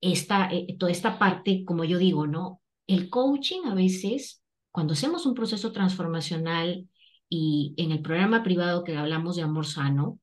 esta, 0.00 0.48
eh, 0.52 0.76
toda 0.78 0.92
esta 0.92 1.18
parte, 1.18 1.64
como 1.64 1.82
yo 1.82 1.98
digo, 1.98 2.28
¿no? 2.28 2.60
El 2.86 3.10
coaching 3.10 3.62
a 3.64 3.74
veces, 3.74 4.44
cuando 4.70 4.92
hacemos 4.92 5.26
un 5.26 5.34
proceso 5.34 5.72
transformacional, 5.72 6.86
y 7.34 7.72
en 7.78 7.92
el 7.92 8.02
programa 8.02 8.42
privado 8.42 8.84
que 8.84 8.94
hablamos 8.94 9.36
de 9.36 9.42
amor 9.42 9.64
sano, 9.64 10.20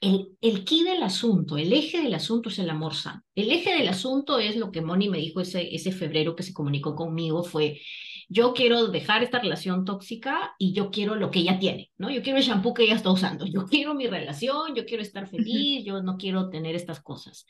el, 0.00 0.38
el 0.40 0.64
key 0.64 0.82
del 0.82 1.02
asunto, 1.02 1.58
el 1.58 1.70
eje 1.70 2.00
del 2.00 2.14
asunto 2.14 2.48
es 2.48 2.58
el 2.58 2.70
amor 2.70 2.94
sano. 2.94 3.22
El 3.34 3.50
eje 3.50 3.74
del 3.74 3.88
asunto 3.88 4.38
es 4.38 4.56
lo 4.56 4.72
que 4.72 4.80
Moni 4.80 5.10
me 5.10 5.18
dijo 5.18 5.42
ese, 5.42 5.74
ese 5.74 5.92
febrero 5.92 6.34
que 6.34 6.42
se 6.42 6.54
comunicó 6.54 6.94
conmigo, 6.94 7.44
fue, 7.44 7.78
yo 8.30 8.54
quiero 8.54 8.86
dejar 8.86 9.22
esta 9.22 9.38
relación 9.38 9.84
tóxica 9.84 10.54
y 10.58 10.72
yo 10.72 10.90
quiero 10.90 11.14
lo 11.14 11.30
que 11.30 11.40
ella 11.40 11.58
tiene, 11.58 11.92
¿no? 11.98 12.10
Yo 12.10 12.22
quiero 12.22 12.38
el 12.38 12.44
shampoo 12.44 12.72
que 12.72 12.84
ella 12.84 12.94
está 12.94 13.10
usando, 13.10 13.44
yo 13.44 13.66
quiero 13.70 13.92
mi 13.92 14.06
relación, 14.06 14.74
yo 14.74 14.86
quiero 14.86 15.02
estar 15.02 15.28
feliz, 15.28 15.84
yo 15.84 16.02
no 16.02 16.16
quiero 16.16 16.48
tener 16.48 16.74
estas 16.74 17.02
cosas. 17.02 17.44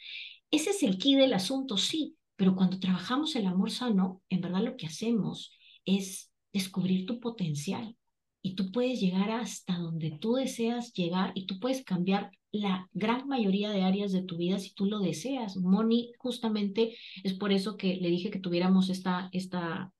Ese 0.50 0.70
es 0.70 0.82
el 0.82 0.98
key 0.98 1.14
del 1.14 1.32
asunto, 1.32 1.76
sí, 1.76 2.16
pero 2.34 2.56
cuando 2.56 2.80
trabajamos 2.80 3.36
el 3.36 3.46
amor 3.46 3.70
sano, 3.70 4.20
en 4.30 4.40
verdad 4.40 4.64
lo 4.64 4.76
que 4.76 4.86
hacemos 4.86 5.52
es 5.84 6.32
descubrir 6.52 7.06
tu 7.06 7.20
potencial 7.20 7.96
y 8.44 8.56
tú 8.56 8.70
puedes 8.70 9.00
llegar 9.00 9.30
hasta 9.30 9.78
donde 9.78 10.10
tú 10.10 10.34
deseas 10.34 10.92
llegar 10.92 11.32
y 11.34 11.46
tú 11.46 11.58
puedes 11.58 11.82
cambiar 11.82 12.30
la 12.52 12.90
gran 12.92 13.26
mayoría 13.26 13.70
de 13.70 13.82
áreas 13.82 14.12
de 14.12 14.22
tu 14.22 14.36
vida 14.36 14.58
si 14.58 14.74
tú 14.74 14.84
lo 14.84 14.98
deseas. 14.98 15.56
Moni, 15.56 16.12
justamente 16.18 16.94
es 17.22 17.32
por 17.32 17.52
eso 17.52 17.78
que 17.78 17.96
le 17.96 18.10
dije 18.10 18.30
que 18.30 18.38
tuviéramos 18.38 18.90
esta, 18.90 19.30
esta, 19.32 19.90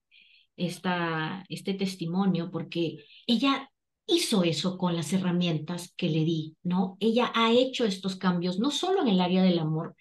esta, 0.58 1.46
este 1.48 1.72
testimonio, 1.72 2.50
porque 2.50 2.98
ella 3.26 3.70
hizo 4.06 4.44
eso 4.44 4.76
con 4.76 4.94
las 4.94 5.14
herramientas 5.14 5.94
que 5.96 6.10
le 6.10 6.24
di, 6.26 6.54
¿no? 6.62 6.98
Ella 7.00 7.32
ha 7.34 7.50
hecho 7.50 7.86
estos 7.86 8.16
cambios, 8.16 8.58
no 8.58 8.70
solo 8.70 9.00
en 9.00 9.08
el 9.08 9.22
área 9.22 9.42
del 9.42 9.58
amor, 9.58 9.96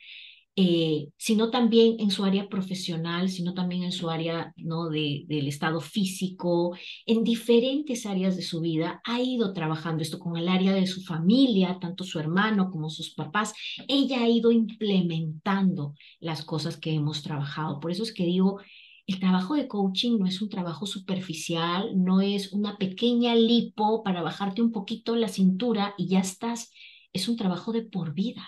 eh, 0.55 1.09
sino 1.17 1.49
también 1.49 1.95
en 1.99 2.11
su 2.11 2.23
área 2.23 2.47
profesional, 2.47 3.29
sino 3.29 3.55
también 3.55 3.81
en 3.83 3.91
su 3.91 4.11
área 4.11 4.53
¿no? 4.55 4.89
de, 4.89 5.25
del 5.27 5.47
estado 5.47 5.81
físico, 5.81 6.77
en 7.07 7.23
diferentes 7.23 8.05
áreas 8.05 8.35
de 8.35 8.43
su 8.43 8.61
vida, 8.61 9.01
ha 9.03 9.19
ido 9.19 9.51
trabajando 9.53 10.03
esto 10.03 10.19
con 10.19 10.37
el 10.37 10.47
área 10.47 10.73
de 10.73 10.85
su 10.85 11.01
familia, 11.01 11.79
tanto 11.81 12.03
su 12.03 12.19
hermano 12.19 12.69
como 12.69 12.91
sus 12.91 13.15
papás. 13.15 13.53
Ella 13.87 14.21
ha 14.23 14.29
ido 14.29 14.51
implementando 14.51 15.95
las 16.19 16.45
cosas 16.45 16.77
que 16.77 16.93
hemos 16.93 17.23
trabajado. 17.23 17.79
Por 17.79 17.89
eso 17.89 18.03
es 18.03 18.13
que 18.13 18.25
digo, 18.25 18.59
el 19.07 19.19
trabajo 19.19 19.55
de 19.55 19.67
coaching 19.67 20.19
no 20.19 20.27
es 20.27 20.39
un 20.41 20.49
trabajo 20.49 20.85
superficial, 20.85 21.91
no 21.95 22.21
es 22.21 22.53
una 22.53 22.77
pequeña 22.77 23.33
lipo 23.35 24.03
para 24.03 24.21
bajarte 24.21 24.61
un 24.61 24.71
poquito 24.71 25.15
la 25.15 25.29
cintura 25.29 25.95
y 25.97 26.09
ya 26.09 26.19
estás. 26.19 26.71
Es 27.11 27.27
un 27.27 27.37
trabajo 27.37 27.71
de 27.71 27.81
por 27.81 28.13
vida 28.13 28.43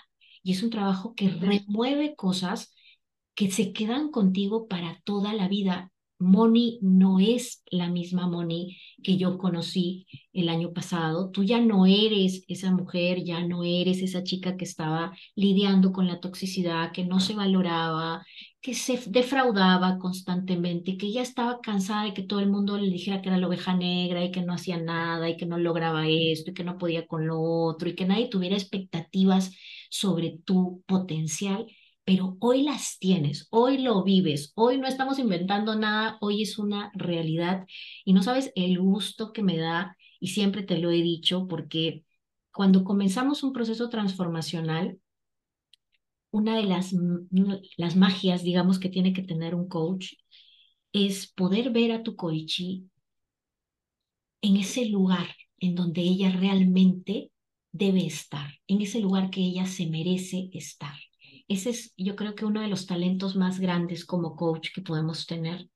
y 0.46 0.52
es 0.52 0.62
un 0.62 0.70
trabajo 0.70 1.16
que 1.16 1.28
remueve 1.30 2.16
cosas 2.16 2.72
que 3.34 3.50
se 3.50 3.74
quedan 3.74 4.12
contigo 4.12 4.68
para 4.68 5.02
toda 5.04 5.34
la 5.34 5.48
vida. 5.48 5.92
Moni 6.20 6.78
no 6.84 7.20
es 7.20 7.64
la 7.72 7.90
misma 7.90 8.28
Moni 8.28 8.78
que 9.04 9.18
yo 9.18 9.40
conocí 9.40 10.06
el 10.34 10.50
año 10.50 10.72
pasado. 10.72 11.32
Tú 11.32 11.44
ya 11.44 11.60
no 11.60 11.88
eres 11.88 12.44
esa 12.48 12.72
mujer, 12.72 13.24
ya 13.24 13.44
no 13.46 13.64
eres 13.64 14.04
esa 14.04 14.24
chica 14.24 14.56
que 14.56 14.66
estaba 14.66 15.14
lidiando 15.36 15.92
con 15.92 16.06
la 16.08 16.20
toxicidad, 16.20 16.92
que 16.92 17.06
no 17.06 17.20
se 17.20 17.34
valoraba, 17.34 18.24
que 18.62 18.76
se 18.76 19.02
defraudaba 19.08 19.98
constantemente, 19.98 20.96
que 20.98 21.12
ya 21.12 21.24
estaba 21.24 21.60
cansada 21.60 22.04
de 22.04 22.14
que 22.14 22.24
todo 22.24 22.40
el 22.40 22.50
mundo 22.50 22.78
le 22.78 22.92
dijera 22.92 23.22
que 23.22 23.30
era 23.30 23.40
la 23.40 23.48
oveja 23.48 23.76
negra 23.76 24.24
y 24.24 24.32
que 24.32 24.44
no 24.44 24.54
hacía 24.54 24.78
nada 24.78 25.28
y 25.28 25.38
que 25.38 25.48
no 25.48 25.58
lograba 25.58 26.08
esto 26.08 26.52
y 26.52 26.54
que 26.54 26.64
no 26.64 26.78
podía 26.78 27.08
con 27.08 27.26
lo 27.28 27.42
otro 27.42 27.90
y 27.90 27.96
que 27.96 28.06
nadie 28.06 28.30
tuviera 28.30 28.56
expectativas 28.56 29.52
sobre 29.98 30.40
tu 30.46 30.84
potencial, 30.88 31.66
pero 32.04 32.38
hoy 32.40 32.64
las 32.64 33.00
tienes, 33.00 33.48
hoy 33.50 33.80
lo 33.80 34.04
vives, 34.04 34.52
hoy 34.56 34.78
no 34.78 34.88
estamos 34.88 35.20
inventando 35.20 35.76
nada, 35.76 36.18
hoy 36.22 36.44
es 36.44 36.60
una 36.60 36.92
realidad 36.94 37.66
y 38.04 38.14
no 38.14 38.22
sabes 38.24 38.52
el 38.56 38.80
gusto 38.80 39.34
que 39.34 39.42
me 39.44 39.58
da 39.58 39.98
y 40.20 40.28
siempre 40.30 40.64
te 40.64 40.78
lo 40.78 40.92
he 40.92 41.02
dicho 41.02 41.48
porque 41.48 42.04
cuando 42.52 42.84
comenzamos 42.84 43.44
un 43.44 43.54
proceso 43.54 43.90
transformacional, 43.90 45.00
una 46.32 46.58
de 46.58 46.64
las, 46.64 46.94
las 47.78 47.96
magias, 47.96 48.44
digamos, 48.44 48.80
que 48.80 48.90
tiene 48.90 49.14
que 49.14 49.24
tener 49.24 49.56
un 49.56 49.68
coach 49.70 50.14
es 50.92 51.32
poder 51.32 51.72
ver 51.72 51.92
a 51.92 52.04
tu 52.04 52.16
coichi 52.16 52.90
en 54.42 54.58
ese 54.58 54.86
lugar 54.86 55.28
en 55.60 55.76
donde 55.76 56.02
ella 56.02 56.32
realmente 56.32 57.32
debe 57.78 58.06
estar, 58.06 58.50
en 58.68 58.82
ese 58.82 59.00
lugar 59.00 59.30
que 59.30 59.42
ella 59.42 59.66
se 59.66 59.88
merece 59.88 60.50
estar. 60.54 60.96
Ese 61.48 61.72
es, 61.72 61.94
yo 61.98 62.16
creo 62.16 62.34
que 62.34 62.46
uno 62.46 62.62
de 62.62 62.68
los 62.68 62.88
talentos 62.88 63.36
más 63.36 63.60
grandes 63.60 64.06
como 64.06 64.36
coach 64.36 64.70
que 64.74 64.82
podemos 64.82 65.26
tener. 65.26 65.70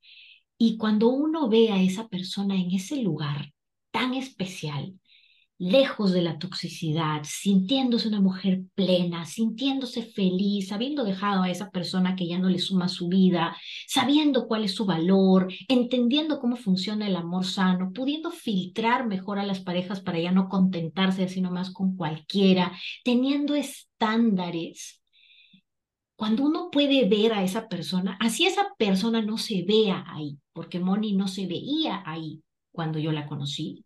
Y 0.58 0.78
cuando 0.78 1.10
uno 1.10 1.50
ve 1.50 1.72
a 1.72 1.82
esa 1.82 2.08
persona 2.08 2.56
en 2.56 2.72
ese 2.72 3.02
lugar 3.02 3.52
tan 3.91 4.14
especial, 4.14 4.93
lejos 5.60 6.14
de 6.14 6.22
la 6.22 6.39
toxicidad, 6.39 7.22
sintiéndose 7.26 8.07
una 8.07 8.22
mujer 8.22 8.62
plena, 8.76 9.26
sintiéndose 9.26 10.03
feliz, 10.03 10.72
habiendo 10.72 11.03
dejado 11.03 11.43
a 11.43 11.49
esa 11.49 11.70
persona 11.70 12.16
que 12.16 12.28
ya 12.28 12.39
no 12.39 12.49
le 12.49 12.60
suma 12.60 12.88
su 12.88 13.10
vida, 13.10 13.55
sabiendo 13.86 14.47
cuál 14.47 14.64
es 14.64 14.74
su 14.74 14.86
valor, 14.86 15.51
entendiendo 15.68 16.39
cómo 16.39 16.55
funciona 16.55 17.07
el 17.07 17.16
amor 17.18 17.45
sano, 17.45 17.91
pudiendo 17.93 18.32
filtrar 18.32 19.05
mejor 19.05 19.38
a 19.38 19.45
las 19.45 19.60
parejas 19.60 19.99
para 19.99 20.18
ya 20.18 20.32
no 20.32 20.47
contentarse 20.47 21.26
así 21.26 21.41
nomás 21.41 21.72
con 21.72 21.97
cualquiera, 21.97 22.72
teniendo 23.03 23.53
estándares. 23.53 25.01
Cuando 26.16 26.43
uno 26.43 26.70
puede 26.72 27.07
ver 27.07 27.34
a 27.34 27.43
esa 27.43 27.68
persona, 27.68 28.18
así 28.22 28.45
esa 28.45 28.74
persona 28.78 29.22
no 29.22 29.38
se 29.38 29.64
vea 29.68 30.05
ahí, 30.07 30.38
porque 30.53 30.80
Moni 30.80 31.14
no 31.14 31.28
se 31.28 31.47
veía 31.47 32.01
ahí 32.05 32.41
cuando 32.72 32.97
yo 32.99 33.12
la 33.12 33.26
conocí, 33.26 33.84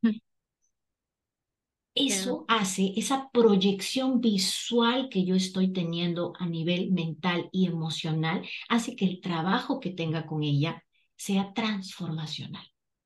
eso 1.96 2.46
hace, 2.48 2.94
esa 2.96 3.30
proyección 3.32 4.20
visual 4.20 5.10
que 5.10 5.26
yo 5.26 5.36
estoy 5.36 5.72
teniendo 5.72 6.34
a 6.39 6.48
nivel 6.48 6.91
mental 6.91 7.50
y 7.52 7.68
emocional, 7.68 8.48
hace 8.70 8.96
que 8.96 9.06
el 9.06 9.22
trabajo 9.22 9.80
que 9.80 9.91
tenga 9.91 10.26
con 10.26 10.44
ella 10.44 10.84
sea 11.16 11.54
transformacional. 11.54 12.66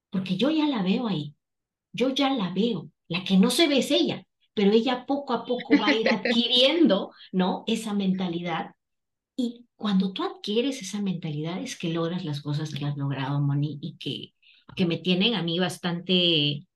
Porque 0.10 0.38
yo 0.38 0.50
ya 0.50 0.68
la 0.68 0.84
veo 0.84 1.08
ahí, 1.08 1.36
yo 1.92 2.14
ya 2.14 2.30
la 2.30 2.52
veo. 2.52 2.90
La 3.10 3.24
que 3.24 3.38
no 3.38 3.50
se 3.50 3.68
ve 3.68 3.80
es 3.80 3.92
ella, 3.92 4.26
pero 4.54 4.72
ella 4.72 5.06
poco 5.06 5.34
a 5.34 5.46
poco 5.46 5.78
va 5.80 5.88
a 5.88 5.96
ir 5.96 6.10
adquiriendo, 6.12 7.12
¿no? 7.32 7.64
Esa 7.68 7.94
mentalidad. 7.94 8.72
Y 9.36 9.66
cuando 9.76 10.14
tú 10.14 10.24
adquieres 10.24 10.82
esa 10.82 11.02
mentalidad 11.02 11.62
es 11.62 11.78
que 11.78 11.90
logras 11.90 12.26
las 12.26 12.42
cosas 12.42 12.74
que 12.74 12.86
has 12.86 12.98
logrado, 12.98 13.40
Moni, 13.42 13.78
y 13.82 13.98
que, 13.98 14.34
que 14.76 14.86
me 14.86 14.98
tienen 14.98 15.36
a 15.36 15.44
mí 15.44 15.60
bastante 15.60 16.66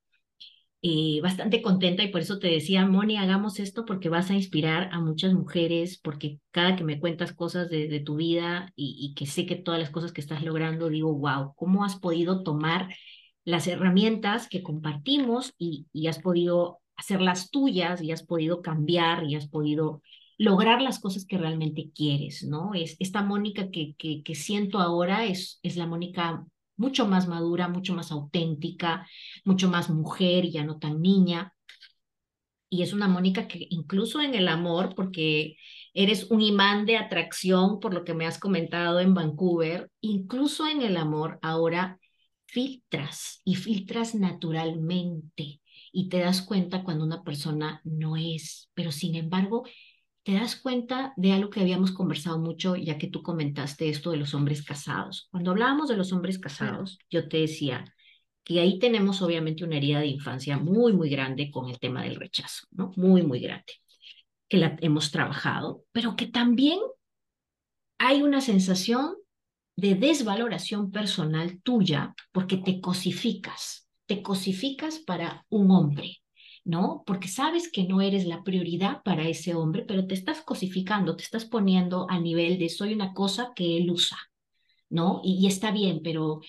eh, 0.84 1.20
bastante 1.22 1.62
contenta 1.62 2.04
y 2.04 2.08
por 2.10 2.22
eso 2.22 2.40
te 2.40 2.48
decía, 2.48 2.86
Moni, 2.88 3.18
hagamos 3.18 3.60
esto 3.60 3.86
porque 3.86 4.10
vas 4.10 4.32
a 4.32 4.34
inspirar 4.34 4.90
a 4.92 5.00
muchas 5.00 5.34
mujeres, 5.34 6.00
porque 6.00 6.40
cada 6.50 6.76
que 6.76 6.84
me 6.84 7.00
cuentas 7.00 7.34
cosas 7.34 7.70
de, 7.70 8.00
tu 8.00 8.16
vida 8.16 8.74
y, 8.76 9.14
que 9.16 9.28
sé 9.28 9.46
que 9.46 9.56
todas 9.56 9.80
las 9.80 9.92
cosas 9.92 10.12
que 10.12 10.22
estás 10.22 10.44
logrando, 10.44 10.90
digo, 10.90 11.14
wow, 11.14 11.54
¿cómo 11.56 11.86
has 11.86 11.98
podido 11.98 12.44
tomar 12.44 12.90
las 13.46 13.68
herramientas 13.68 14.48
que 14.50 14.64
compartimos 14.64 15.54
y, 15.58 15.88
y 15.94 16.08
has 16.08 16.20
podido 16.20 16.80
hacerlas 16.96 17.52
tuyas 17.52 18.02
y 18.02 18.12
has 18.12 18.24
podido 18.24 18.62
cambiar 18.62 19.24
y 19.26 19.36
has 19.36 19.48
podido 19.48 20.02
lograr 20.38 20.82
las 20.82 21.00
cosas 21.00 21.26
que 21.26 21.38
realmente 21.38 21.92
quieres, 21.94 22.44
¿no? 22.44 22.74
Es, 22.74 22.96
esta 23.00 23.22
Mónica 23.22 23.70
que, 23.70 23.94
que, 23.98 24.24
que 24.24 24.36
siento 24.36 24.80
ahora 24.80 25.26
es, 25.26 25.60
es 25.62 25.76
la 25.78 25.86
Mónica 25.86 26.44
mucho 26.82 27.08
más 27.08 27.28
madura, 27.28 27.68
mucho 27.70 27.94
más 27.94 28.12
auténtica, 28.12 29.08
mucho 29.46 29.70
más 29.70 29.90
mujer, 29.90 30.50
ya 30.50 30.64
no 30.66 30.80
tan 30.80 31.02
niña. 31.02 31.54
Y 32.70 32.84
es 32.84 32.94
una 32.94 33.08
Mónica 33.08 33.48
que 33.48 33.68
incluso 33.70 34.22
en 34.22 34.34
el 34.34 34.48
amor, 34.48 34.96
porque 34.96 35.58
eres 35.94 36.32
un 36.32 36.42
imán 36.42 36.86
de 36.86 36.98
atracción 36.98 37.80
por 37.80 37.94
lo 37.94 38.04
que 38.04 38.14
me 38.14 38.26
has 38.26 38.40
comentado 38.40 39.00
en 39.00 39.14
Vancouver, 39.14 39.90
incluso 40.02 40.68
en 40.68 40.82
el 40.82 40.98
amor 40.98 41.38
ahora 41.42 42.00
filtras 42.46 43.42
y 43.46 43.56
filtras 43.56 44.16
naturalmente 44.16 45.62
y 45.92 46.10
te 46.10 46.20
das 46.20 46.42
cuenta 46.42 46.84
cuando 46.84 47.06
una 47.06 47.24
persona 47.24 47.82
no 47.84 48.16
es, 48.18 48.70
pero 48.74 48.92
sin 48.92 49.16
embargo 49.16 49.66
te 50.24 50.34
das 50.34 50.56
cuenta 50.56 51.14
de 51.18 51.32
algo 51.34 51.50
que 51.50 51.62
habíamos 51.62 51.92
conversado 51.92 52.38
mucho, 52.40 52.76
ya 52.76 52.98
que 52.98 53.08
tú 53.08 53.24
comentaste 53.24 53.90
esto 53.90 54.12
de 54.12 54.18
los 54.18 54.34
hombres 54.34 54.64
casados. 54.64 55.28
Cuando 55.32 55.52
hablábamos 55.52 55.90
de 55.90 55.98
los 55.98 56.14
hombres 56.14 56.38
casados, 56.38 57.00
yo 57.10 57.28
te 57.28 57.38
decía 57.38 57.86
que 58.44 58.60
ahí 58.60 58.80
tenemos 58.80 59.22
obviamente 59.22 59.64
una 59.64 59.78
herida 59.78 60.00
de 60.00 60.08
infancia 60.08 60.58
muy, 60.58 60.94
muy 60.94 61.10
grande 61.10 61.50
con 61.52 61.70
el 61.70 61.80
tema 61.80 62.04
del 62.04 62.16
rechazo, 62.16 62.68
¿no? 62.72 62.92
Muy, 62.96 63.24
muy 63.24 63.40
grande, 63.40 63.74
que 64.48 64.58
la 64.58 64.78
hemos 64.82 65.12
trabajado, 65.12 65.86
pero 65.92 66.16
que 66.16 66.28
también 66.28 66.80
hay 67.98 68.22
una 68.22 68.42
sensación 68.42 69.16
de 69.76 69.96
desvaloración 69.96 70.92
personal 70.92 71.62
tuya 71.62 72.14
porque 72.32 72.58
te 72.58 72.82
cosificas, 72.82 73.88
te 74.06 74.22
cosificas 74.22 75.00
para 75.00 75.46
un 75.50 75.72
hombre, 75.72 76.18
¿no? 76.64 77.04
Porque 77.06 77.28
sabes 77.28 77.72
que 77.72 77.86
no 77.86 78.02
eres 78.02 78.26
la 78.26 78.44
prioridad 78.44 79.02
para 79.04 79.28
ese 79.28 79.56
hombre, 79.56 79.84
pero 79.88 80.06
te 80.08 80.14
estás 80.14 80.42
cosificando, 80.42 81.16
te 81.16 81.24
estás 81.24 81.46
poniendo 81.46 82.08
a 82.10 82.20
nivel 82.20 82.60
de 82.60 82.70
soy 82.70 82.94
una 82.94 83.14
cosa 83.14 83.52
que 83.56 83.78
él 83.78 83.90
usa, 83.90 84.18
¿no? 84.90 85.22
Y, 85.24 85.48
está 85.48 85.72
bien, 85.72 86.02
pero 86.04 86.42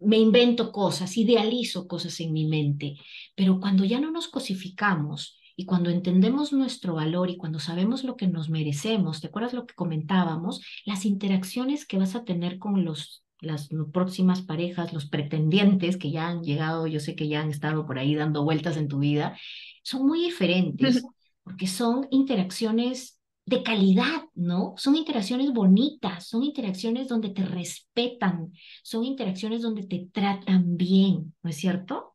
me 0.00 0.18
invento 0.18 0.72
cosas, 0.72 1.16
idealizo 1.16 1.88
cosas 1.88 2.20
en 2.20 2.32
mi 2.32 2.46
mente, 2.46 2.96
pero 3.34 3.58
cuando 3.60 3.84
ya 3.84 4.00
no 4.00 4.10
nos 4.10 4.28
cosificamos 4.28 5.38
y 5.56 5.66
cuando 5.66 5.90
entendemos 5.90 6.52
nuestro 6.52 6.94
valor 6.94 7.30
y 7.30 7.36
cuando 7.36 7.58
sabemos 7.58 8.04
lo 8.04 8.16
que 8.16 8.28
nos 8.28 8.48
merecemos, 8.48 9.20
¿te 9.20 9.26
acuerdas 9.26 9.52
lo 9.52 9.66
que 9.66 9.74
comentábamos? 9.74 10.62
Las 10.86 11.04
interacciones 11.04 11.84
que 11.84 11.98
vas 11.98 12.14
a 12.14 12.24
tener 12.24 12.58
con 12.58 12.84
los 12.84 13.24
las 13.40 13.68
próximas 13.92 14.42
parejas, 14.42 14.92
los 14.92 15.06
pretendientes 15.06 15.96
que 15.96 16.10
ya 16.10 16.28
han 16.28 16.42
llegado, 16.42 16.86
yo 16.86 17.00
sé 17.00 17.14
que 17.16 17.28
ya 17.28 17.40
han 17.40 17.50
estado 17.50 17.86
por 17.86 17.98
ahí 17.98 18.14
dando 18.14 18.44
vueltas 18.44 18.76
en 18.76 18.88
tu 18.88 18.98
vida, 18.98 19.36
son 19.82 20.06
muy 20.06 20.20
diferentes 20.22 21.02
porque 21.42 21.66
son 21.66 22.06
interacciones 22.10 23.20
de 23.46 23.62
calidad, 23.62 24.22
¿no? 24.34 24.74
Son 24.76 24.94
interacciones 24.94 25.52
bonitas, 25.52 26.28
son 26.28 26.44
interacciones 26.44 27.08
donde 27.08 27.30
te 27.30 27.44
respetan, 27.44 28.52
son 28.82 29.04
interacciones 29.04 29.62
donde 29.62 29.86
te 29.86 30.08
tratan 30.12 30.76
bien, 30.76 31.34
¿no 31.42 31.50
es 31.50 31.56
cierto? 31.56 32.14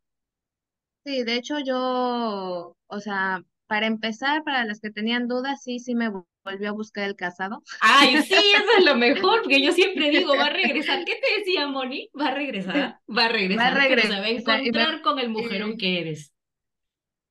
Sí, 1.03 1.23
de 1.23 1.35
hecho 1.35 1.59
yo, 1.59 2.75
o 2.87 2.99
sea, 2.99 3.43
para 3.67 3.87
empezar, 3.87 4.43
para 4.43 4.65
las 4.65 4.79
que 4.79 4.91
tenían 4.91 5.27
dudas, 5.27 5.63
sí, 5.63 5.79
sí 5.79 5.95
me 5.95 6.09
volvió 6.43 6.69
a 6.69 6.73
buscar 6.73 7.05
el 7.05 7.15
casado. 7.15 7.63
Ay, 7.81 8.21
sí, 8.21 8.33
eso 8.33 8.65
es 8.77 8.85
lo 8.85 8.95
mejor, 8.95 9.41
porque 9.41 9.61
yo 9.61 9.71
siempre 9.71 10.09
digo, 10.11 10.35
va 10.35 10.45
a 10.45 10.49
regresar. 10.53 11.03
¿Qué 11.05 11.15
te 11.15 11.39
decía, 11.39 11.67
Moni? 11.67 12.09
Va 12.19 12.27
a 12.27 12.35
regresar, 12.35 12.99
va 13.07 13.25
a 13.25 13.29
regresar, 13.29 13.73
va 13.73 13.77
a 13.77 13.87
regresar, 13.87 14.11
se 14.11 14.19
va 14.19 14.53
a 14.55 14.59
encontrar 14.59 15.01
con 15.01 15.19
el 15.19 15.29
mujerón 15.29 15.77
que 15.77 15.99
eres. 15.99 16.31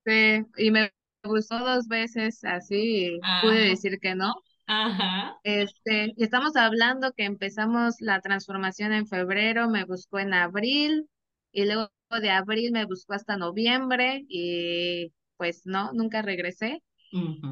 Sí, 0.04 0.44
y 0.58 0.70
me 0.70 0.92
gustó 1.22 1.58
dos 1.58 1.88
veces, 1.88 2.44
así 2.44 3.18
pude 3.42 3.68
decir 3.68 3.98
que 4.00 4.14
no. 4.14 4.34
Ajá. 4.66 5.38
Este, 5.44 6.12
y 6.16 6.24
estamos 6.24 6.56
hablando 6.56 7.12
que 7.12 7.24
empezamos 7.24 7.96
la 8.00 8.20
transformación 8.20 8.92
en 8.92 9.06
febrero, 9.06 9.68
me 9.68 9.84
buscó 9.84 10.18
en 10.18 10.34
abril, 10.34 11.08
y 11.52 11.64
luego 11.64 11.90
de 12.20 12.30
abril 12.30 12.72
me 12.72 12.84
buscó 12.84 13.14
hasta 13.14 13.36
noviembre, 13.36 14.24
y 14.28 15.12
pues 15.44 15.66
no, 15.66 15.92
nunca 15.92 16.22
regresé. 16.22 16.82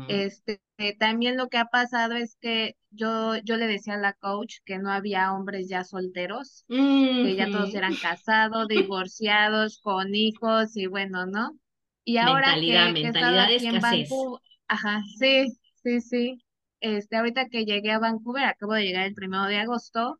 Este, 0.08 0.60
también 0.98 1.36
lo 1.36 1.48
que 1.48 1.58
ha 1.58 1.66
pasado 1.66 2.14
es 2.14 2.36
que 2.40 2.74
yo, 2.90 3.36
yo 3.44 3.56
le 3.58 3.66
decía 3.66 3.94
a 3.94 3.98
la 3.98 4.14
coach 4.14 4.56
que 4.64 4.78
no 4.78 4.90
había 4.90 5.32
hombres 5.34 5.68
ya 5.68 5.84
solteros, 5.84 6.64
que 6.68 7.36
ya 7.36 7.50
todos 7.50 7.74
eran 7.74 7.94
casados, 7.94 8.66
divorciados, 8.66 9.78
con 9.80 10.14
hijos 10.14 10.74
y 10.74 10.86
bueno, 10.86 11.26
¿no? 11.26 11.50
Y 12.02 12.16
ahora 12.16 12.54
que, 12.54 12.72
he 12.72 13.08
estado 13.08 13.40
aquí 13.40 13.66
en 13.66 13.80
Vancouver, 13.80 14.40
ajá, 14.68 15.02
sí, 15.18 15.52
sí, 15.82 16.00
sí. 16.00 16.42
Este, 16.80 17.18
ahorita 17.18 17.48
que 17.48 17.66
llegué 17.66 17.92
a 17.92 17.98
Vancouver, 17.98 18.44
acabo 18.44 18.72
de 18.72 18.84
llegar 18.84 19.06
el 19.06 19.14
primero 19.14 19.44
de 19.44 19.58
agosto, 19.58 20.18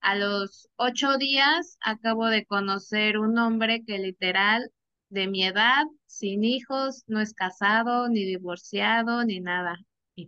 a 0.00 0.16
los 0.16 0.68
ocho 0.76 1.18
días 1.18 1.76
acabo 1.82 2.26
de 2.26 2.46
conocer 2.46 3.18
un 3.18 3.38
hombre 3.38 3.84
que 3.86 3.98
literal 3.98 4.70
de 5.10 5.28
mi 5.28 5.44
edad, 5.44 5.84
sin 6.16 6.44
hijos, 6.44 7.04
no 7.06 7.20
es 7.20 7.34
casado, 7.34 8.08
ni 8.08 8.24
divorciado, 8.24 9.24
ni 9.24 9.40
nada. 9.40 9.76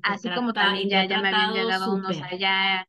Así 0.03 0.29
como 0.31 0.53
también 0.53 0.89
ya, 0.89 1.05
ya 1.07 1.21
me 1.21 1.29
habían 1.29 1.55
llegado 1.55 1.95
unos 1.95 2.21
allá. 2.21 2.87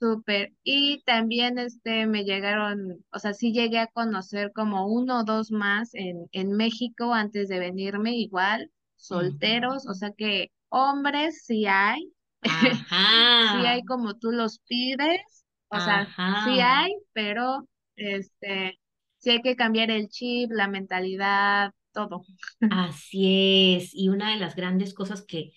Súper. 0.00 0.52
Y 0.64 1.02
también 1.04 1.58
este 1.58 2.06
me 2.06 2.24
llegaron, 2.24 3.04
o 3.12 3.18
sea, 3.20 3.34
sí 3.34 3.52
llegué 3.52 3.78
a 3.78 3.86
conocer 3.86 4.50
como 4.52 4.88
uno 4.88 5.20
o 5.20 5.24
dos 5.24 5.52
más 5.52 5.94
en, 5.94 6.28
en 6.32 6.52
México 6.56 7.14
antes 7.14 7.48
de 7.48 7.60
venirme, 7.60 8.16
igual, 8.16 8.72
solteros, 8.96 9.86
o 9.86 9.94
sea 9.94 10.10
que 10.16 10.50
hombres 10.70 11.44
sí 11.44 11.66
hay, 11.66 12.12
sí 12.42 13.66
hay 13.66 13.84
como 13.84 14.18
tú 14.18 14.32
los 14.32 14.58
pides, 14.66 15.44
o 15.68 15.78
sea, 15.78 16.08
sí 16.44 16.58
hay, 16.60 16.90
pero 17.12 17.68
este, 17.94 18.80
sí 19.22 19.30
hay 19.30 19.42
que 19.42 19.56
cambiar 19.56 19.90
el 19.90 20.08
chip, 20.08 20.50
la 20.52 20.68
mentalidad, 20.68 21.72
todo. 21.92 22.24
Así 22.70 23.76
es, 23.76 23.94
y 23.94 24.08
una 24.08 24.32
de 24.32 24.40
las 24.40 24.56
grandes 24.56 24.94
cosas 24.94 25.22
que 25.22 25.52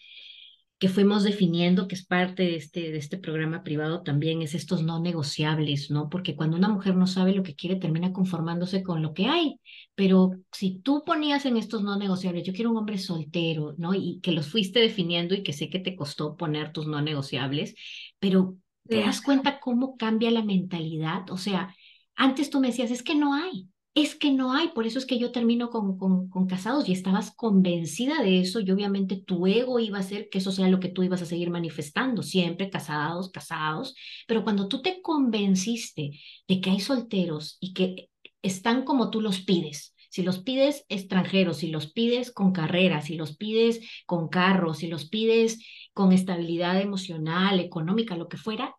que 0.78 0.90
fuimos 0.90 1.24
definiendo, 1.24 1.88
que 1.88 1.96
es 1.96 2.06
parte 2.06 2.44
de 2.44 2.56
este, 2.58 2.92
de 2.92 2.98
este 2.98 3.18
programa 3.18 3.64
privado 3.64 4.04
también, 4.04 4.42
es 4.42 4.54
estos 4.56 4.84
no 4.84 5.00
negociables, 5.00 5.90
¿no? 5.90 6.10
Porque 6.10 6.36
cuando 6.36 6.58
una 6.58 6.68
mujer 6.68 6.96
no 6.98 7.08
sabe 7.08 7.34
lo 7.34 7.44
que 7.44 7.56
quiere, 7.56 7.78
termina 7.78 8.12
conformándose 8.12 8.84
con 8.84 9.02
lo 9.02 9.14
que 9.14 9.28
hay. 9.28 9.60
Pero 9.96 10.32
si 10.52 10.80
tú 10.80 11.04
ponías 11.06 11.46
en 11.46 11.56
estos 11.56 11.82
no 11.82 11.98
negociables, 11.98 12.44
yo 12.44 12.54
quiero 12.54 12.72
un 12.72 12.78
hombre 12.78 12.98
soltero, 12.98 13.74
¿no? 13.78 13.94
Y 13.94 14.20
que 14.22 14.34
los 14.34 14.48
fuiste 14.48 14.80
definiendo 14.80 15.34
y 15.34 15.44
que 15.44 15.54
sé 15.54 15.70
que 15.70 15.80
te 15.80 15.96
costó 15.96 16.36
poner 16.36 16.74
tus 16.74 16.88
no 16.88 17.02
negociables, 17.02 17.76
pero 18.20 18.58
te 18.88 19.00
das 19.00 19.22
cuenta 19.22 19.60
cómo 19.60 19.96
cambia 19.96 20.30
la 20.30 20.44
mentalidad. 20.44 21.30
O 21.32 21.38
sea, 21.38 21.74
antes 22.16 22.50
tú 22.50 22.60
me 22.60 22.68
decías, 22.68 22.92
es 22.92 23.04
que 23.04 23.16
no 23.16 23.34
hay, 23.34 23.70
es 23.96 24.16
que 24.16 24.32
no 24.32 24.52
hay, 24.54 24.70
por 24.70 24.86
eso 24.86 25.00
es 25.00 25.06
que 25.06 25.18
yo 25.18 25.32
termino 25.32 25.70
con, 25.70 25.98
con, 25.98 26.48
casados 26.48 26.90
y 26.90 26.92
estabas 26.92 27.34
convencida 27.34 28.22
de 28.22 28.42
eso 28.42 28.60
y 28.60 28.70
obviamente 28.70 29.16
tu 29.16 29.48
ego 29.48 29.80
iba 29.80 29.98
a 29.98 30.02
hacer 30.02 30.28
que 30.30 30.40
eso 30.40 30.52
sea 30.52 30.68
lo 30.68 30.82
que 30.82 30.90
tú 30.90 31.02
ibas 31.04 31.22
a 31.22 31.26
seguir 31.26 31.50
manifestando, 31.50 32.22
siempre 32.22 32.70
casados, 32.70 33.32
casados, 33.32 33.96
pero 34.28 34.44
cuando 34.44 34.68
tú 34.68 34.82
te 34.82 35.02
convenciste 35.02 36.12
de 36.48 36.62
que 36.62 36.70
hay 36.72 36.82
solteros 36.82 37.58
y 37.62 37.74
que 37.74 38.10
están 38.42 38.84
como 38.84 39.10
tú 39.12 39.22
los 39.22 39.42
pides, 39.42 39.96
si 40.10 40.24
los 40.24 40.40
pides 40.40 40.86
extranjeros, 40.90 41.58
si 41.58 41.68
los 41.68 41.92
pides 41.92 42.32
con 42.32 42.52
carrera, 42.52 43.02
si 43.02 43.16
los 43.16 43.36
pides 43.36 43.82
con 44.06 44.28
carros, 44.30 44.80
si 44.80 44.88
los 44.88 45.10
pides 45.10 45.60
con 45.94 46.12
estabilidad 46.12 46.80
emocional, 46.82 47.60
económica, 47.60 48.18
lo 48.18 48.28
que 48.28 48.38
fuera, 48.38 48.76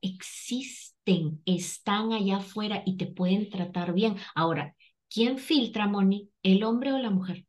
existen, 1.06 1.42
están 1.46 2.12
allá 2.12 2.38
afuera 2.38 2.82
y 2.86 2.96
te 2.96 3.06
pueden 3.06 3.48
tratar 3.50 3.92
bien. 3.94 4.16
Ahora, 4.34 4.74
¿Quién 5.08 5.38
filtra, 5.38 5.86
Moni? 5.86 6.30
¿El 6.42 6.64
hombre 6.64 6.92
o 6.92 6.98
la 6.98 7.10
mujer? 7.10 7.46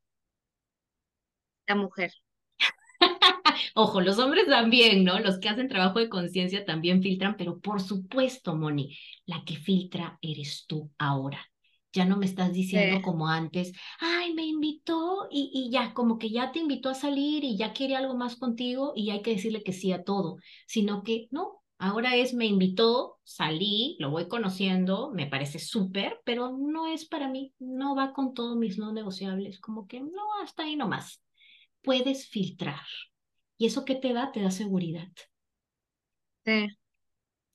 La 1.67 1.75
mujer. 1.75 2.11
Ojo, 3.75 4.01
los 4.01 4.19
hombres 4.19 4.45
también, 4.47 5.03
¿no? 5.03 5.19
Los 5.19 5.39
que 5.39 5.49
hacen 5.49 5.67
trabajo 5.69 5.99
de 5.99 6.09
conciencia 6.09 6.65
también 6.65 7.01
filtran, 7.01 7.35
pero 7.37 7.59
por 7.59 7.81
supuesto, 7.81 8.55
Moni, 8.55 8.97
la 9.25 9.43
que 9.45 9.55
filtra 9.55 10.17
eres 10.21 10.65
tú 10.67 10.91
ahora. 10.97 11.39
Ya 11.93 12.05
no 12.05 12.17
me 12.17 12.25
estás 12.25 12.53
diciendo 12.53 13.01
como 13.01 13.27
antes, 13.27 13.71
ay, 13.99 14.33
me 14.33 14.45
invitó 14.45 15.27
y, 15.31 15.51
y 15.53 15.71
ya, 15.71 15.93
como 15.93 16.19
que 16.19 16.29
ya 16.29 16.51
te 16.51 16.59
invitó 16.59 16.89
a 16.89 16.93
salir 16.95 17.43
y 17.43 17.57
ya 17.57 17.73
quiere 17.73 17.95
algo 17.95 18.15
más 18.15 18.35
contigo 18.35 18.93
y 18.95 19.09
hay 19.11 19.21
que 19.21 19.31
decirle 19.31 19.63
que 19.63 19.73
sí 19.73 19.91
a 19.91 20.03
todo, 20.03 20.37
sino 20.67 21.03
que 21.03 21.27
no, 21.31 21.61
Ahora 21.79 22.15
es, 22.15 22.33
me 22.33 22.45
invitó, 22.47 23.19
salí, 23.23 23.97
lo 23.99 24.09
voy 24.09 24.27
conociendo, 24.27 25.11
me 25.13 25.27
parece 25.27 25.59
súper, 25.59 26.19
pero 26.25 26.57
no 26.57 26.87
es 26.87 27.05
para 27.05 27.27
mí, 27.29 27.53
no 27.59 27.95
va 27.95 28.13
con 28.13 28.33
todos 28.33 28.57
mis 28.57 28.79
no 28.79 28.91
negociables, 28.93 29.59
como 29.59 29.87
que 29.87 29.99
no, 30.01 30.41
hasta 30.43 30.63
ahí 30.63 30.75
nomás. 30.75 31.21
Puedes 31.83 32.27
filtrar. 32.27 32.81
¿Y 33.57 33.67
eso 33.67 33.85
qué 33.85 33.95
te 33.95 34.13
da? 34.13 34.31
Te 34.31 34.41
da 34.41 34.51
seguridad. 34.51 35.07
Sí. 36.45 36.77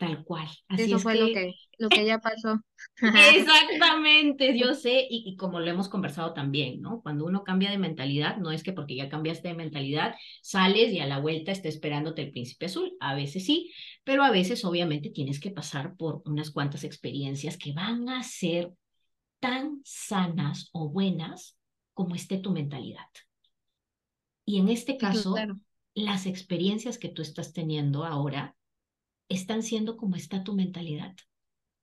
Tal 0.03 0.25
cual. 0.25 0.49
Así 0.67 0.83
Eso 0.83 0.99
fue 0.99 1.15
lo 1.15 1.27
que 1.27 1.55
lo 1.79 1.89
que 1.89 2.05
ya 2.07 2.19
pasó. 2.19 2.61
Exactamente, 3.01 4.59
yo 4.59 4.75
sé, 4.75 5.07
y, 5.09 5.23
y, 5.25 5.37
como 5.37 5.61
lo 5.61 5.71
hemos 5.71 5.89
conversado 5.89 6.35
también, 6.35 6.81
¿no? 6.81 7.03
Cuando 7.03 7.25
uno 7.25 7.45
cambia 7.45 7.71
de 7.71 7.79
mentalidad, 7.79 8.37
no 8.39 8.51
es 8.51 8.65
que 8.65 8.73
porque 8.73 8.97
ya 8.97 9.09
cambiaste 9.09 9.47
de 9.47 9.55
mentalidad, 9.55 10.17
sales 10.43 10.93
y 10.93 10.99
a 10.99 11.07
la 11.07 11.21
vuelta 11.21 11.53
esté 11.53 11.69
esperándote 11.69 12.23
el 12.23 12.33
príncipe 12.33 12.67
azul. 12.67 12.97
A 12.99 13.15
veces 13.15 13.47
sí, 13.47 13.73
pero 14.03 14.25
a 14.25 14.33
veces 14.33 14.65
obviamente 14.65 15.11
tienes 15.11 15.39
que 15.39 15.53
pasar 15.53 15.95
por 15.97 16.23
unas 16.25 16.51
cuantas 16.51 16.83
experiencias 16.83 17.57
que 17.57 17.73
van 17.73 18.09
a 18.09 18.25
ser 18.25 18.73
tan 19.39 19.83
sanas 19.85 20.69
o 20.73 20.89
buenas 20.89 21.57
como 21.95 22.17
esté 22.17 22.39
tu 22.39 22.51
mentalidad. 22.51 23.07
Y 24.45 24.59
en 24.59 24.69
este 24.69 24.97
caso, 24.97 25.37
las 25.95 26.27
experiencias 26.27 26.99
que 26.99 27.09
tú 27.09 27.23
estás 27.23 27.53
teniendo 27.53 28.05
ahora 28.05 28.57
están 29.33 29.63
siendo 29.63 29.97
como 29.97 30.17
está 30.17 30.45
tu 30.45 30.55
mentalidad, 30.55 31.15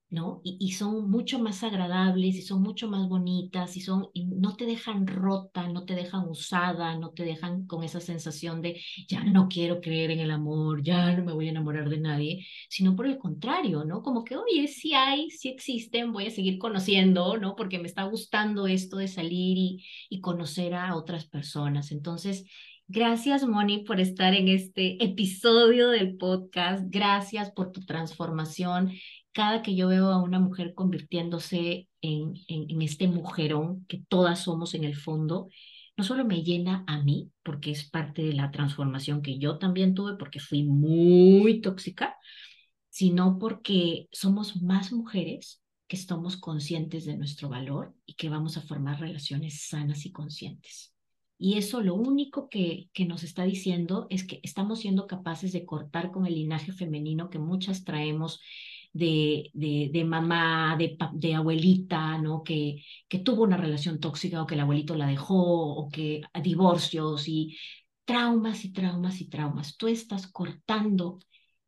¿no? 0.10 0.42
Y, 0.44 0.72
son 0.72 1.10
mucho 1.10 1.38
más 1.40 1.64
agradables 1.64 2.36
y 2.36 2.42
son 2.42 2.64
mucho 2.64 2.90
más 2.90 3.08
bonitas 3.08 3.78
y 3.78 3.82
son 3.82 4.08
y 4.14 4.26
no 4.26 4.56
te 4.56 4.66
dejan 4.66 5.06
rota, 5.06 5.68
no 5.68 5.86
te 5.86 5.94
dejan 5.94 6.28
usada, 6.28 6.98
no 6.98 7.12
te 7.12 7.24
dejan 7.24 7.68
con 7.68 7.84
esa 7.84 8.00
sensación 8.00 8.62
de 8.62 8.82
ya 9.08 9.24
no 9.24 9.48
quiero 9.48 9.82
creer 9.82 10.12
en 10.12 10.20
el 10.20 10.32
amor, 10.32 10.82
ya 10.84 11.16
no 11.16 11.24
me 11.24 11.34
voy 11.34 11.48
a 11.48 11.52
enamorar 11.52 11.90
de 11.90 12.00
nadie, 12.00 12.48
sino 12.70 12.96
por 12.96 13.06
el 13.06 13.20
contrario, 13.20 13.84
¿no? 13.86 14.02
Como 14.02 14.24
que, 14.24 14.36
oye, 14.38 14.68
sí 14.68 14.94
hay, 14.96 15.30
sí 15.30 15.50
existen, 15.50 16.12
voy 16.12 16.28
a 16.28 16.32
seguir 16.32 16.58
conociendo, 16.58 17.38
¿no? 17.38 17.56
Porque 17.56 17.80
me 17.80 17.88
está 17.88 18.04
gustando 18.04 18.66
esto 18.68 18.98
de 18.98 19.08
salir 19.08 19.58
y, 19.58 19.86
y 20.10 20.22
conocer 20.22 20.74
a 20.74 20.96
otras 20.96 21.28
personas. 21.28 21.92
Entonces, 21.92 22.46
Gracias, 22.92 23.46
Moni, 23.48 23.84
por 23.84 24.00
estar 24.00 24.34
en 24.34 24.48
este 24.48 25.04
episodio 25.04 25.90
del 25.90 26.18
podcast. 26.18 26.84
Gracias 26.88 27.52
por 27.52 27.72
tu 27.72 27.86
transformación. 27.86 28.94
Cada 29.32 29.62
que 29.62 29.76
yo 29.76 29.90
veo 29.90 30.08
a 30.08 30.24
una 30.24 30.40
mujer 30.40 30.74
convirtiéndose 30.74 31.88
en, 32.02 32.34
en, 32.48 32.82
este 32.82 33.08
mujerón 33.08 33.86
que 33.86 34.04
todas 34.10 34.40
somos 34.42 34.74
en 34.74 34.86
el 34.86 34.96
fondo, 34.96 35.50
no 35.98 36.04
solo 36.04 36.26
me 36.26 36.42
llena 36.42 36.84
a 36.88 37.04
mí, 37.04 37.30
porque 37.44 37.70
es 37.70 37.88
parte 37.88 38.24
de 38.24 38.34
la 38.34 38.50
transformación 38.50 39.22
que 39.22 39.38
yo 39.38 39.60
también 39.60 39.94
tuve, 39.94 40.18
porque 40.18 40.40
fui 40.40 40.64
muy 40.64 41.62
tóxica, 41.62 42.18
sino 42.90 43.38
porque 43.38 44.08
somos 44.12 44.64
más 44.64 44.92
mujeres 44.92 45.62
que 45.88 45.96
estamos 45.96 46.38
conscientes 46.38 47.06
de 47.06 47.18
nuestro 47.18 47.50
valor 47.50 47.94
y 48.08 48.16
que 48.16 48.30
vamos 48.30 48.58
a 48.58 48.62
formar 48.62 49.00
relaciones 49.00 49.68
sanas 49.68 50.08
y 50.08 50.12
conscientes. 50.12 50.96
Y 51.40 51.58
eso 51.58 51.82
lo 51.82 51.96
único 51.96 52.50
que, 52.50 52.90
que 52.94 53.06
nos 53.06 53.24
está 53.24 53.44
diciendo 53.46 54.08
es 54.10 54.26
que 54.26 54.42
estamos 54.44 54.82
siendo 54.82 55.08
capaces 55.08 55.54
de 55.54 55.66
cortar 55.66 56.12
con 56.12 56.26
el 56.28 56.36
linaje 56.36 56.74
femenino 56.74 57.30
que 57.30 57.40
muchas 57.40 57.86
traemos 57.86 58.42
de, 58.94 59.50
de, 59.54 60.04
mamá, 60.04 60.76
de, 60.78 60.98
de, 61.14 61.36
abuelita, 61.36 62.18
¿no? 62.18 62.44
Que, 62.44 62.84
que 63.08 63.20
tuvo 63.20 63.44
una 63.44 63.58
relación 63.58 64.00
tóxica 64.00 64.42
o 64.42 64.46
que 64.46 64.56
el 64.56 64.62
abuelito 64.62 64.96
la 64.96 65.08
dejó 65.08 65.76
o 65.76 65.90
que 65.90 66.22
divorcios 66.44 67.28
y 67.28 67.58
traumas 68.06 68.66
y 68.66 68.74
traumas 68.74 69.22
y 69.22 69.30
traumas. 69.30 69.78
Tú 69.78 69.88
estás 69.88 70.28
cortando 70.28 71.20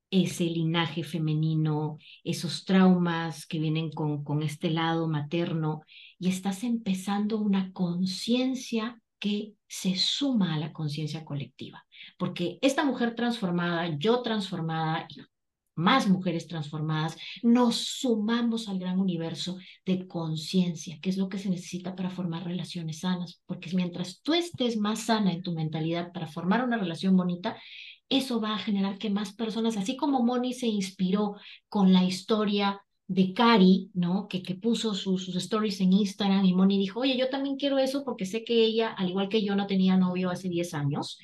ese 0.09 0.45
linaje 0.45 1.03
femenino, 1.03 1.97
esos 2.23 2.65
traumas 2.65 3.45
que 3.47 3.59
vienen 3.59 3.91
con, 3.91 4.23
con 4.25 4.43
este 4.43 4.69
lado 4.69 5.07
materno 5.07 5.81
y 6.19 6.27
estás 6.29 6.63
empezando 6.63 7.39
una 7.39 7.71
conciencia 7.71 9.01
que 9.21 9.53
se 9.67 9.95
suma 9.95 10.55
a 10.55 10.59
la 10.59 10.73
conciencia 10.73 11.23
colectiva. 11.23 11.85
Porque 12.17 12.57
esta 12.61 12.83
mujer 12.83 13.15
transformada, 13.15 13.87
yo 13.97 14.21
transformada, 14.21 15.07
y 15.09 15.21
más 15.75 16.09
mujeres 16.09 16.47
transformadas, 16.47 17.17
nos 17.43 17.75
sumamos 17.75 18.67
al 18.67 18.79
gran 18.79 18.99
universo 18.99 19.57
de 19.85 20.07
conciencia, 20.07 20.99
que 21.01 21.09
es 21.09 21.17
lo 21.17 21.29
que 21.29 21.37
se 21.37 21.49
necesita 21.49 21.95
para 21.95 22.09
formar 22.09 22.43
relaciones 22.43 22.99
sanas. 22.99 23.41
Porque 23.45 23.71
mientras 23.73 24.21
tú 24.21 24.33
estés 24.33 24.75
más 24.77 25.05
sana 25.05 25.31
en 25.31 25.43
tu 25.43 25.53
mentalidad 25.53 26.11
para 26.11 26.27
formar 26.27 26.65
una 26.65 26.77
relación 26.77 27.15
bonita, 27.15 27.55
eso 28.09 28.41
va 28.41 28.55
a 28.55 28.59
generar 28.59 28.97
que 28.97 29.09
más 29.09 29.33
personas, 29.33 29.77
así 29.77 29.95
como 29.95 30.21
Moni 30.21 30.53
se 30.53 30.67
inspiró 30.67 31.35
con 31.69 31.93
la 31.93 32.03
historia 32.03 32.81
de 33.11 33.33
Cari, 33.33 33.91
¿no? 33.93 34.29
Que, 34.29 34.41
que 34.41 34.55
puso 34.55 34.93
sus, 34.93 35.25
sus 35.25 35.35
stories 35.35 35.81
en 35.81 35.91
Instagram 35.91 36.45
y 36.45 36.53
Moni 36.53 36.77
dijo, 36.77 37.01
oye, 37.01 37.17
yo 37.17 37.29
también 37.29 37.57
quiero 37.57 37.77
eso 37.77 38.05
porque 38.05 38.25
sé 38.25 38.45
que 38.45 38.63
ella, 38.63 38.87
al 38.87 39.09
igual 39.09 39.27
que 39.27 39.43
yo, 39.43 39.53
no 39.53 39.67
tenía 39.67 39.97
novio 39.97 40.29
hace 40.29 40.47
10 40.47 40.73
años. 40.73 41.19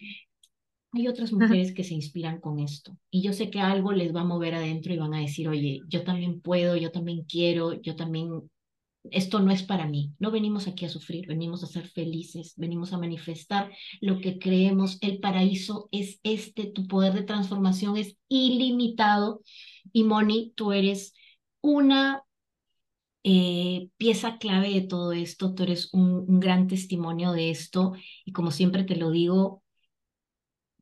Hay 0.91 1.07
otras 1.07 1.31
mujeres 1.31 1.73
que 1.73 1.85
se 1.85 1.93
inspiran 1.93 2.41
con 2.41 2.59
esto 2.59 2.97
y 3.09 3.21
yo 3.21 3.31
sé 3.31 3.49
que 3.49 3.61
algo 3.61 3.93
les 3.93 4.13
va 4.13 4.21
a 4.21 4.25
mover 4.25 4.55
adentro 4.55 4.93
y 4.93 4.97
van 4.97 5.13
a 5.13 5.21
decir, 5.21 5.47
oye, 5.47 5.79
yo 5.87 6.03
también 6.03 6.41
puedo, 6.41 6.75
yo 6.75 6.91
también 6.91 7.23
quiero, 7.23 7.73
yo 7.81 7.95
también 7.95 8.49
esto 9.09 9.39
no 9.39 9.51
es 9.51 9.63
para 9.63 9.87
mí. 9.87 10.11
No 10.19 10.29
venimos 10.29 10.67
aquí 10.67 10.83
a 10.83 10.89
sufrir, 10.89 11.25
venimos 11.25 11.63
a 11.63 11.67
ser 11.67 11.87
felices, 11.87 12.53
venimos 12.57 12.91
a 12.91 12.97
manifestar 12.97 13.71
lo 14.01 14.19
que 14.19 14.39
creemos. 14.39 14.97
El 14.99 15.19
paraíso 15.19 15.87
es 15.93 16.19
este, 16.23 16.65
tu 16.65 16.85
poder 16.87 17.13
de 17.13 17.23
transformación 17.23 17.95
es 17.95 18.17
ilimitado. 18.27 19.41
Y 19.93 20.03
Moni, 20.03 20.51
tú 20.55 20.73
eres 20.73 21.13
una 21.61 22.23
eh, 23.23 23.89
pieza 23.97 24.37
clave 24.37 24.69
de 24.71 24.81
todo 24.81 25.11
esto, 25.13 25.53
tú 25.53 25.63
eres 25.63 25.93
un, 25.93 26.25
un 26.27 26.39
gran 26.39 26.67
testimonio 26.67 27.31
de 27.33 27.49
esto. 27.51 27.93
Y 28.25 28.31
como 28.31 28.51
siempre 28.51 28.83
te 28.83 28.95
lo 28.95 29.11
digo, 29.11 29.63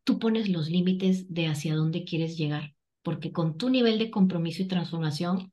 tú 0.03 0.19
pones 0.19 0.49
los 0.49 0.69
límites 0.69 1.33
de 1.33 1.47
hacia 1.47 1.75
dónde 1.75 2.03
quieres 2.05 2.37
llegar, 2.37 2.75
porque 3.03 3.31
con 3.31 3.57
tu 3.57 3.69
nivel 3.69 3.99
de 3.99 4.11
compromiso 4.11 4.61
y 4.63 4.67
transformación 4.67 5.51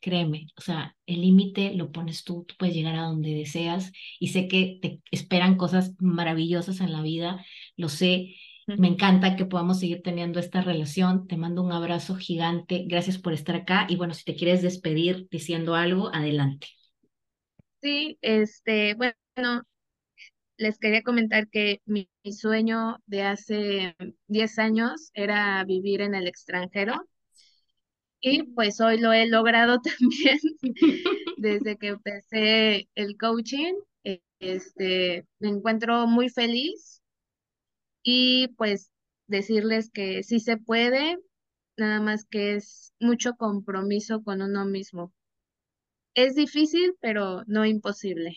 créeme, 0.00 0.48
o 0.56 0.60
sea, 0.62 0.96
el 1.06 1.22
límite 1.22 1.74
lo 1.74 1.92
pones 1.92 2.24
tú, 2.24 2.44
tú 2.46 2.54
puedes 2.58 2.74
llegar 2.74 2.96
a 2.96 3.04
donde 3.04 3.34
deseas 3.34 3.92
y 4.20 4.28
sé 4.28 4.48
que 4.48 4.78
te 4.82 5.02
esperan 5.10 5.56
cosas 5.56 5.94
maravillosas 6.00 6.80
en 6.80 6.92
la 6.92 7.02
vida, 7.02 7.44
lo 7.76 7.88
sé, 7.88 8.36
me 8.74 8.88
encanta 8.88 9.36
que 9.36 9.44
podamos 9.46 9.80
seguir 9.80 10.02
teniendo 10.02 10.40
esta 10.40 10.60
relación, 10.62 11.26
te 11.28 11.36
mando 11.36 11.62
un 11.62 11.72
abrazo 11.72 12.16
gigante, 12.16 12.84
gracias 12.88 13.18
por 13.18 13.32
estar 13.32 13.56
acá. 13.56 13.86
Y 13.88 13.96
bueno, 13.96 14.14
si 14.14 14.24
te 14.24 14.36
quieres 14.36 14.62
despedir 14.62 15.28
diciendo 15.30 15.74
algo, 15.74 16.14
adelante. 16.14 16.68
Sí, 17.80 18.18
este, 18.22 18.94
bueno, 18.94 19.62
les 20.58 20.78
quería 20.78 21.02
comentar 21.02 21.48
que 21.48 21.80
mi, 21.86 22.10
mi 22.24 22.32
sueño 22.32 22.98
de 23.06 23.22
hace 23.22 23.96
10 24.28 24.58
años 24.58 25.10
era 25.14 25.64
vivir 25.64 26.02
en 26.02 26.14
el 26.14 26.26
extranjero. 26.28 27.06
Y 28.20 28.42
pues 28.54 28.80
hoy 28.80 28.98
lo 28.98 29.12
he 29.12 29.26
logrado 29.26 29.80
también 29.98 30.38
desde 31.36 31.76
que 31.78 31.88
empecé 31.88 32.88
el 32.94 33.16
coaching. 33.18 33.74
Este, 34.40 35.26
me 35.38 35.48
encuentro 35.48 36.06
muy 36.06 36.28
feliz 36.28 37.02
y 38.06 38.48
pues 38.56 38.92
decirles 39.26 39.90
que 39.90 40.22
sí 40.22 40.38
se 40.38 40.56
puede, 40.56 41.18
nada 41.76 42.00
más 42.00 42.24
que 42.24 42.54
es 42.54 42.94
mucho 43.00 43.34
compromiso 43.34 44.22
con 44.22 44.42
uno 44.42 44.64
mismo. 44.64 45.12
Es 46.14 46.36
difícil, 46.36 46.94
pero 47.00 47.42
no 47.48 47.66
imposible. 47.66 48.36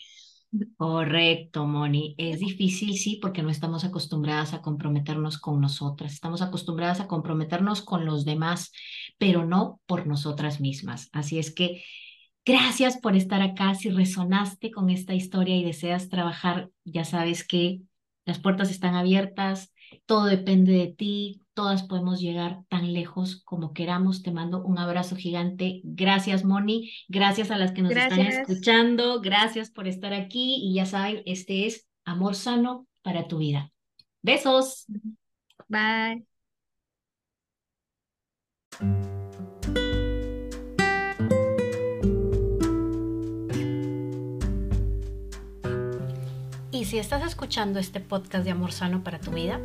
Correcto, 0.76 1.66
Moni. 1.66 2.16
Es 2.18 2.40
difícil, 2.40 2.98
sí, 2.98 3.20
porque 3.22 3.44
no 3.44 3.50
estamos 3.50 3.84
acostumbradas 3.84 4.54
a 4.54 4.60
comprometernos 4.60 5.38
con 5.38 5.60
nosotras. 5.60 6.14
Estamos 6.14 6.42
acostumbradas 6.42 6.98
a 6.98 7.06
comprometernos 7.06 7.80
con 7.82 8.04
los 8.04 8.24
demás, 8.24 8.72
pero 9.18 9.46
no 9.46 9.80
por 9.86 10.08
nosotras 10.08 10.60
mismas. 10.60 11.10
Así 11.12 11.38
es 11.38 11.54
que 11.54 11.84
gracias 12.44 12.98
por 12.98 13.14
estar 13.14 13.40
acá. 13.40 13.76
Si 13.76 13.88
resonaste 13.88 14.72
con 14.72 14.90
esta 14.90 15.14
historia 15.14 15.56
y 15.56 15.62
deseas 15.62 16.08
trabajar, 16.08 16.70
ya 16.84 17.04
sabes 17.04 17.46
que 17.46 17.82
las 18.30 18.38
puertas 18.38 18.70
están 18.70 18.94
abiertas, 18.94 19.72
todo 20.06 20.26
depende 20.26 20.70
de 20.70 20.86
ti, 20.86 21.42
todas 21.52 21.82
podemos 21.82 22.20
llegar 22.20 22.60
tan 22.68 22.92
lejos 22.92 23.42
como 23.44 23.72
queramos. 23.72 24.22
Te 24.22 24.30
mando 24.30 24.62
un 24.62 24.78
abrazo 24.78 25.16
gigante. 25.16 25.80
Gracias, 25.82 26.44
Moni. 26.44 26.92
Gracias 27.08 27.50
a 27.50 27.58
las 27.58 27.72
que 27.72 27.82
nos 27.82 27.90
están 27.90 28.20
escuchando. 28.20 29.20
Gracias 29.20 29.72
por 29.72 29.88
estar 29.88 30.12
aquí. 30.12 30.60
Y 30.62 30.74
ya 30.74 30.86
saben, 30.86 31.24
este 31.26 31.66
es 31.66 31.88
Amor 32.04 32.36
Sano 32.36 32.86
para 33.02 33.26
tu 33.26 33.38
vida. 33.38 33.72
Besos. 34.22 34.86
Bye. 35.66 36.24
Y 46.80 46.86
si 46.86 46.98
estás 46.98 47.22
escuchando 47.22 47.78
este 47.78 48.00
podcast 48.00 48.42
de 48.42 48.52
Amor 48.52 48.72
Sano 48.72 49.04
para 49.04 49.20
tu 49.20 49.32
vida, 49.32 49.60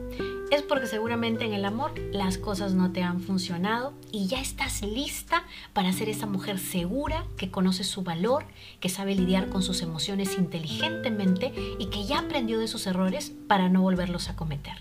es 0.52 0.64
porque 0.64 0.86
seguramente 0.86 1.46
en 1.46 1.54
el 1.54 1.64
amor 1.64 1.98
las 2.12 2.38
cosas 2.38 2.74
no 2.74 2.92
te 2.92 3.04
han 3.04 3.22
funcionado 3.22 3.94
y 4.12 4.28
ya 4.28 4.42
estás 4.42 4.82
lista 4.82 5.46
para 5.72 5.94
ser 5.94 6.10
esa 6.10 6.26
mujer 6.26 6.60
segura 6.60 7.26
que 7.38 7.50
conoce 7.50 7.86
su 7.86 8.02
valor, 8.02 8.44
que 8.82 8.90
sabe 8.90 9.16
lidiar 9.16 9.48
con 9.48 9.64
sus 9.64 9.82
emociones 9.82 10.38
inteligentemente 10.38 11.54
y 11.80 11.86
que 11.86 12.04
ya 12.04 12.20
aprendió 12.20 12.60
de 12.60 12.68
sus 12.68 12.86
errores 12.86 13.32
para 13.48 13.70
no 13.70 13.82
volverlos 13.82 14.28
a 14.28 14.36
cometer. 14.36 14.76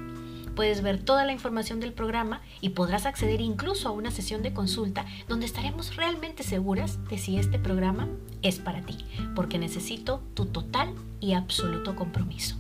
puedes 0.55 0.83
ver 0.83 0.99
toda 0.99 1.25
la 1.25 1.33
información 1.33 1.81
del 1.81 1.93
programa 1.93 2.41
y 2.61 2.71
podrás 2.71 3.07
acceder 3.07 3.41
incluso 3.41 3.89
a 3.89 3.93
una 3.93 4.11
sesión 4.11 4.43
de 4.43 4.53
consulta 4.53 5.07
donde 5.29 5.47
estaremos 5.47 5.97
realmente 5.97 6.43
seguras 6.43 6.99
de 7.09 7.19
si 7.19 7.39
este 7.39 7.59
programa 7.59 8.09
es 8.43 8.59
para 8.59 8.83
ti, 8.83 8.99
porque 9.35 9.59
necesito 9.59 10.23
tu 10.35 10.47
total 10.47 10.95
y 11.21 11.33
absoluto 11.33 11.97
compromiso. 11.97 12.57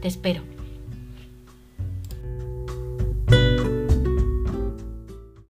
Te 0.00 0.08
espero 0.08 0.55